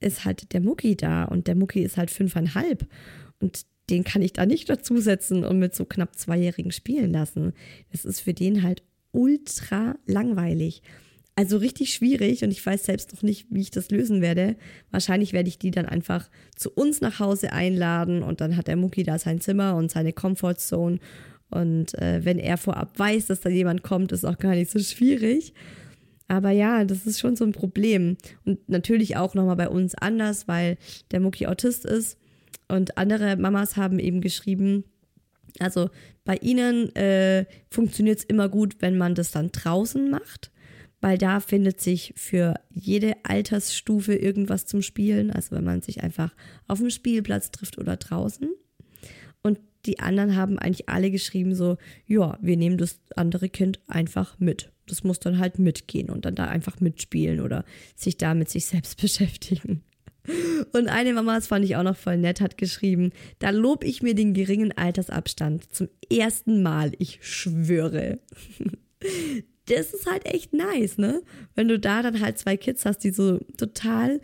ist 0.00 0.24
halt 0.24 0.52
der 0.52 0.60
Mucki 0.60 0.96
da 0.96 1.24
und 1.24 1.46
der 1.46 1.54
Mucki 1.54 1.82
ist 1.82 1.96
halt 1.96 2.10
fünfeinhalb 2.10 2.86
und 3.40 3.64
den 3.90 4.04
kann 4.04 4.22
ich 4.22 4.32
da 4.32 4.46
nicht 4.46 4.68
dazusetzen 4.68 5.44
und 5.44 5.58
mit 5.58 5.74
so 5.74 5.84
knapp 5.84 6.16
Zweijährigen 6.16 6.72
spielen 6.72 7.12
lassen. 7.12 7.52
Das 7.90 8.04
ist 8.04 8.20
für 8.20 8.34
den 8.34 8.62
halt 8.62 8.82
ultra 9.12 9.96
langweilig. 10.06 10.82
Also 11.34 11.56
richtig 11.56 11.94
schwierig 11.94 12.44
und 12.44 12.50
ich 12.50 12.64
weiß 12.64 12.84
selbst 12.84 13.14
noch 13.14 13.22
nicht, 13.22 13.46
wie 13.50 13.62
ich 13.62 13.70
das 13.70 13.90
lösen 13.90 14.20
werde. 14.20 14.56
Wahrscheinlich 14.90 15.32
werde 15.32 15.48
ich 15.48 15.58
die 15.58 15.70
dann 15.70 15.86
einfach 15.86 16.28
zu 16.56 16.70
uns 16.70 17.00
nach 17.00 17.20
Hause 17.20 17.52
einladen 17.52 18.22
und 18.22 18.40
dann 18.40 18.56
hat 18.56 18.68
der 18.68 18.76
Mucki 18.76 19.02
da 19.02 19.18
sein 19.18 19.40
Zimmer 19.40 19.76
und 19.76 19.90
seine 19.90 20.12
Comfortzone. 20.12 20.98
Und 21.50 21.94
äh, 21.98 22.24
wenn 22.24 22.38
er 22.38 22.58
vorab 22.58 22.98
weiß, 22.98 23.26
dass 23.26 23.40
da 23.40 23.48
jemand 23.48 23.82
kommt, 23.82 24.12
ist 24.12 24.24
auch 24.24 24.38
gar 24.38 24.54
nicht 24.54 24.70
so 24.70 24.78
schwierig. 24.78 25.54
Aber 26.32 26.50
ja, 26.50 26.86
das 26.86 27.04
ist 27.06 27.20
schon 27.20 27.36
so 27.36 27.44
ein 27.44 27.52
Problem. 27.52 28.16
Und 28.46 28.66
natürlich 28.66 29.18
auch 29.18 29.34
nochmal 29.34 29.56
bei 29.56 29.68
uns 29.68 29.94
anders, 29.94 30.48
weil 30.48 30.78
der 31.10 31.20
Mucki 31.20 31.46
Autist 31.46 31.84
ist. 31.84 32.16
Und 32.68 32.96
andere 32.96 33.36
Mamas 33.36 33.76
haben 33.76 33.98
eben 33.98 34.22
geschrieben, 34.22 34.84
also 35.58 35.90
bei 36.24 36.36
ihnen 36.36 36.96
äh, 36.96 37.44
funktioniert 37.68 38.20
es 38.20 38.24
immer 38.24 38.48
gut, 38.48 38.76
wenn 38.80 38.96
man 38.96 39.14
das 39.14 39.30
dann 39.30 39.52
draußen 39.52 40.08
macht, 40.10 40.50
weil 41.02 41.18
da 41.18 41.40
findet 41.40 41.82
sich 41.82 42.14
für 42.16 42.54
jede 42.70 43.12
Altersstufe 43.24 44.14
irgendwas 44.14 44.64
zum 44.64 44.80
Spielen. 44.80 45.30
Also 45.30 45.54
wenn 45.54 45.64
man 45.64 45.82
sich 45.82 46.02
einfach 46.02 46.34
auf 46.66 46.78
dem 46.78 46.88
Spielplatz 46.88 47.50
trifft 47.50 47.76
oder 47.76 47.98
draußen. 47.98 48.48
Und 49.42 49.60
die 49.84 49.98
anderen 49.98 50.34
haben 50.34 50.58
eigentlich 50.58 50.88
alle 50.88 51.10
geschrieben 51.10 51.54
so, 51.54 51.76
ja, 52.06 52.38
wir 52.40 52.56
nehmen 52.56 52.78
das 52.78 53.00
andere 53.16 53.50
Kind 53.50 53.80
einfach 53.86 54.38
mit 54.38 54.71
das 54.86 55.04
muss 55.04 55.20
dann 55.20 55.38
halt 55.38 55.58
mitgehen 55.58 56.10
und 56.10 56.24
dann 56.24 56.34
da 56.34 56.46
einfach 56.46 56.80
mitspielen 56.80 57.40
oder 57.40 57.64
sich 57.96 58.16
da 58.16 58.34
mit 58.34 58.48
sich 58.50 58.66
selbst 58.66 58.96
beschäftigen. 59.00 59.82
Und 60.72 60.86
eine 60.88 61.12
Mama, 61.12 61.34
das 61.34 61.48
fand 61.48 61.64
ich 61.64 61.74
auch 61.74 61.82
noch 61.82 61.96
voll 61.96 62.16
nett, 62.16 62.40
hat 62.40 62.56
geschrieben, 62.56 63.10
da 63.40 63.50
lob 63.50 63.82
ich 63.82 64.02
mir 64.02 64.14
den 64.14 64.34
geringen 64.34 64.70
Altersabstand 64.70 65.74
zum 65.74 65.88
ersten 66.10 66.62
Mal, 66.62 66.92
ich 66.98 67.18
schwöre. 67.22 68.20
Das 69.66 69.94
ist 69.94 70.06
halt 70.10 70.26
echt 70.26 70.52
nice, 70.52 70.98
ne? 70.98 71.22
Wenn 71.54 71.68
du 71.68 71.78
da 71.78 72.02
dann 72.02 72.20
halt 72.20 72.36
zwei 72.36 72.56
Kids 72.56 72.84
hast, 72.84 72.98
die 72.98 73.10
so 73.10 73.38
total 73.56 74.20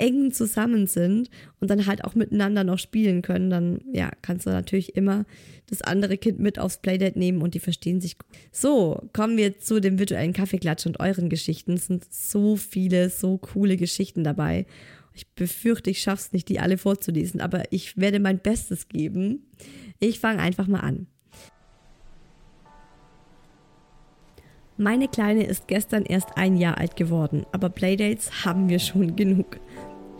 eng 0.00 0.32
zusammen 0.32 0.86
sind 0.86 1.30
und 1.60 1.70
dann 1.70 1.86
halt 1.86 2.04
auch 2.04 2.14
miteinander 2.14 2.64
noch 2.64 2.78
spielen 2.78 3.22
können, 3.22 3.50
dann 3.50 3.82
ja, 3.92 4.10
kannst 4.22 4.46
du 4.46 4.50
natürlich 4.50 4.96
immer 4.96 5.26
das 5.68 5.82
andere 5.82 6.16
Kind 6.16 6.40
mit 6.40 6.58
aufs 6.58 6.78
Playdate 6.78 7.18
nehmen 7.18 7.42
und 7.42 7.54
die 7.54 7.60
verstehen 7.60 8.00
sich 8.00 8.18
gut. 8.18 8.26
So, 8.50 9.08
kommen 9.12 9.36
wir 9.36 9.58
zu 9.58 9.80
dem 9.80 9.98
virtuellen 9.98 10.32
Kaffeeklatsch 10.32 10.86
und 10.86 10.98
euren 11.00 11.28
Geschichten. 11.28 11.74
Es 11.74 11.86
sind 11.86 12.04
so 12.10 12.56
viele, 12.56 13.10
so 13.10 13.38
coole 13.38 13.76
Geschichten 13.76 14.24
dabei. 14.24 14.66
Ich 15.14 15.28
befürchte, 15.28 15.90
ich 15.90 16.00
schaff's 16.00 16.32
nicht, 16.32 16.48
die 16.48 16.60
alle 16.60 16.78
vorzulesen, 16.78 17.40
aber 17.40 17.64
ich 17.70 17.98
werde 17.98 18.20
mein 18.20 18.38
Bestes 18.38 18.88
geben. 18.88 19.46
Ich 19.98 20.18
fange 20.18 20.40
einfach 20.40 20.66
mal 20.66 20.80
an. 20.80 21.06
Meine 24.80 25.08
Kleine 25.08 25.44
ist 25.44 25.68
gestern 25.68 26.06
erst 26.06 26.38
ein 26.38 26.56
Jahr 26.56 26.78
alt 26.78 26.96
geworden, 26.96 27.44
aber 27.52 27.68
Playdates 27.68 28.46
haben 28.46 28.70
wir 28.70 28.78
schon 28.78 29.14
genug. 29.14 29.60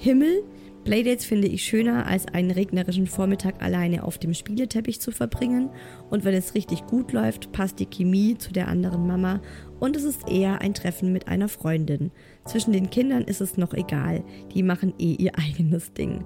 Himmel. 0.00 0.44
Playdates 0.84 1.26
finde 1.26 1.46
ich 1.46 1.62
schöner, 1.62 2.06
als 2.06 2.26
einen 2.26 2.50
regnerischen 2.50 3.06
Vormittag 3.06 3.62
alleine 3.62 4.02
auf 4.02 4.16
dem 4.16 4.32
Spieleteppich 4.32 4.98
zu 4.98 5.12
verbringen. 5.12 5.68
Und 6.08 6.24
wenn 6.24 6.32
es 6.32 6.54
richtig 6.54 6.86
gut 6.86 7.12
läuft, 7.12 7.52
passt 7.52 7.80
die 7.80 7.86
Chemie 7.86 8.38
zu 8.38 8.50
der 8.50 8.68
anderen 8.68 9.06
Mama 9.06 9.42
und 9.78 9.96
es 9.96 10.04
ist 10.04 10.26
eher 10.26 10.62
ein 10.62 10.72
Treffen 10.72 11.12
mit 11.12 11.28
einer 11.28 11.50
Freundin. 11.50 12.12
Zwischen 12.46 12.72
den 12.72 12.88
Kindern 12.88 13.24
ist 13.24 13.42
es 13.42 13.58
noch 13.58 13.74
egal, 13.74 14.24
die 14.54 14.62
machen 14.62 14.94
eh 14.98 15.16
ihr 15.16 15.38
eigenes 15.38 15.92
Ding. 15.92 16.24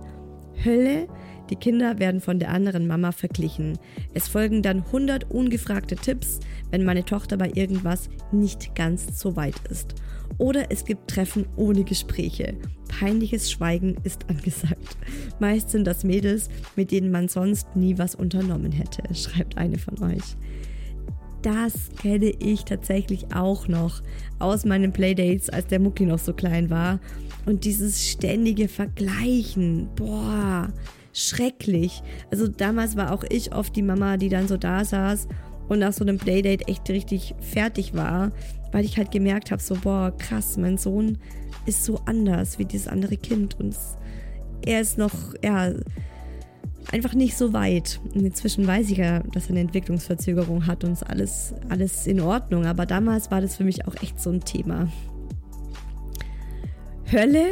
Hölle? 0.65 1.09
Die 1.51 1.57
Kinder 1.57 1.99
werden 1.99 2.21
von 2.21 2.39
der 2.39 2.51
anderen 2.51 2.87
Mama 2.87 3.11
verglichen. 3.11 3.77
Es 4.15 4.29
folgen 4.29 4.63
dann 4.63 4.85
100 4.85 5.33
ungefragte 5.33 5.97
Tipps, 5.97 6.39
wenn 6.71 6.85
meine 6.85 7.05
Tochter 7.05 7.37
bei 7.37 7.51
irgendwas 7.53 8.09
nicht 8.31 8.77
ganz 8.77 9.19
so 9.19 9.35
weit 9.35 9.57
ist. 9.69 9.97
Oder 10.39 10.71
es 10.71 10.85
gibt 10.85 11.11
Treffen 11.11 11.47
ohne 11.57 11.85
Gespräche. 11.85 12.55
Peinliches 12.89 13.51
Schweigen 13.51 13.97
ist 14.05 14.29
angesagt. 14.29 14.97
Meist 15.39 15.71
sind 15.71 15.87
das 15.87 16.05
Mädels, 16.05 16.49
mit 16.77 16.91
denen 16.91 17.11
man 17.11 17.29
sonst 17.29 17.75
nie 17.77 17.99
was 17.99 18.15
unternommen 18.15 18.73
hätte, 18.73 19.03
schreibt 19.15 19.59
eine 19.59 19.79
von 19.79 20.03
euch. 20.03 20.37
Das 21.43 21.91
kenne 22.01 22.33
ich 22.39 22.65
tatsächlich 22.65 23.35
auch 23.35 23.69
noch 23.69 24.03
aus 24.39 24.65
meinen 24.65 24.93
Playdates, 24.93 25.51
als 25.51 25.67
der 25.67 25.79
Mucki 25.79 26.07
noch 26.07 26.19
so 26.19 26.33
klein 26.33 26.71
war. 26.71 27.01
Und 27.45 27.67
dieses 27.67 28.09
ständige 28.09 28.67
Vergleichen, 28.67 29.91
boah, 29.95 30.73
schrecklich. 31.13 32.03
Also 32.31 32.49
damals 32.49 32.97
war 32.97 33.13
auch 33.13 33.25
ich 33.29 33.55
oft 33.55 33.77
die 33.77 33.83
Mama, 33.83 34.17
die 34.17 34.31
dann 34.31 34.49
so 34.49 34.57
da 34.57 34.87
saß 34.87 35.29
und 35.69 35.81
nach 35.81 35.93
so 35.93 36.05
einem 36.05 36.19
Playdate 36.19 36.67
echt 36.67 36.89
richtig 36.89 37.35
fertig 37.41 37.95
war, 37.95 38.33
weil 38.75 38.85
ich 38.85 38.99
halt 38.99 39.13
gemerkt 39.13 39.53
habe, 39.53 39.63
so, 39.63 39.77
boah, 39.77 40.13
krass, 40.19 40.57
mein 40.57 40.79
Sohn 40.79 41.19
ist 41.65 41.85
so 41.85 42.01
anders 42.07 42.59
wie 42.59 42.65
dieses 42.65 42.89
andere 42.89 43.17
Kind 43.17 43.57
und 43.61 43.77
er 44.67 44.81
ist 44.81 44.99
noch, 44.99 45.13
ja, 45.45 45.71
einfach 46.91 47.15
nicht 47.15 47.37
so 47.37 47.53
weit. 47.53 48.01
Und 48.15 48.25
inzwischen 48.25 48.67
weiß 48.67 48.91
ich 48.91 48.99
ja, 48.99 49.21
dass 49.21 49.45
er 49.45 49.51
eine 49.51 49.61
Entwicklungsverzögerung 49.61 50.67
hat 50.67 50.83
und 50.83 50.91
ist 50.91 51.05
alles, 51.05 51.55
alles 51.69 52.09
in 52.09 52.21
Ordnung, 52.21 52.67
aber 52.67 52.85
damals 52.85 53.31
war 53.31 53.41
das 53.41 53.55
für 53.55 53.63
mich 53.63 53.87
auch 53.87 53.95
echt 54.03 54.21
so 54.21 54.31
ein 54.31 54.41
Thema. 54.41 54.89
Hölle, 57.13 57.47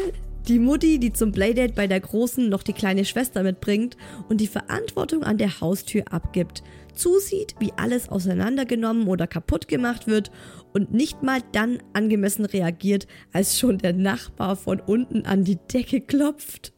Die 0.49 0.59
Mutti, 0.59 0.99
die 0.99 1.13
zum 1.13 1.31
Playdate 1.31 1.75
bei 1.75 1.87
der 1.87 2.01
Großen 2.01 2.49
noch 2.49 2.65
die 2.65 2.73
kleine 2.73 3.05
Schwester 3.05 3.45
mitbringt 3.45 3.97
und 4.29 4.41
die 4.41 4.49
Verantwortung 4.49 5.23
an 5.23 5.39
der 5.39 5.61
Haustür 5.61 6.03
abgibt, 6.11 6.65
zusieht, 6.95 7.55
wie 7.61 7.73
alles 7.77 8.09
auseinandergenommen 8.09 9.07
oder 9.07 9.29
kaputt 9.29 9.69
gemacht 9.69 10.09
wird 10.09 10.33
und 10.73 10.93
nicht 10.93 11.23
mal 11.23 11.41
dann 11.53 11.79
angemessen 11.93 12.45
reagiert, 12.45 13.07
als 13.33 13.59
schon 13.59 13.79
der 13.79 13.93
Nachbar 13.93 14.57
von 14.57 14.81
unten 14.81 15.27
an 15.27 15.45
die 15.45 15.59
Decke 15.73 16.01
klopft. 16.01 16.73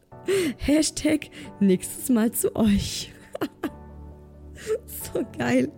Hashtag 0.58 1.28
nächstes 1.60 2.08
Mal 2.08 2.32
zu 2.32 2.56
euch. 2.56 3.12
so 4.86 5.24
geil. 5.36 5.70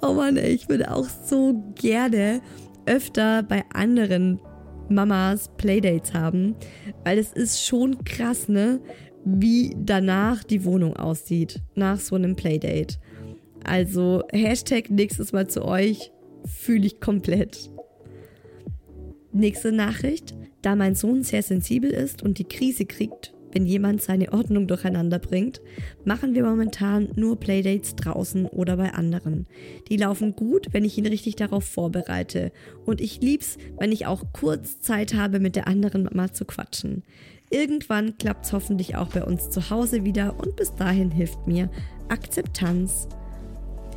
Oh 0.00 0.12
Mann, 0.12 0.36
ey, 0.36 0.52
ich 0.52 0.68
würde 0.68 0.92
auch 0.92 1.08
so 1.08 1.72
gerne 1.74 2.40
öfter 2.86 3.42
bei 3.42 3.64
anderen 3.72 4.40
Mamas 4.88 5.50
Playdates 5.56 6.14
haben, 6.14 6.56
weil 7.04 7.18
es 7.18 7.32
ist 7.32 7.64
schon 7.64 8.02
krass, 8.04 8.48
ne, 8.48 8.80
wie 9.24 9.74
danach 9.78 10.42
die 10.44 10.64
Wohnung 10.64 10.96
aussieht, 10.96 11.60
nach 11.74 11.98
so 12.00 12.16
einem 12.16 12.36
Playdate. 12.36 12.96
Also 13.64 14.22
Hashtag 14.32 14.90
nächstes 14.90 15.32
Mal 15.32 15.48
zu 15.48 15.64
euch, 15.64 16.12
fühle 16.44 16.86
ich 16.86 17.00
komplett. 17.00 17.70
Nächste 19.32 19.72
Nachricht. 19.72 20.34
Da 20.62 20.76
mein 20.76 20.94
Sohn 20.94 21.22
sehr 21.22 21.42
sensibel 21.42 21.90
ist 21.90 22.22
und 22.22 22.38
die 22.38 22.44
Krise 22.44 22.84
kriegt, 22.84 23.32
wenn 23.52 23.66
jemand 23.66 24.02
seine 24.02 24.32
Ordnung 24.32 24.66
durcheinander 24.66 25.18
bringt, 25.18 25.60
machen 26.04 26.34
wir 26.34 26.44
momentan 26.44 27.08
nur 27.16 27.40
Playdates 27.40 27.96
draußen 27.96 28.46
oder 28.46 28.76
bei 28.76 28.92
anderen. 28.92 29.46
Die 29.88 29.96
laufen 29.96 30.36
gut, 30.36 30.68
wenn 30.72 30.84
ich 30.84 30.96
ihn 30.98 31.06
richtig 31.06 31.36
darauf 31.36 31.64
vorbereite. 31.64 32.52
Und 32.84 33.00
ich 33.00 33.20
lieb's, 33.20 33.56
wenn 33.78 33.92
ich 33.92 34.06
auch 34.06 34.32
kurz 34.32 34.80
Zeit 34.80 35.14
habe, 35.14 35.40
mit 35.40 35.56
der 35.56 35.66
anderen 35.66 36.04
Mama 36.04 36.32
zu 36.32 36.44
quatschen. 36.44 37.02
Irgendwann 37.50 38.16
klappt's 38.18 38.52
hoffentlich 38.52 38.94
auch 38.96 39.08
bei 39.08 39.24
uns 39.24 39.50
zu 39.50 39.70
Hause 39.70 40.04
wieder 40.04 40.38
und 40.38 40.54
bis 40.54 40.74
dahin 40.74 41.10
hilft 41.10 41.48
mir 41.48 41.68
Akzeptanz. 42.08 43.08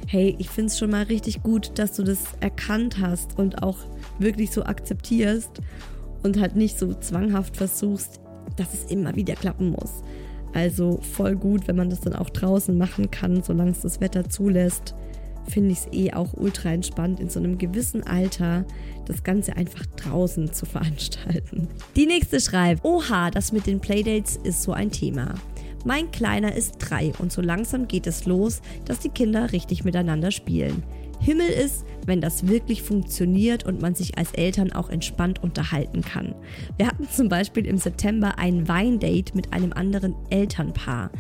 Hey, 0.08 0.36
ich 0.38 0.50
find's 0.50 0.78
schon 0.78 0.92
mal 0.92 1.04
richtig 1.04 1.44
gut, 1.44 1.72
dass 1.80 1.94
du 1.94 2.04
das 2.04 2.20
erkannt 2.40 3.00
hast 3.00 3.40
und 3.40 3.64
auch 3.64 3.78
wirklich 4.20 4.52
so 4.52 4.64
akzeptierst 4.64 5.62
und 6.24 6.40
halt 6.40 6.56
nicht 6.56 6.78
so 6.78 6.94
zwanghaft 6.94 7.58
versuchst, 7.58 8.20
dass 8.58 8.74
es 8.74 8.92
immer 8.92 9.16
wieder 9.16 9.36
klappen 9.36 9.72
muss. 9.72 10.04
Also 10.54 11.00
voll 11.02 11.36
gut, 11.36 11.68
wenn 11.68 11.76
man 11.76 11.90
das 11.90 12.02
dann 12.02 12.14
auch 12.14 12.30
draußen 12.30 12.78
machen 12.78 13.10
kann, 13.10 13.42
solange 13.42 13.72
es 13.72 13.82
das 13.82 14.02
Wetter 14.02 14.30
zulässt. 14.30 14.94
Finde 15.48 15.72
ich 15.72 15.80
es 15.80 15.88
eh 15.92 16.14
auch 16.14 16.34
ultra 16.36 16.72
entspannt, 16.72 17.20
in 17.20 17.30
so 17.30 17.40
einem 17.40 17.58
gewissen 17.58 18.04
Alter 18.04 18.66
das 19.06 19.24
Ganze 19.24 19.58
einfach 19.58 19.86
draußen 19.98 20.54
zu 20.54 20.66
veranstalten. 20.66 21.68
Die 21.96 22.06
nächste 22.06 22.40
schreibt: 22.40 22.86
Oha, 22.86 23.30
das 23.30 23.52
mit 23.52 23.66
den 23.66 23.82
Playdates 23.82 24.38
ist 24.44 24.62
so 24.62 24.72
ein 24.72 24.92
Thema. 24.92 25.34
Mein 25.86 26.12
Kleiner 26.12 26.56
ist 26.56 26.78
drei 26.80 27.12
und 27.20 27.32
so 27.32 27.42
langsam 27.42 27.88
geht 27.88 28.08
es 28.08 28.26
los, 28.26 28.62
dass 28.86 29.00
die 29.00 29.10
Kinder 29.10 29.52
richtig 29.52 29.84
miteinander 29.84 30.32
spielen. 30.32 30.84
Himmel 31.20 31.48
ist, 31.48 31.86
wenn 32.06 32.20
das 32.20 32.48
wirklich 32.48 32.84
funktioniert 32.84 33.66
und 33.66 33.82
man 33.82 33.96
sich 33.96 34.18
als 34.18 34.34
Eltern 34.34 34.74
auch 34.74 34.90
entspannt 34.90 35.42
unterhalten 35.42 36.02
kann. 36.02 36.36
Wir 36.78 36.88
hatten 36.88 37.08
zum 37.10 37.30
Beispiel 37.30 37.66
im 37.66 37.78
September 37.78 38.38
ein 38.38 38.68
Weindate 38.68 39.34
mit 39.34 39.54
einem 39.54 39.72
anderen 39.72 40.16
Elternpaar. 40.30 41.12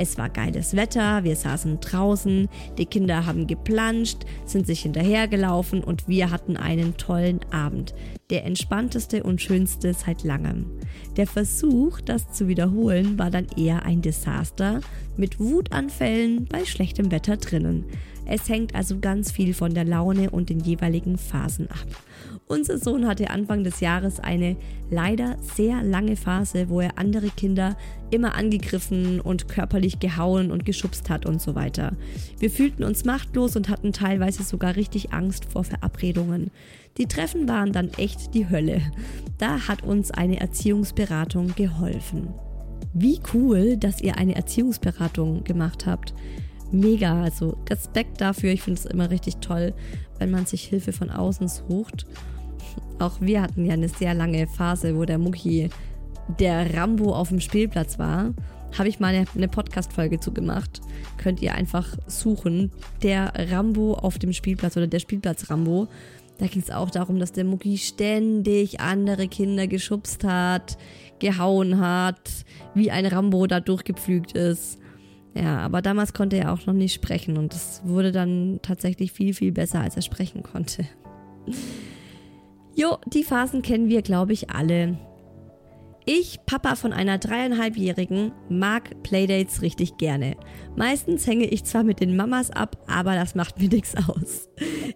Es 0.00 0.16
war 0.16 0.28
geiles 0.28 0.76
Wetter, 0.76 1.24
wir 1.24 1.34
saßen 1.34 1.80
draußen, 1.80 2.48
die 2.78 2.86
Kinder 2.86 3.26
haben 3.26 3.48
geplanscht, 3.48 4.18
sind 4.46 4.64
sich 4.64 4.82
hinterhergelaufen 4.82 5.82
und 5.82 6.06
wir 6.06 6.30
hatten 6.30 6.56
einen 6.56 6.96
tollen 6.96 7.40
Abend. 7.50 7.94
Der 8.30 8.44
entspannteste 8.44 9.24
und 9.24 9.42
schönste 9.42 9.92
seit 9.94 10.22
langem. 10.22 10.66
Der 11.16 11.26
Versuch, 11.26 12.00
das 12.00 12.30
zu 12.30 12.46
wiederholen, 12.46 13.18
war 13.18 13.30
dann 13.30 13.48
eher 13.56 13.82
ein 13.82 14.00
Desaster 14.00 14.82
mit 15.16 15.40
Wutanfällen 15.40 16.44
bei 16.44 16.64
schlechtem 16.64 17.10
Wetter 17.10 17.36
drinnen. 17.36 17.84
Es 18.30 18.46
hängt 18.50 18.74
also 18.74 18.98
ganz 18.98 19.32
viel 19.32 19.54
von 19.54 19.72
der 19.72 19.86
Laune 19.86 20.28
und 20.28 20.50
den 20.50 20.60
jeweiligen 20.60 21.16
Phasen 21.16 21.66
ab. 21.70 21.86
Unser 22.46 22.78
Sohn 22.78 23.06
hatte 23.06 23.30
Anfang 23.30 23.64
des 23.64 23.80
Jahres 23.80 24.20
eine 24.20 24.56
leider 24.90 25.36
sehr 25.40 25.82
lange 25.82 26.14
Phase, 26.14 26.68
wo 26.68 26.80
er 26.80 26.98
andere 26.98 27.30
Kinder 27.30 27.76
immer 28.10 28.34
angegriffen 28.34 29.20
und 29.20 29.48
körperlich 29.48 29.98
gehauen 29.98 30.50
und 30.50 30.66
geschubst 30.66 31.08
hat 31.08 31.24
und 31.24 31.40
so 31.40 31.54
weiter. 31.54 31.96
Wir 32.38 32.50
fühlten 32.50 32.84
uns 32.84 33.06
machtlos 33.06 33.56
und 33.56 33.70
hatten 33.70 33.94
teilweise 33.94 34.42
sogar 34.42 34.76
richtig 34.76 35.12
Angst 35.12 35.46
vor 35.46 35.64
Verabredungen. 35.64 36.50
Die 36.98 37.06
Treffen 37.06 37.48
waren 37.48 37.72
dann 37.72 37.90
echt 37.96 38.34
die 38.34 38.50
Hölle. 38.50 38.82
Da 39.38 39.68
hat 39.68 39.82
uns 39.82 40.10
eine 40.10 40.38
Erziehungsberatung 40.38 41.54
geholfen. 41.54 42.28
Wie 42.92 43.20
cool, 43.32 43.78
dass 43.78 44.02
ihr 44.02 44.18
eine 44.18 44.36
Erziehungsberatung 44.36 45.44
gemacht 45.44 45.86
habt 45.86 46.12
mega. 46.72 47.22
Also 47.22 47.56
Respekt 47.68 48.20
dafür. 48.20 48.52
Ich 48.52 48.62
finde 48.62 48.80
es 48.80 48.86
immer 48.86 49.10
richtig 49.10 49.36
toll, 49.36 49.74
wenn 50.18 50.30
man 50.30 50.46
sich 50.46 50.64
Hilfe 50.64 50.92
von 50.92 51.10
außen 51.10 51.48
sucht. 51.48 52.06
Auch 52.98 53.20
wir 53.20 53.42
hatten 53.42 53.64
ja 53.64 53.74
eine 53.74 53.88
sehr 53.88 54.14
lange 54.14 54.46
Phase, 54.46 54.96
wo 54.96 55.04
der 55.04 55.18
Mucki 55.18 55.70
der 56.38 56.74
Rambo 56.74 57.14
auf 57.14 57.28
dem 57.28 57.40
Spielplatz 57.40 57.98
war. 57.98 58.34
Habe 58.76 58.88
ich 58.88 59.00
mal 59.00 59.14
eine, 59.14 59.24
eine 59.34 59.48
Podcast-Folge 59.48 60.20
zu 60.20 60.32
gemacht. 60.32 60.80
Könnt 61.16 61.40
ihr 61.40 61.54
einfach 61.54 61.96
suchen. 62.06 62.70
Der 63.02 63.32
Rambo 63.50 63.94
auf 63.94 64.18
dem 64.18 64.32
Spielplatz 64.32 64.76
oder 64.76 64.86
der 64.86 64.98
Spielplatz 64.98 65.50
Rambo. 65.50 65.88
Da 66.38 66.46
ging 66.46 66.62
es 66.62 66.70
auch 66.70 66.90
darum, 66.90 67.18
dass 67.18 67.32
der 67.32 67.44
Mucki 67.44 67.78
ständig 67.78 68.80
andere 68.80 69.26
Kinder 69.26 69.66
geschubst 69.66 70.22
hat, 70.22 70.78
gehauen 71.18 71.80
hat, 71.80 72.20
wie 72.74 72.90
ein 72.90 73.06
Rambo 73.06 73.46
da 73.46 73.58
durchgepflügt 73.58 74.32
ist. 74.32 74.78
Ja, 75.34 75.58
aber 75.58 75.82
damals 75.82 76.12
konnte 76.12 76.36
er 76.36 76.52
auch 76.52 76.66
noch 76.66 76.74
nicht 76.74 76.94
sprechen 76.94 77.36
und 77.36 77.54
es 77.54 77.82
wurde 77.84 78.12
dann 78.12 78.58
tatsächlich 78.62 79.12
viel, 79.12 79.34
viel 79.34 79.52
besser, 79.52 79.80
als 79.80 79.96
er 79.96 80.02
sprechen 80.02 80.42
konnte. 80.42 80.84
Jo, 82.74 82.98
die 83.06 83.24
Phasen 83.24 83.62
kennen 83.62 83.88
wir, 83.88 84.02
glaube 84.02 84.32
ich, 84.32 84.50
alle. 84.50 84.98
Ich, 86.10 86.38
Papa 86.46 86.74
von 86.74 86.94
einer 86.94 87.18
dreieinhalbjährigen, 87.18 88.32
mag 88.48 89.02
Playdates 89.02 89.60
richtig 89.60 89.98
gerne. 89.98 90.36
Meistens 90.74 91.26
hänge 91.26 91.44
ich 91.44 91.64
zwar 91.64 91.82
mit 91.84 92.00
den 92.00 92.16
Mamas 92.16 92.50
ab, 92.50 92.82
aber 92.86 93.14
das 93.14 93.34
macht 93.34 93.60
mir 93.60 93.68
nichts 93.72 93.94
aus. 93.94 94.48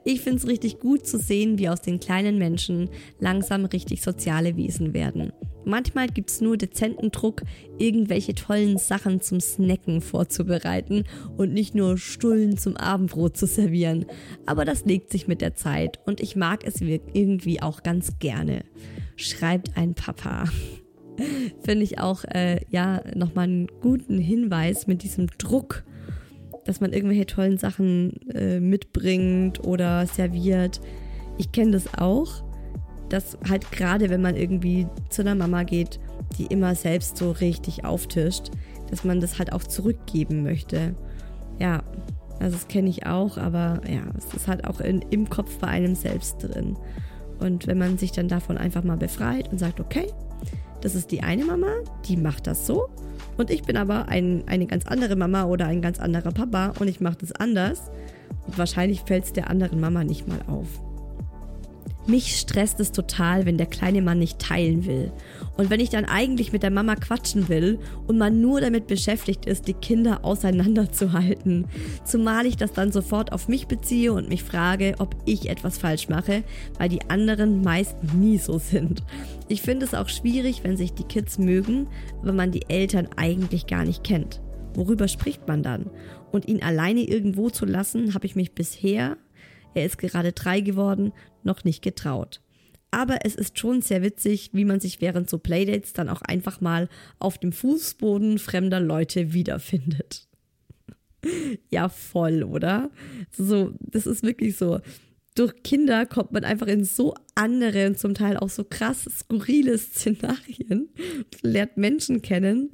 Ich 0.05 0.23
finde 0.23 0.39
es 0.39 0.47
richtig 0.47 0.81
gut 0.81 1.07
zu 1.07 1.19
sehen, 1.19 1.59
wie 1.59 1.69
aus 1.69 1.83
den 1.83 2.01
kleinen 2.01 2.39
Menschen 2.39 2.89
langsam 3.19 3.67
richtig 3.67 4.01
soziale 4.01 4.57
Wesen 4.57 4.95
werden. 4.95 5.33
Manchmal 5.65 6.09
gibt 6.09 6.31
es 6.31 6.41
nur 6.41 6.57
dezenten 6.57 7.11
Druck, 7.11 7.43
irgendwelche 7.79 8.35
tollen 8.35 8.79
Sachen 8.79 9.21
zum 9.21 9.41
Snacken 9.41 10.01
vorzubereiten 10.01 11.05
und 11.37 11.53
nicht 11.53 11.75
nur 11.75 11.99
Stullen 11.99 12.57
zum 12.57 12.77
Abendbrot 12.77 13.37
zu 13.37 13.47
servieren. 13.47 14.07
Aber 14.47 14.65
das 14.65 14.85
legt 14.85 15.11
sich 15.11 15.29
mit 15.29 15.41
der 15.41 15.55
Zeit 15.55 16.01
und 16.07 16.21
ich 16.21 16.37
mag 16.37 16.65
es 16.67 16.81
irgendwie 16.81 17.63
auch 17.63 17.83
ganz 17.83 18.19
gerne. 18.19 18.65
Schreibt 19.17 19.77
ein 19.77 19.95
Papa. 19.95 20.45
Finde 21.63 21.85
ich 21.85 21.99
auch, 21.99 22.25
äh, 22.25 22.61
ja, 22.71 23.03
nochmal 23.15 23.45
einen 23.45 23.69
guten 23.81 24.19
Hinweis 24.19 24.87
mit 24.87 25.03
diesem 25.03 25.29
Druck, 25.39 25.85
dass 26.65 26.81
man 26.81 26.93
irgendwelche 26.93 27.27
tollen 27.27 27.59
Sachen 27.59 28.21
äh, 28.31 28.61
mitbringt 28.61 29.65
oder 29.65 30.07
serviert. 30.07 30.81
Ich 31.39 31.53
kenne 31.53 31.73
das 31.73 31.95
auch, 31.95 32.43
dass 33.13 33.37
halt 33.49 33.71
gerade 33.71 34.11
wenn 34.11 34.23
man 34.23 34.37
irgendwie 34.37 34.87
zu 35.11 35.23
einer 35.23 35.35
Mama 35.35 35.65
geht, 35.65 36.01
die 36.39 36.47
immer 36.47 36.75
selbst 36.75 37.17
so 37.17 37.31
richtig 37.31 37.85
auftischt, 37.85 38.51
dass 38.91 39.05
man 39.05 39.21
das 39.21 39.39
halt 39.39 39.53
auch 39.53 39.63
zurückgeben 39.63 40.43
möchte. 40.43 40.95
Ja, 41.59 41.83
also 42.41 42.57
das 42.57 42.69
kenne 42.69 42.89
ich 42.89 43.07
auch, 43.07 43.37
aber 43.39 43.81
ja, 43.89 44.03
es 44.17 44.35
ist 44.35 44.49
halt 44.49 44.67
auch 44.67 44.81
in, 44.81 45.03
im 45.11 45.29
Kopf 45.29 45.59
bei 45.59 45.69
einem 45.69 45.95
selbst 45.95 46.39
drin. 46.43 46.77
Und 47.39 47.67
wenn 47.67 47.79
man 47.79 47.99
sich 47.99 48.13
dann 48.13 48.29
davon 48.29 48.57
einfach 48.57 48.85
mal 48.85 48.97
befreit 48.97 49.51
und 49.53 49.59
sagt, 49.59 49.81
okay, 49.81 50.07
das 50.81 50.95
ist 50.95 51.11
die 51.11 51.23
eine 51.23 51.45
Mama, 51.45 51.69
die 52.07 52.17
macht 52.17 52.47
das 52.47 52.67
so. 52.67 52.89
Und 53.37 53.51
ich 53.51 53.63
bin 53.63 53.77
aber 53.77 54.09
ein, 54.09 54.43
eine 54.47 54.67
ganz 54.67 54.87
andere 54.87 55.17
Mama 55.17 55.45
oder 55.45 55.67
ein 55.67 55.83
ganz 55.83 56.01
anderer 56.01 56.33
Papa 56.33 56.73
und 56.79 56.89
ich 56.89 57.01
mache 57.01 57.19
das 57.21 57.33
anders. 57.33 57.91
Und 58.47 58.59
wahrscheinlich 58.59 59.03
fällt 59.03 59.25
es 59.25 59.33
der 59.33 59.51
anderen 59.51 59.81
Mama 59.81 60.03
nicht 60.03 60.27
mal 60.27 60.41
auf. 60.49 60.69
Mich 62.07 62.37
stresst 62.37 62.81
es 62.81 62.91
total, 62.91 63.47
wenn 63.47 63.59
der 63.59 63.67
kleine 63.67 64.03
Mann 64.03 64.19
nicht 64.19 64.41
teilen 64.41 64.87
will. 64.87 65.13
Und 65.57 65.71
wenn 65.71 65.79
ich 65.79 65.89
dann 65.89 66.05
eigentlich 66.05 66.53
mit 66.53 66.65
der 66.65 66.73
Mama 66.73 66.97
quatschen 66.97 67.49
will 67.49 67.79
und 68.09 68.19
man 68.19 68.41
nur 68.41 68.61
damit 68.61 68.89
beschäftigt 68.89 69.47
ist, 69.47 69.69
die 69.69 69.75
Kinder 69.75 70.25
auseinanderzuhalten. 70.25 71.67
Zumal 72.05 72.47
ich 72.47 72.57
das 72.57 72.73
dann 72.73 72.91
sofort 72.91 73.33
auf 73.33 73.47
mich 73.47 73.69
beziehe 73.69 74.13
und 74.13 74.29
mich 74.29 74.43
frage, 74.43 74.97
ob 74.99 75.15
ich 75.27 75.49
etwas 75.49 75.79
falsch 75.79 76.09
mache, 76.09 76.43
weil 76.77 76.89
die 76.89 77.09
anderen 77.09 77.63
meist 77.63 77.97
nie 78.15 78.39
so 78.39 78.59
sind. 78.59 79.05
Ich 79.47 79.63
finde 79.63 79.87
es 79.87 79.95
auch 79.95 80.09
schwierig, 80.09 80.65
wenn 80.65 80.77
sich 80.77 80.95
die 80.95 81.05
Kids 81.05 81.39
mögen, 81.39 81.87
wenn 82.23 82.35
man 82.35 82.51
die 82.51 82.69
Eltern 82.69 83.09
eigentlich 83.17 83.69
gar 83.69 83.85
nicht 83.85 84.03
kennt. 84.03 84.41
Worüber 84.75 85.07
spricht 85.07 85.47
man 85.47 85.63
dann? 85.63 85.89
Und 86.33 86.49
ihn 86.49 86.63
alleine 86.63 87.03
irgendwo 87.03 87.51
zu 87.51 87.65
lassen, 87.65 88.15
habe 88.15 88.27
ich 88.27 88.35
mich 88.35 88.53
bisher 88.53 89.19
er 89.75 89.87
ist 89.87 89.99
gerade 89.99 90.33
drei 90.33 90.61
geworden, 90.61 91.13
noch 91.45 91.65
nicht 91.65 91.83
getraut. 91.83 92.41
Aber 92.91 93.25
es 93.25 93.35
ist 93.35 93.59
schon 93.59 93.81
sehr 93.81 94.03
witzig, 94.03 94.51
wie 94.53 94.67
man 94.67 94.79
sich 94.79 95.01
während 95.01 95.29
so 95.29 95.39
Playdates 95.39 95.95
dann 95.95 96.11
auch 96.11 96.21
einfach 96.21 96.61
mal 96.61 96.89
auf 97.19 97.39
dem 97.39 97.53
Fußboden 97.53 98.39
fremder 98.39 98.81
Leute 98.81 99.33
wiederfindet. 99.33 100.29
ja, 101.71 101.89
voll, 101.89 102.43
oder? 102.43 102.91
So, 103.31 103.73
das 103.81 104.07
ist 104.07 104.23
wirklich 104.23 104.57
so. 104.57 104.81
Durch 105.35 105.63
Kinder 105.63 106.05
kommt 106.05 106.33
man 106.33 106.45
einfach 106.45 106.67
in 106.67 106.85
so 106.85 107.15
andere 107.35 107.87
und 107.87 107.99
zum 107.99 108.13
Teil 108.13 108.37
auch 108.37 108.51
so 108.51 108.65
krass 108.65 109.09
skurrile 109.11 109.79
Szenarien 109.79 110.91
lernt 111.41 111.79
Menschen 111.79 112.21
kennen. 112.21 112.73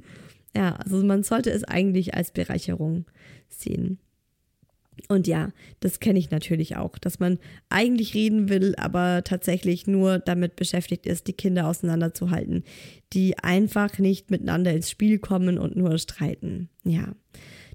Ja, 0.53 0.75
also 0.75 1.01
man 1.05 1.23
sollte 1.23 1.51
es 1.51 1.63
eigentlich 1.63 2.15
als 2.15 2.31
Bereicherung 2.31 3.05
sehen. 3.47 3.99
Und 5.07 5.27
ja, 5.27 5.49
das 5.79 5.99
kenne 5.99 6.19
ich 6.19 6.31
natürlich 6.31 6.75
auch, 6.75 6.97
dass 6.97 7.19
man 7.19 7.39
eigentlich 7.69 8.13
reden 8.13 8.49
will, 8.49 8.75
aber 8.77 9.23
tatsächlich 9.23 9.87
nur 9.87 10.19
damit 10.19 10.55
beschäftigt 10.55 11.05
ist, 11.05 11.27
die 11.27 11.33
Kinder 11.33 11.67
auseinanderzuhalten, 11.67 12.63
die 13.13 13.37
einfach 13.39 13.97
nicht 13.99 14.31
miteinander 14.31 14.73
ins 14.73 14.89
Spiel 14.89 15.19
kommen 15.19 15.57
und 15.57 15.75
nur 15.75 15.97
streiten. 15.97 16.69
Ja, 16.83 17.13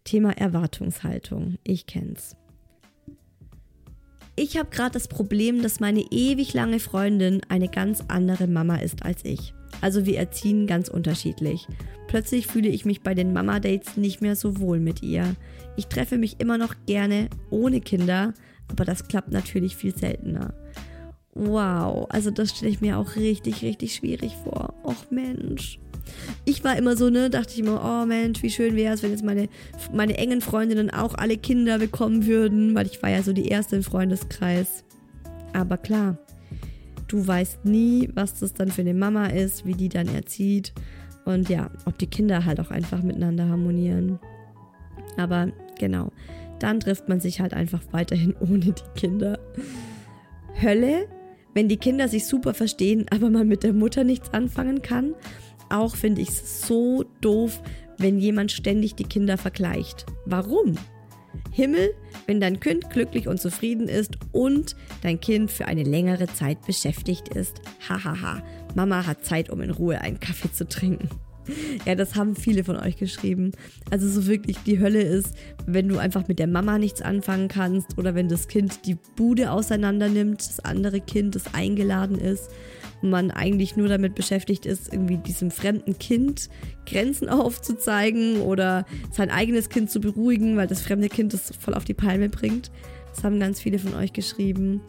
Thema 0.05 0.37
Erwartungshaltung. 0.37 1.57
Ich 1.65 1.87
kenn's. 1.87 2.37
Ich 4.37 4.57
habe 4.57 4.71
gerade 4.71 4.93
das 4.93 5.07
Problem, 5.07 5.63
dass 5.63 5.79
meine 5.79 6.05
ewig 6.11 6.55
lange 6.55 6.81
Freundin 6.81 7.41
eine 7.49 7.69
ganz 7.69 8.03
andere 8.09 8.49
Mama 8.49 8.77
ist 8.77 9.05
als 9.05 9.25
ich. 9.25 9.55
Also 9.81 10.07
wir 10.07 10.19
erziehen 10.19 10.67
ganz 10.67 10.89
unterschiedlich. 10.89 11.69
Plötzlich 12.09 12.47
fühle 12.47 12.69
ich 12.69 12.85
mich 12.85 13.03
bei 13.03 13.15
den 13.15 13.33
Mama-Dates 13.33 13.97
nicht 13.97 14.21
mehr 14.23 14.35
so 14.35 14.59
wohl 14.59 14.81
mit 14.81 15.03
ihr. 15.03 15.37
Ich 15.77 15.87
treffe 15.87 16.19
mich 16.19 16.41
immer 16.41 16.59
noch 16.59 16.75
gerne 16.87 17.29
ohne 17.51 17.81
Kinder, 17.81 18.35
aber 18.69 18.85
das 18.85 19.09
klappt 19.09 19.33
natürlich 19.33 19.77
viel 19.77 19.95
seltener. 19.97 20.55
Wow, 21.35 22.07
also 22.11 22.31
das 22.31 22.51
stelle 22.51 22.71
ich 22.71 22.81
mir 22.81 22.99
auch 22.99 23.17
richtig, 23.17 23.63
richtig 23.63 23.95
schwierig 23.95 24.37
vor. 24.45 24.75
Och 24.85 25.11
Mensch. 25.11 25.81
Ich 26.45 26.63
war 26.63 26.77
immer 26.77 26.97
so, 26.97 27.11
ne, 27.11 27.31
dachte 27.31 27.55
ich 27.55 27.61
immer, 27.61 27.83
oh 27.83 28.07
Mensch, 28.07 28.43
wie 28.43 28.51
schön 28.51 28.77
wäre 28.77 28.95
es, 28.95 29.03
wenn 29.03 29.11
jetzt 29.11 29.25
meine, 29.25 29.49
meine 29.93 30.17
engen 30.17 30.43
Freundinnen 30.43 30.91
auch 30.91 31.15
alle 31.15 31.37
Kinder 31.37 31.79
bekommen 31.79 32.27
würden, 32.27 32.75
weil 32.75 32.87
ich 32.87 33.03
war 33.03 33.11
ja 33.11 33.23
so 33.23 33.33
die 33.33 33.49
erste 33.49 33.77
im 33.77 33.83
Freundeskreis. 33.83 34.85
Aber 35.53 35.77
klar, 35.77 36.19
du 37.09 37.27
weißt 37.27 37.65
nie, 37.65 38.11
was 38.15 38.39
das 38.39 38.53
dann 38.53 38.71
für 38.71 38.83
eine 38.83 38.95
Mama 38.95 39.27
ist, 39.27 39.67
wie 39.67 39.75
die 39.75 39.89
dann 39.89 40.09
erzieht 40.09 40.73
und 41.25 41.49
ja, 41.49 41.71
ob 41.87 41.99
die 41.99 42.07
Kinder 42.07 42.45
halt 42.45 42.61
auch 42.61 42.71
einfach 42.71 43.03
miteinander 43.03 43.49
harmonieren. 43.49 44.19
Aber 45.17 45.49
genau, 45.79 46.11
dann 46.59 46.81
trifft 46.81 47.09
man 47.09 47.21
sich 47.21 47.41
halt 47.41 47.55
einfach 47.55 47.83
weiterhin 47.91 48.35
ohne 48.41 48.73
die 48.73 48.99
Kinder. 49.01 49.39
Hölle, 50.61 51.09
wenn 51.53 51.69
die 51.69 51.77
Kinder 51.77 52.09
sich 52.09 52.27
super 52.27 52.55
verstehen, 52.55 53.07
aber 53.11 53.31
man 53.31 53.49
mit 53.49 53.63
der 53.63 53.73
Mutter 53.73 54.05
nichts 54.05 54.33
anfangen 54.33 54.83
kann. 54.83 55.15
Auch 55.71 55.97
finde 55.97 56.23
ich 56.23 56.29
es 56.29 56.67
so 56.67 57.05
doof, 57.21 57.63
wenn 57.99 58.19
jemand 58.19 58.53
ständig 58.53 58.95
die 58.95 59.05
Kinder 59.05 59.39
vergleicht. 59.39 60.07
Warum? 60.27 60.77
Himmel, 61.51 61.95
wenn 62.27 62.41
dein 62.41 62.61
Kind 62.61 62.91
glücklich 62.91 63.29
und 63.29 63.41
zufrieden 63.41 63.89
ist 63.89 64.19
und 64.33 64.77
dein 65.03 65.21
Kind 65.21 65.51
für 65.51 65.67
eine 65.67 65.83
längere 65.83 66.27
Zeit 66.27 66.65
beschäftigt 66.67 67.29
ist. 67.29 67.61
Hahaha, 67.89 68.43
Mama 68.75 69.07
hat 69.07 69.25
Zeit, 69.25 69.51
um 69.51 69.61
in 69.61 69.71
Ruhe 69.71 70.01
einen 70.01 70.21
Kaffee 70.21 70.53
zu 70.53 70.69
trinken. 70.69 71.09
Ja, 71.85 71.95
das 71.95 72.15
haben 72.15 72.35
viele 72.35 72.65
von 72.65 72.77
euch 72.77 72.97
geschrieben. 72.97 73.53
Also 73.91 74.09
so 74.09 74.27
wirklich 74.27 74.59
die 74.67 74.81
Hölle 74.81 75.03
ist, 75.03 75.35
wenn 75.67 75.89
du 75.89 75.99
einfach 75.99 76.29
mit 76.29 76.39
der 76.39 76.47
Mama 76.47 76.79
nichts 76.79 77.03
anfangen 77.03 77.49
kannst 77.49 77.99
oder 77.99 78.15
wenn 78.15 78.29
das 78.29 78.49
Kind 78.49 78.87
die 78.87 78.97
Bude 79.17 79.51
auseinander 79.51 80.09
nimmt, 80.09 80.41
das 80.41 80.61
andere 80.61 81.01
Kind, 81.01 81.35
das 81.35 81.55
eingeladen 81.55 82.19
ist 82.19 82.51
und 83.03 83.11
man 83.11 83.31
eigentlich 83.31 83.77
nur 83.77 83.89
damit 83.89 84.15
beschäftigt 84.15 84.67
ist, 84.67 84.93
irgendwie 84.93 85.19
diesem 85.19 85.51
fremden 85.51 85.99
Kind 85.99 86.49
Grenzen 86.87 87.29
aufzuzeigen 87.31 88.41
oder 88.41 88.87
sein 89.11 89.31
eigenes 89.31 89.69
Kind 89.69 89.91
zu 89.91 90.01
beruhigen, 90.01 90.57
weil 90.57 90.67
das 90.67 90.81
fremde 90.81 91.09
Kind 91.09 91.35
das 91.35 91.53
voll 91.59 91.75
auf 91.75 91.85
die 91.85 91.95
Palme 91.95 92.29
bringt. 92.29 92.71
Das 93.15 93.25
haben 93.25 93.39
ganz 93.39 93.61
viele 93.61 93.79
von 93.79 93.95
euch 93.95 94.13
geschrieben. 94.13 94.81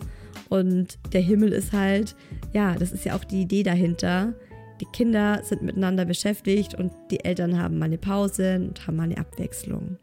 Und 0.49 0.99
der 1.13 1.21
Himmel 1.21 1.51
ist 1.51 1.73
halt, 1.73 2.15
ja, 2.53 2.75
das 2.75 2.91
ist 2.91 3.05
ja 3.05 3.15
auch 3.15 3.23
die 3.23 3.41
Idee 3.41 3.63
dahinter 3.63 4.33
die 4.81 4.85
Kinder 4.85 5.41
sind 5.43 5.61
miteinander 5.61 6.05
beschäftigt 6.05 6.73
und 6.75 6.91
die 7.11 7.23
Eltern 7.23 7.59
haben 7.59 7.77
mal 7.77 7.85
eine 7.85 7.97
Pause 7.97 8.55
und 8.55 8.85
haben 8.85 8.97
mal 8.97 9.03
eine 9.03 9.17
Abwechslung. 9.17 9.97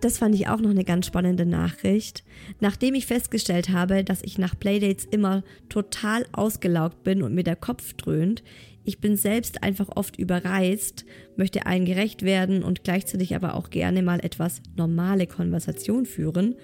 Das 0.00 0.18
fand 0.18 0.34
ich 0.34 0.48
auch 0.48 0.60
noch 0.60 0.70
eine 0.70 0.84
ganz 0.84 1.06
spannende 1.06 1.46
Nachricht. 1.46 2.24
Nachdem 2.60 2.94
ich 2.94 3.06
festgestellt 3.06 3.70
habe, 3.70 4.04
dass 4.04 4.22
ich 4.22 4.36
nach 4.36 4.58
Playdates 4.58 5.06
immer 5.06 5.42
total 5.70 6.26
ausgelaugt 6.32 7.04
bin 7.04 7.22
und 7.22 7.34
mir 7.34 7.44
der 7.44 7.56
Kopf 7.56 7.94
dröhnt, 7.94 8.42
ich 8.84 9.00
bin 9.00 9.16
selbst 9.16 9.62
einfach 9.62 9.88
oft 9.96 10.18
überreizt, 10.18 11.06
möchte 11.36 11.64
allen 11.64 11.86
gerecht 11.86 12.22
werden 12.22 12.62
und 12.62 12.84
gleichzeitig 12.84 13.34
aber 13.34 13.54
auch 13.54 13.70
gerne 13.70 14.02
mal 14.02 14.20
etwas 14.20 14.60
normale 14.76 15.26
Konversation 15.26 16.04
führen, 16.04 16.56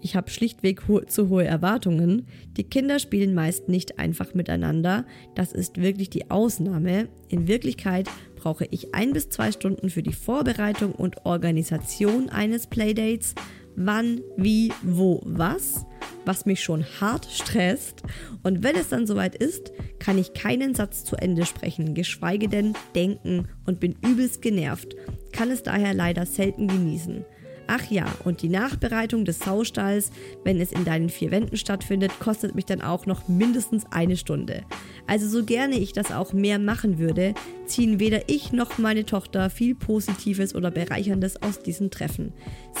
ich 0.00 0.14
habe 0.16 0.30
schlichtweg 0.30 0.86
ho 0.88 1.00
zu 1.00 1.28
hohe 1.28 1.44
Erwartungen. 1.44 2.26
Die 2.56 2.64
Kinder 2.64 2.98
spielen 2.98 3.34
meist 3.34 3.68
nicht 3.68 3.98
einfach 3.98 4.34
miteinander. 4.34 5.04
Das 5.34 5.52
ist 5.52 5.80
wirklich 5.80 6.10
die 6.10 6.30
Ausnahme. 6.30 7.08
In 7.28 7.48
Wirklichkeit 7.48 8.08
brauche 8.36 8.66
ich 8.70 8.94
ein 8.94 9.12
bis 9.12 9.28
zwei 9.28 9.50
Stunden 9.50 9.90
für 9.90 10.02
die 10.02 10.12
Vorbereitung 10.12 10.92
und 10.92 11.26
Organisation 11.26 12.28
eines 12.28 12.68
Playdates. 12.68 13.34
Wann, 13.80 14.22
wie, 14.36 14.72
wo, 14.82 15.20
was, 15.24 15.86
was 16.24 16.46
mich 16.46 16.62
schon 16.62 16.84
hart 17.00 17.26
stresst. 17.26 18.02
Und 18.42 18.62
wenn 18.64 18.76
es 18.76 18.88
dann 18.88 19.06
soweit 19.06 19.36
ist, 19.36 19.72
kann 19.98 20.18
ich 20.18 20.34
keinen 20.34 20.74
Satz 20.74 21.04
zu 21.04 21.16
Ende 21.16 21.46
sprechen, 21.46 21.94
geschweige 21.94 22.48
denn 22.48 22.74
denken 22.94 23.48
und 23.66 23.78
bin 23.78 23.94
übelst 24.04 24.42
genervt, 24.42 24.96
kann 25.32 25.50
es 25.50 25.62
daher 25.62 25.94
leider 25.94 26.26
selten 26.26 26.66
genießen. 26.66 27.24
Ach 27.70 27.90
ja, 27.90 28.06
und 28.24 28.40
die 28.40 28.48
Nachbereitung 28.48 29.26
des 29.26 29.40
Saustalls, 29.40 30.10
wenn 30.42 30.58
es 30.58 30.72
in 30.72 30.86
deinen 30.86 31.10
vier 31.10 31.30
Wänden 31.30 31.58
stattfindet, 31.58 32.10
kostet 32.18 32.54
mich 32.54 32.64
dann 32.64 32.80
auch 32.80 33.04
noch 33.04 33.28
mindestens 33.28 33.84
eine 33.90 34.16
Stunde. 34.16 34.62
Also 35.06 35.28
so 35.28 35.44
gerne 35.44 35.78
ich 35.78 35.92
das 35.92 36.10
auch 36.10 36.32
mehr 36.32 36.58
machen 36.58 36.98
würde, 36.98 37.34
ziehen 37.66 38.00
weder 38.00 38.30
ich 38.30 38.52
noch 38.52 38.78
meine 38.78 39.04
Tochter 39.04 39.50
viel 39.50 39.74
Positives 39.74 40.54
oder 40.54 40.70
Bereicherndes 40.70 41.42
aus 41.42 41.62
diesen 41.62 41.90
Treffen. 41.90 42.32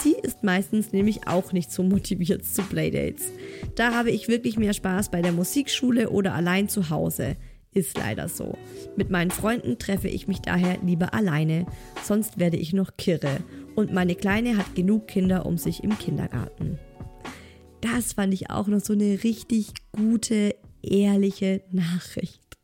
Sie 0.02 0.14
ist 0.22 0.42
meistens 0.42 0.90
nämlich 0.90 1.28
auch 1.28 1.52
nicht 1.52 1.70
so 1.70 1.82
motiviert 1.82 2.46
zu 2.46 2.62
Playdates. 2.62 3.30
Da 3.74 3.92
habe 3.92 4.10
ich 4.10 4.28
wirklich 4.28 4.56
mehr 4.56 4.72
Spaß 4.72 5.10
bei 5.10 5.20
der 5.20 5.32
Musikschule 5.32 6.08
oder 6.08 6.34
allein 6.34 6.70
zu 6.70 6.88
Hause. 6.88 7.36
Ist 7.74 7.98
leider 7.98 8.28
so. 8.28 8.56
Mit 8.96 9.10
meinen 9.10 9.30
Freunden 9.30 9.78
treffe 9.78 10.08
ich 10.08 10.26
mich 10.26 10.40
daher 10.40 10.78
lieber 10.82 11.12
alleine, 11.12 11.66
sonst 12.02 12.38
werde 12.38 12.56
ich 12.56 12.72
noch 12.72 12.96
kirre. 12.96 13.40
Und 13.78 13.92
meine 13.92 14.16
Kleine 14.16 14.56
hat 14.56 14.74
genug 14.74 15.06
Kinder 15.06 15.46
um 15.46 15.56
sich 15.56 15.84
im 15.84 15.96
Kindergarten. 15.96 16.80
Das 17.80 18.14
fand 18.14 18.34
ich 18.34 18.50
auch 18.50 18.66
noch 18.66 18.80
so 18.80 18.92
eine 18.92 19.22
richtig 19.22 19.72
gute, 19.92 20.56
ehrliche 20.82 21.62
Nachricht. 21.70 22.58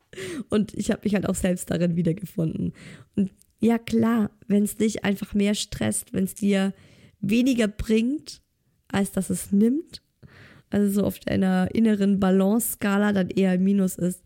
Und 0.49 0.73
ich 0.73 0.91
habe 0.91 0.99
mich 1.05 1.15
halt 1.15 1.29
auch 1.29 1.35
selbst 1.35 1.71
darin 1.71 1.95
wiedergefunden. 1.95 2.73
Und 3.15 3.31
ja 3.61 3.77
klar, 3.77 4.29
wenn 4.47 4.63
es 4.63 4.75
dich 4.75 5.05
einfach 5.05 5.33
mehr 5.33 5.55
stresst, 5.55 6.11
wenn 6.11 6.25
es 6.25 6.35
dir 6.35 6.73
weniger 7.21 7.69
bringt, 7.69 8.41
als 8.89 9.13
dass 9.13 9.29
es 9.29 9.53
nimmt, 9.53 10.01
also 10.69 10.99
so 10.99 11.07
auf 11.07 11.17
einer 11.27 11.73
inneren 11.73 12.19
Balance-Skala 12.19 13.13
dann 13.13 13.29
eher 13.29 13.51
ein 13.51 13.63
Minus 13.63 13.95
ist, 13.95 14.21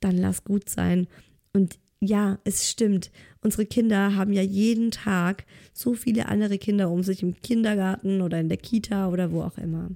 dann 0.00 0.18
lass 0.18 0.42
gut 0.42 0.68
sein. 0.68 1.06
Und 1.52 1.78
ja, 2.02 2.38
es 2.44 2.68
stimmt. 2.68 3.12
Unsere 3.42 3.64
Kinder 3.64 4.16
haben 4.16 4.32
ja 4.32 4.42
jeden 4.42 4.90
Tag 4.90 5.44
so 5.72 5.94
viele 5.94 6.26
andere 6.26 6.58
Kinder 6.58 6.90
um 6.90 7.04
sich 7.04 7.22
im 7.22 7.40
Kindergarten 7.40 8.20
oder 8.22 8.40
in 8.40 8.48
der 8.48 8.58
Kita 8.58 9.08
oder 9.08 9.30
wo 9.30 9.42
auch 9.42 9.56
immer. 9.56 9.90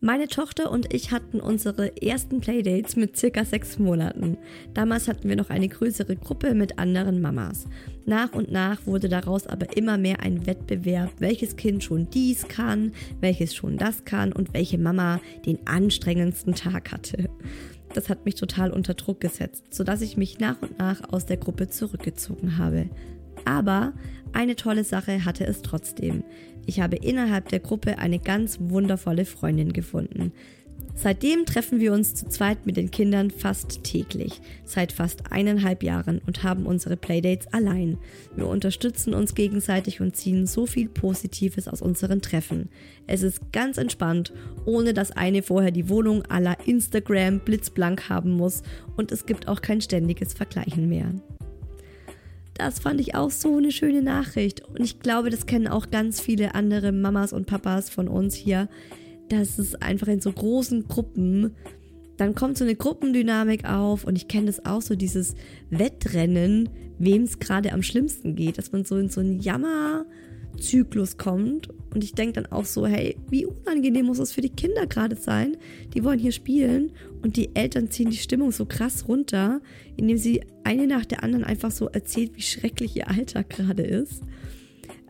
Meine 0.00 0.28
Tochter 0.28 0.70
und 0.70 0.94
ich 0.94 1.10
hatten 1.10 1.40
unsere 1.40 2.00
ersten 2.00 2.38
Playdates 2.38 2.94
mit 2.94 3.16
circa 3.16 3.44
sechs 3.44 3.80
Monaten. 3.80 4.38
Damals 4.72 5.08
hatten 5.08 5.28
wir 5.28 5.34
noch 5.34 5.50
eine 5.50 5.66
größere 5.66 6.14
Gruppe 6.14 6.54
mit 6.54 6.78
anderen 6.78 7.20
Mamas. 7.20 7.66
Nach 8.06 8.32
und 8.32 8.52
nach 8.52 8.86
wurde 8.86 9.08
daraus 9.08 9.48
aber 9.48 9.76
immer 9.76 9.98
mehr 9.98 10.20
ein 10.20 10.46
Wettbewerb, 10.46 11.10
welches 11.18 11.56
Kind 11.56 11.82
schon 11.82 12.08
dies 12.10 12.46
kann, 12.46 12.92
welches 13.20 13.56
schon 13.56 13.76
das 13.76 14.04
kann 14.04 14.32
und 14.32 14.54
welche 14.54 14.78
Mama 14.78 15.20
den 15.44 15.66
anstrengendsten 15.66 16.54
Tag 16.54 16.92
hatte. 16.92 17.28
Das 17.94 18.08
hat 18.08 18.24
mich 18.24 18.34
total 18.34 18.70
unter 18.70 18.94
Druck 18.94 19.20
gesetzt, 19.20 19.64
sodass 19.70 20.02
ich 20.02 20.16
mich 20.16 20.38
nach 20.38 20.60
und 20.60 20.78
nach 20.78 21.12
aus 21.12 21.26
der 21.26 21.36
Gruppe 21.36 21.68
zurückgezogen 21.68 22.58
habe. 22.58 22.88
Aber 23.44 23.92
eine 24.32 24.56
tolle 24.56 24.84
Sache 24.84 25.24
hatte 25.24 25.46
es 25.46 25.62
trotzdem. 25.62 26.22
Ich 26.66 26.80
habe 26.80 26.96
innerhalb 26.96 27.48
der 27.48 27.60
Gruppe 27.60 27.98
eine 27.98 28.18
ganz 28.18 28.58
wundervolle 28.60 29.24
Freundin 29.24 29.72
gefunden. 29.72 30.32
Seitdem 31.00 31.46
treffen 31.46 31.78
wir 31.78 31.92
uns 31.92 32.16
zu 32.16 32.26
zweit 32.26 32.66
mit 32.66 32.76
den 32.76 32.90
Kindern 32.90 33.30
fast 33.30 33.84
täglich, 33.84 34.40
seit 34.64 34.90
fast 34.90 35.30
eineinhalb 35.30 35.84
Jahren 35.84 36.20
und 36.26 36.42
haben 36.42 36.66
unsere 36.66 36.96
Playdates 36.96 37.46
allein. 37.52 37.98
Wir 38.34 38.48
unterstützen 38.48 39.14
uns 39.14 39.36
gegenseitig 39.36 40.00
und 40.00 40.16
ziehen 40.16 40.48
so 40.48 40.66
viel 40.66 40.88
Positives 40.88 41.68
aus 41.68 41.82
unseren 41.82 42.20
Treffen. 42.20 42.68
Es 43.06 43.22
ist 43.22 43.52
ganz 43.52 43.78
entspannt, 43.78 44.32
ohne 44.64 44.92
dass 44.92 45.12
eine 45.12 45.44
vorher 45.44 45.70
die 45.70 45.88
Wohnung 45.88 46.24
aller 46.24 46.56
Instagram 46.66 47.38
blitzblank 47.38 48.08
haben 48.08 48.32
muss 48.32 48.64
und 48.96 49.12
es 49.12 49.24
gibt 49.24 49.46
auch 49.46 49.62
kein 49.62 49.80
ständiges 49.80 50.34
Vergleichen 50.34 50.88
mehr. 50.88 51.14
Das 52.54 52.80
fand 52.80 53.00
ich 53.00 53.14
auch 53.14 53.30
so 53.30 53.56
eine 53.56 53.70
schöne 53.70 54.02
Nachricht 54.02 54.64
und 54.66 54.80
ich 54.80 54.98
glaube, 54.98 55.30
das 55.30 55.46
kennen 55.46 55.68
auch 55.68 55.92
ganz 55.92 56.20
viele 56.20 56.56
andere 56.56 56.90
Mamas 56.90 57.32
und 57.32 57.46
Papas 57.46 57.88
von 57.88 58.08
uns 58.08 58.34
hier 58.34 58.68
dass 59.28 59.58
es 59.58 59.74
einfach 59.76 60.08
in 60.08 60.20
so 60.20 60.32
großen 60.32 60.88
Gruppen, 60.88 61.54
dann 62.16 62.34
kommt 62.34 62.58
so 62.58 62.64
eine 62.64 62.74
Gruppendynamik 62.74 63.64
auf 63.64 64.04
und 64.04 64.16
ich 64.16 64.28
kenne 64.28 64.46
das 64.46 64.64
auch 64.64 64.82
so, 64.82 64.94
dieses 64.94 65.34
Wettrennen, 65.70 66.68
wem 66.98 67.22
es 67.22 67.38
gerade 67.38 67.72
am 67.72 67.82
schlimmsten 67.82 68.34
geht, 68.34 68.58
dass 68.58 68.72
man 68.72 68.84
so 68.84 68.96
in 68.96 69.08
so 69.08 69.20
einen 69.20 69.38
Jammerzyklus 69.38 71.16
kommt 71.16 71.68
und 71.94 72.04
ich 72.04 72.12
denke 72.12 72.34
dann 72.34 72.46
auch 72.46 72.64
so, 72.64 72.86
hey, 72.86 73.16
wie 73.30 73.46
unangenehm 73.46 74.06
muss 74.06 74.18
das 74.18 74.32
für 74.32 74.40
die 74.40 74.50
Kinder 74.50 74.86
gerade 74.86 75.16
sein? 75.16 75.56
Die 75.94 76.04
wollen 76.04 76.18
hier 76.18 76.32
spielen 76.32 76.90
und 77.22 77.36
die 77.36 77.54
Eltern 77.54 77.90
ziehen 77.90 78.10
die 78.10 78.16
Stimmung 78.16 78.52
so 78.52 78.66
krass 78.66 79.08
runter, 79.08 79.60
indem 79.96 80.18
sie 80.18 80.42
eine 80.64 80.86
nach 80.86 81.04
der 81.04 81.22
anderen 81.22 81.44
einfach 81.44 81.70
so 81.70 81.86
erzählt, 81.86 82.36
wie 82.36 82.42
schrecklich 82.42 82.96
ihr 82.96 83.08
Alltag 83.08 83.48
gerade 83.48 83.82
ist. 83.82 84.22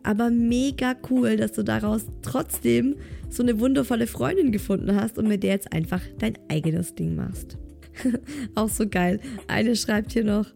Aber 0.03 0.29
mega 0.29 0.95
cool, 1.09 1.37
dass 1.37 1.53
du 1.53 1.63
daraus 1.63 2.05
trotzdem 2.21 2.95
so 3.29 3.43
eine 3.43 3.59
wundervolle 3.59 4.07
Freundin 4.07 4.51
gefunden 4.51 4.95
hast 4.95 5.17
und 5.17 5.27
mit 5.27 5.43
der 5.43 5.51
jetzt 5.51 5.71
einfach 5.71 6.01
dein 6.17 6.37
eigenes 6.49 6.95
Ding 6.95 7.15
machst. 7.15 7.57
Auch 8.55 8.69
so 8.69 8.87
geil. 8.87 9.19
Eine 9.47 9.75
schreibt 9.75 10.13
hier 10.13 10.23
noch, 10.23 10.47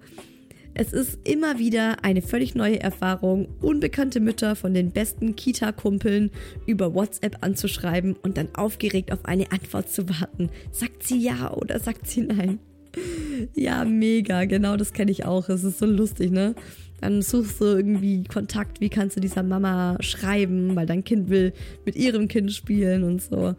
es 0.75 0.91
ist 0.91 1.19
immer 1.23 1.59
wieder 1.59 2.03
eine 2.03 2.23
völlig 2.23 2.55
neue 2.55 2.79
Erfahrung, 2.79 3.47
unbekannte 3.61 4.19
Mütter 4.19 4.55
von 4.55 4.73
den 4.73 4.91
besten 4.91 5.35
Kita-Kumpeln 5.35 6.31
über 6.65 6.95
WhatsApp 6.95 7.37
anzuschreiben 7.41 8.15
und 8.15 8.37
dann 8.37 8.49
aufgeregt 8.55 9.11
auf 9.11 9.25
eine 9.25 9.51
Antwort 9.51 9.89
zu 9.89 10.09
warten. 10.09 10.49
Sagt 10.71 11.03
sie 11.03 11.19
ja 11.19 11.53
oder 11.53 11.79
sagt 11.79 12.07
sie 12.07 12.21
nein? 12.21 12.59
Ja, 13.55 13.85
mega, 13.85 14.45
genau 14.45 14.75
das 14.75 14.93
kenne 14.93 15.11
ich 15.11 15.25
auch. 15.25 15.49
Es 15.49 15.63
ist 15.63 15.79
so 15.79 15.85
lustig, 15.85 16.31
ne? 16.31 16.55
Dann 17.03 17.21
suchst 17.21 17.59
du 17.59 17.65
irgendwie 17.65 18.23
Kontakt, 18.23 18.79
wie 18.79 18.87
kannst 18.87 19.17
du 19.17 19.19
dieser 19.19 19.43
Mama 19.43 19.97
schreiben, 19.99 20.73
weil 20.73 20.85
dein 20.85 21.03
Kind 21.03 21.29
will 21.29 21.51
mit 21.85 21.97
ihrem 21.97 22.29
Kind 22.29 22.53
spielen 22.53 23.03
und 23.03 23.21
so. 23.21 23.55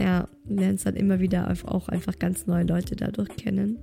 Ja, 0.00 0.26
lernst 0.48 0.84
dann 0.84 0.96
immer 0.96 1.20
wieder 1.20 1.54
auch 1.66 1.88
einfach 1.88 2.18
ganz 2.18 2.48
neue 2.48 2.64
Leute 2.64 2.96
dadurch 2.96 3.28
kennen. 3.36 3.78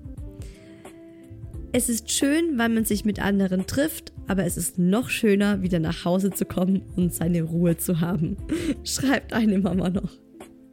Es 1.71 1.87
ist 1.87 2.11
schön, 2.11 2.57
weil 2.57 2.67
man 2.67 2.83
sich 2.83 3.05
mit 3.05 3.21
anderen 3.21 3.65
trifft, 3.67 4.11
aber 4.27 4.43
es 4.43 4.57
ist 4.57 4.77
noch 4.77 5.09
schöner, 5.09 5.61
wieder 5.61 5.79
nach 5.79 6.03
Hause 6.03 6.31
zu 6.31 6.43
kommen 6.43 6.81
und 6.97 7.13
seine 7.13 7.43
Ruhe 7.43 7.77
zu 7.77 8.01
haben. 8.01 8.35
Schreibt 8.83 9.31
eine 9.31 9.59
Mama 9.59 9.89
noch. 9.89 10.11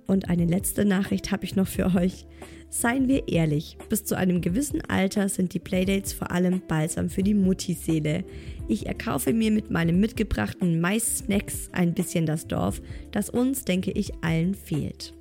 Und 0.09 0.29
eine 0.29 0.47
letzte 0.47 0.85
Nachricht 0.85 1.31
habe 1.31 1.45
ich 1.45 1.55
noch 1.55 1.69
für 1.69 1.95
euch. 1.95 2.27
Seien 2.69 3.09
wir 3.09 3.29
ehrlich, 3.29 3.79
bis 3.89 4.05
zu 4.05 4.17
einem 4.17 4.41
gewissen 4.41 4.83
Alter 4.83 5.29
sind 5.29 5.55
die 5.55 5.61
Playdates 5.61 6.13
vor 6.13 6.31
allem 6.31 6.61
balsam 6.67 7.09
für 7.09 7.23
die 7.23 7.35
Mutti-Seele. 7.35 8.25
Ich 8.69 8.87
erkaufe 8.87 9.33
mir 9.33 9.51
mit 9.51 9.71
meinen 9.71 10.01
mitgebrachten 10.01 10.81
Mais-Snacks 10.81 11.71
ein 11.73 11.95
bisschen 11.95 12.27
das 12.27 12.47
Dorf, 12.49 12.83
das 13.13 13.31
uns, 13.31 13.65
denke 13.65 13.93
ich, 13.93 14.13
allen 14.23 14.55
fehlt. 14.55 15.15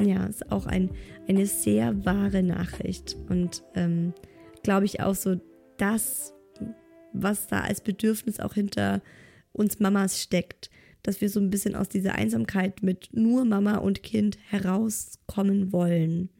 Ja, 0.00 0.26
ist 0.26 0.50
auch 0.50 0.66
ein, 0.66 0.90
eine 1.28 1.46
sehr 1.46 2.04
wahre 2.04 2.42
Nachricht 2.42 3.16
und 3.28 3.62
ähm, 3.74 4.12
glaube 4.62 4.86
ich 4.86 5.00
auch 5.00 5.14
so 5.14 5.36
das, 5.78 6.34
was 7.12 7.46
da 7.46 7.60
als 7.60 7.80
Bedürfnis 7.80 8.40
auch 8.40 8.54
hinter 8.54 9.02
uns 9.52 9.78
Mamas 9.80 10.20
steckt, 10.20 10.70
dass 11.02 11.20
wir 11.20 11.30
so 11.30 11.40
ein 11.40 11.50
bisschen 11.50 11.74
aus 11.74 11.88
dieser 11.88 12.14
Einsamkeit 12.14 12.82
mit 12.82 13.10
nur 13.12 13.44
Mama 13.44 13.76
und 13.76 14.02
Kind 14.02 14.38
herauskommen 14.50 15.72
wollen. 15.72 16.30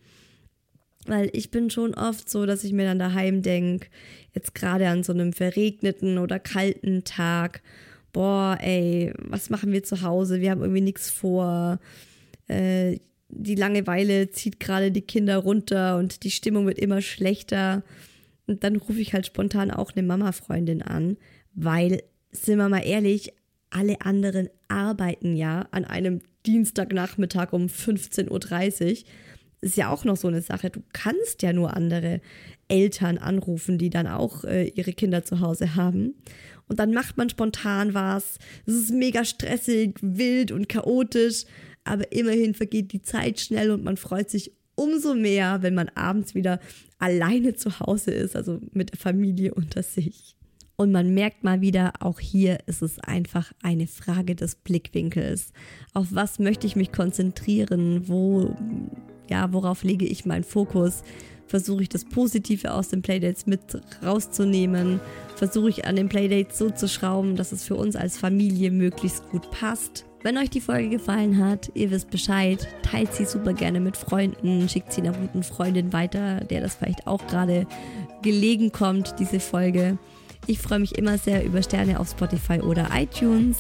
Weil 1.07 1.30
ich 1.32 1.50
bin 1.50 1.70
schon 1.70 1.94
oft 1.94 2.28
so, 2.28 2.46
dass 2.46 2.64
ich 2.64 2.72
mir 2.72 2.84
dann 2.84 2.98
daheim 2.98 3.42
denke, 3.42 3.88
jetzt 4.34 4.54
gerade 4.54 4.88
an 4.88 5.02
so 5.02 5.12
einem 5.12 5.32
verregneten 5.32 6.18
oder 6.18 6.38
kalten 6.38 7.04
Tag, 7.04 7.62
boah, 8.12 8.59
ey, 8.61 9.12
was 9.18 9.50
machen 9.50 9.72
wir 9.72 9.82
zu 9.82 10.02
Hause? 10.02 10.40
Wir 10.40 10.50
haben 10.50 10.62
irgendwie 10.62 10.80
nichts 10.80 11.11
vor. 11.11 11.78
Äh, 12.48 12.98
die 13.28 13.54
Langeweile 13.54 14.30
zieht 14.30 14.61
gerade 14.61 14.90
die 14.90 15.02
Kinder 15.02 15.38
runter 15.38 15.98
und 15.98 16.22
die 16.24 16.30
Stimmung 16.30 16.66
wird 16.66 16.78
immer 16.78 17.02
schlechter. 17.02 17.82
Und 18.46 18.64
dann 18.64 18.76
rufe 18.76 19.00
ich 19.00 19.12
halt 19.12 19.26
spontan 19.26 19.70
auch 19.70 19.92
eine 19.94 20.07
Mama-Freundin 20.07 20.82
an, 20.82 21.16
weil, 21.54 22.02
sind 22.30 22.59
wir 22.59 22.68
mal 22.68 22.84
ehrlich, 22.84 23.32
alle 23.70 24.00
anderen 24.00 24.48
arbeiten 24.68 25.36
ja 25.36 25.66
an 25.72 25.84
einem 25.84 26.20
Dienstagnachmittag 26.46 27.52
um 27.52 27.66
15.30 27.66 28.30
Uhr 28.30 29.04
ist 29.61 29.76
ja 29.76 29.90
auch 29.90 30.04
noch 30.04 30.16
so 30.16 30.28
eine 30.28 30.42
Sache. 30.42 30.70
Du 30.70 30.82
kannst 30.92 31.42
ja 31.42 31.52
nur 31.52 31.74
andere 31.76 32.20
Eltern 32.68 33.18
anrufen, 33.18 33.78
die 33.78 33.90
dann 33.90 34.07
auch 34.07 34.44
äh, 34.44 34.68
ihre 34.68 34.92
Kinder 34.92 35.24
zu 35.24 35.40
Hause 35.40 35.74
haben. 35.74 36.14
Und 36.68 36.78
dann 36.78 36.92
macht 36.92 37.16
man 37.16 37.30
spontan 37.30 37.94
was. 37.94 38.38
Es 38.66 38.74
ist 38.74 38.90
mega 38.90 39.24
stressig, 39.24 39.96
wild 40.00 40.52
und 40.52 40.68
chaotisch. 40.68 41.44
Aber 41.84 42.11
immerhin 42.12 42.54
vergeht 42.54 42.92
die 42.92 43.02
Zeit 43.02 43.40
schnell 43.40 43.70
und 43.70 43.84
man 43.84 43.96
freut 43.96 44.28
sich 44.28 44.52
umso 44.74 45.14
mehr, 45.14 45.62
wenn 45.62 45.74
man 45.74 45.88
abends 45.90 46.34
wieder 46.34 46.61
alleine 46.98 47.54
zu 47.54 47.80
Hause 47.80 48.11
ist, 48.11 48.36
also 48.36 48.61
mit 48.72 48.90
der 48.90 48.98
Familie 48.98 49.54
unter 49.54 49.82
sich. 49.82 50.36
Und 50.76 50.92
man 50.92 51.14
merkt 51.14 51.42
mal 51.42 51.62
wieder, 51.62 51.94
auch 52.00 52.20
hier 52.20 52.59
ist 52.66 52.82
es 52.82 52.98
einfach 52.98 53.52
eine 53.62 53.86
Frage 53.86 54.34
des 54.34 54.57
Blickwinkels. 54.57 55.52
Auf 55.94 56.09
was 56.11 56.38
möchte 56.38 56.66
ich 56.66 56.76
mich 56.76 56.92
konzentrieren? 56.92 58.09
Wo 58.09 58.54
ja, 59.29 59.53
worauf 59.53 59.83
lege 59.83 60.07
ich 60.07 60.27
meinen 60.27 60.45
Fokus? 60.45 61.03
Versuche 61.47 61.83
ich 61.83 61.89
das 61.89 62.05
Positive 62.05 62.72
aus 62.72 62.89
den 62.89 63.03
Playdates 63.03 63.47
mit 63.47 63.61
rauszunehmen? 64.05 65.01
Versuche 65.37 65.68
ich 65.68 65.85
an 65.85 65.97
den 65.97 66.09
Playdates 66.09 66.59
so 66.59 66.70
zu 66.70 66.89
schrauben, 66.89 67.37
dass 67.37 67.53
es 67.53 67.62
für 67.62 67.77
uns 67.77 67.95
als 67.95 68.18
Familie 68.18 68.70
möglichst 68.70 69.29
gut 69.31 69.51
passt? 69.51 70.05
Wenn 70.22 70.39
euch 70.39 70.51
die 70.51 70.61
Folge 70.61 70.89
gefallen 70.89 71.45
hat, 71.45 71.70
ihr 71.74 71.93
wisst 71.93 72.11
Bescheid, 72.11 72.66
teilt 72.83 73.14
sie 73.14 73.27
super 73.27 73.53
gerne 73.53 73.79
mit 73.79 73.97
Freunden, 73.97 74.68
schickt 74.68 74.93
sie 74.93 75.03
einer 75.03 75.12
guten 75.12 75.45
Freundin 75.45 75.93
weiter, 75.93 76.41
der 76.41 76.61
das 76.62 76.74
vielleicht 76.74 77.07
auch 77.07 77.24
gerade 77.29 77.66
gelegen 78.22 78.72
kommt, 78.72 79.14
diese 79.20 79.39
Folge. 79.39 79.99
Ich 80.49 80.59
freue 80.59 80.81
mich 80.81 80.99
immer 80.99 81.16
sehr 81.16 81.45
über 81.45 81.62
Sterne 81.62 82.01
auf 82.01 82.11
Spotify 82.11 82.61
oder 82.61 82.89
iTunes. 82.93 83.59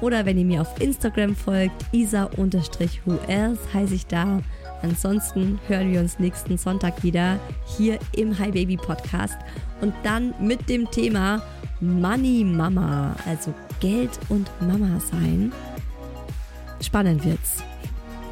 Oder 0.00 0.24
wenn 0.24 0.38
ihr 0.38 0.44
mir 0.44 0.60
auf 0.62 0.80
Instagram 0.80 1.34
folgt, 1.34 1.84
isa-who 1.92 3.18
else 3.26 3.60
heiße 3.74 3.94
ich 3.94 4.06
da. 4.06 4.40
Ansonsten 4.82 5.58
hören 5.66 5.92
wir 5.92 6.00
uns 6.00 6.18
nächsten 6.18 6.56
Sonntag 6.56 7.02
wieder 7.02 7.38
hier 7.76 7.98
im 8.16 8.38
Hi 8.38 8.50
Baby 8.50 8.76
Podcast 8.76 9.36
und 9.80 9.92
dann 10.02 10.34
mit 10.40 10.68
dem 10.68 10.90
Thema 10.90 11.42
Money 11.80 12.44
Mama, 12.44 13.14
also 13.26 13.52
Geld 13.80 14.10
und 14.28 14.50
Mama 14.60 15.00
sein. 15.00 15.52
Spannend 16.80 17.24
wird's. 17.24 17.62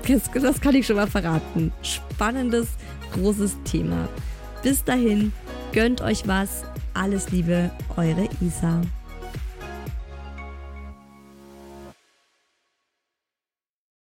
Das, 0.06 0.30
das 0.40 0.60
kann 0.60 0.74
ich 0.74 0.86
schon 0.86 0.96
mal 0.96 1.08
verraten. 1.08 1.72
Spannendes, 1.82 2.68
großes 3.12 3.56
Thema. 3.64 4.08
Bis 4.62 4.84
dahin, 4.84 5.32
gönnt 5.72 6.00
euch 6.00 6.26
was. 6.28 6.64
Alles 6.94 7.30
Liebe, 7.30 7.70
eure 7.96 8.28
Isa. 8.40 8.80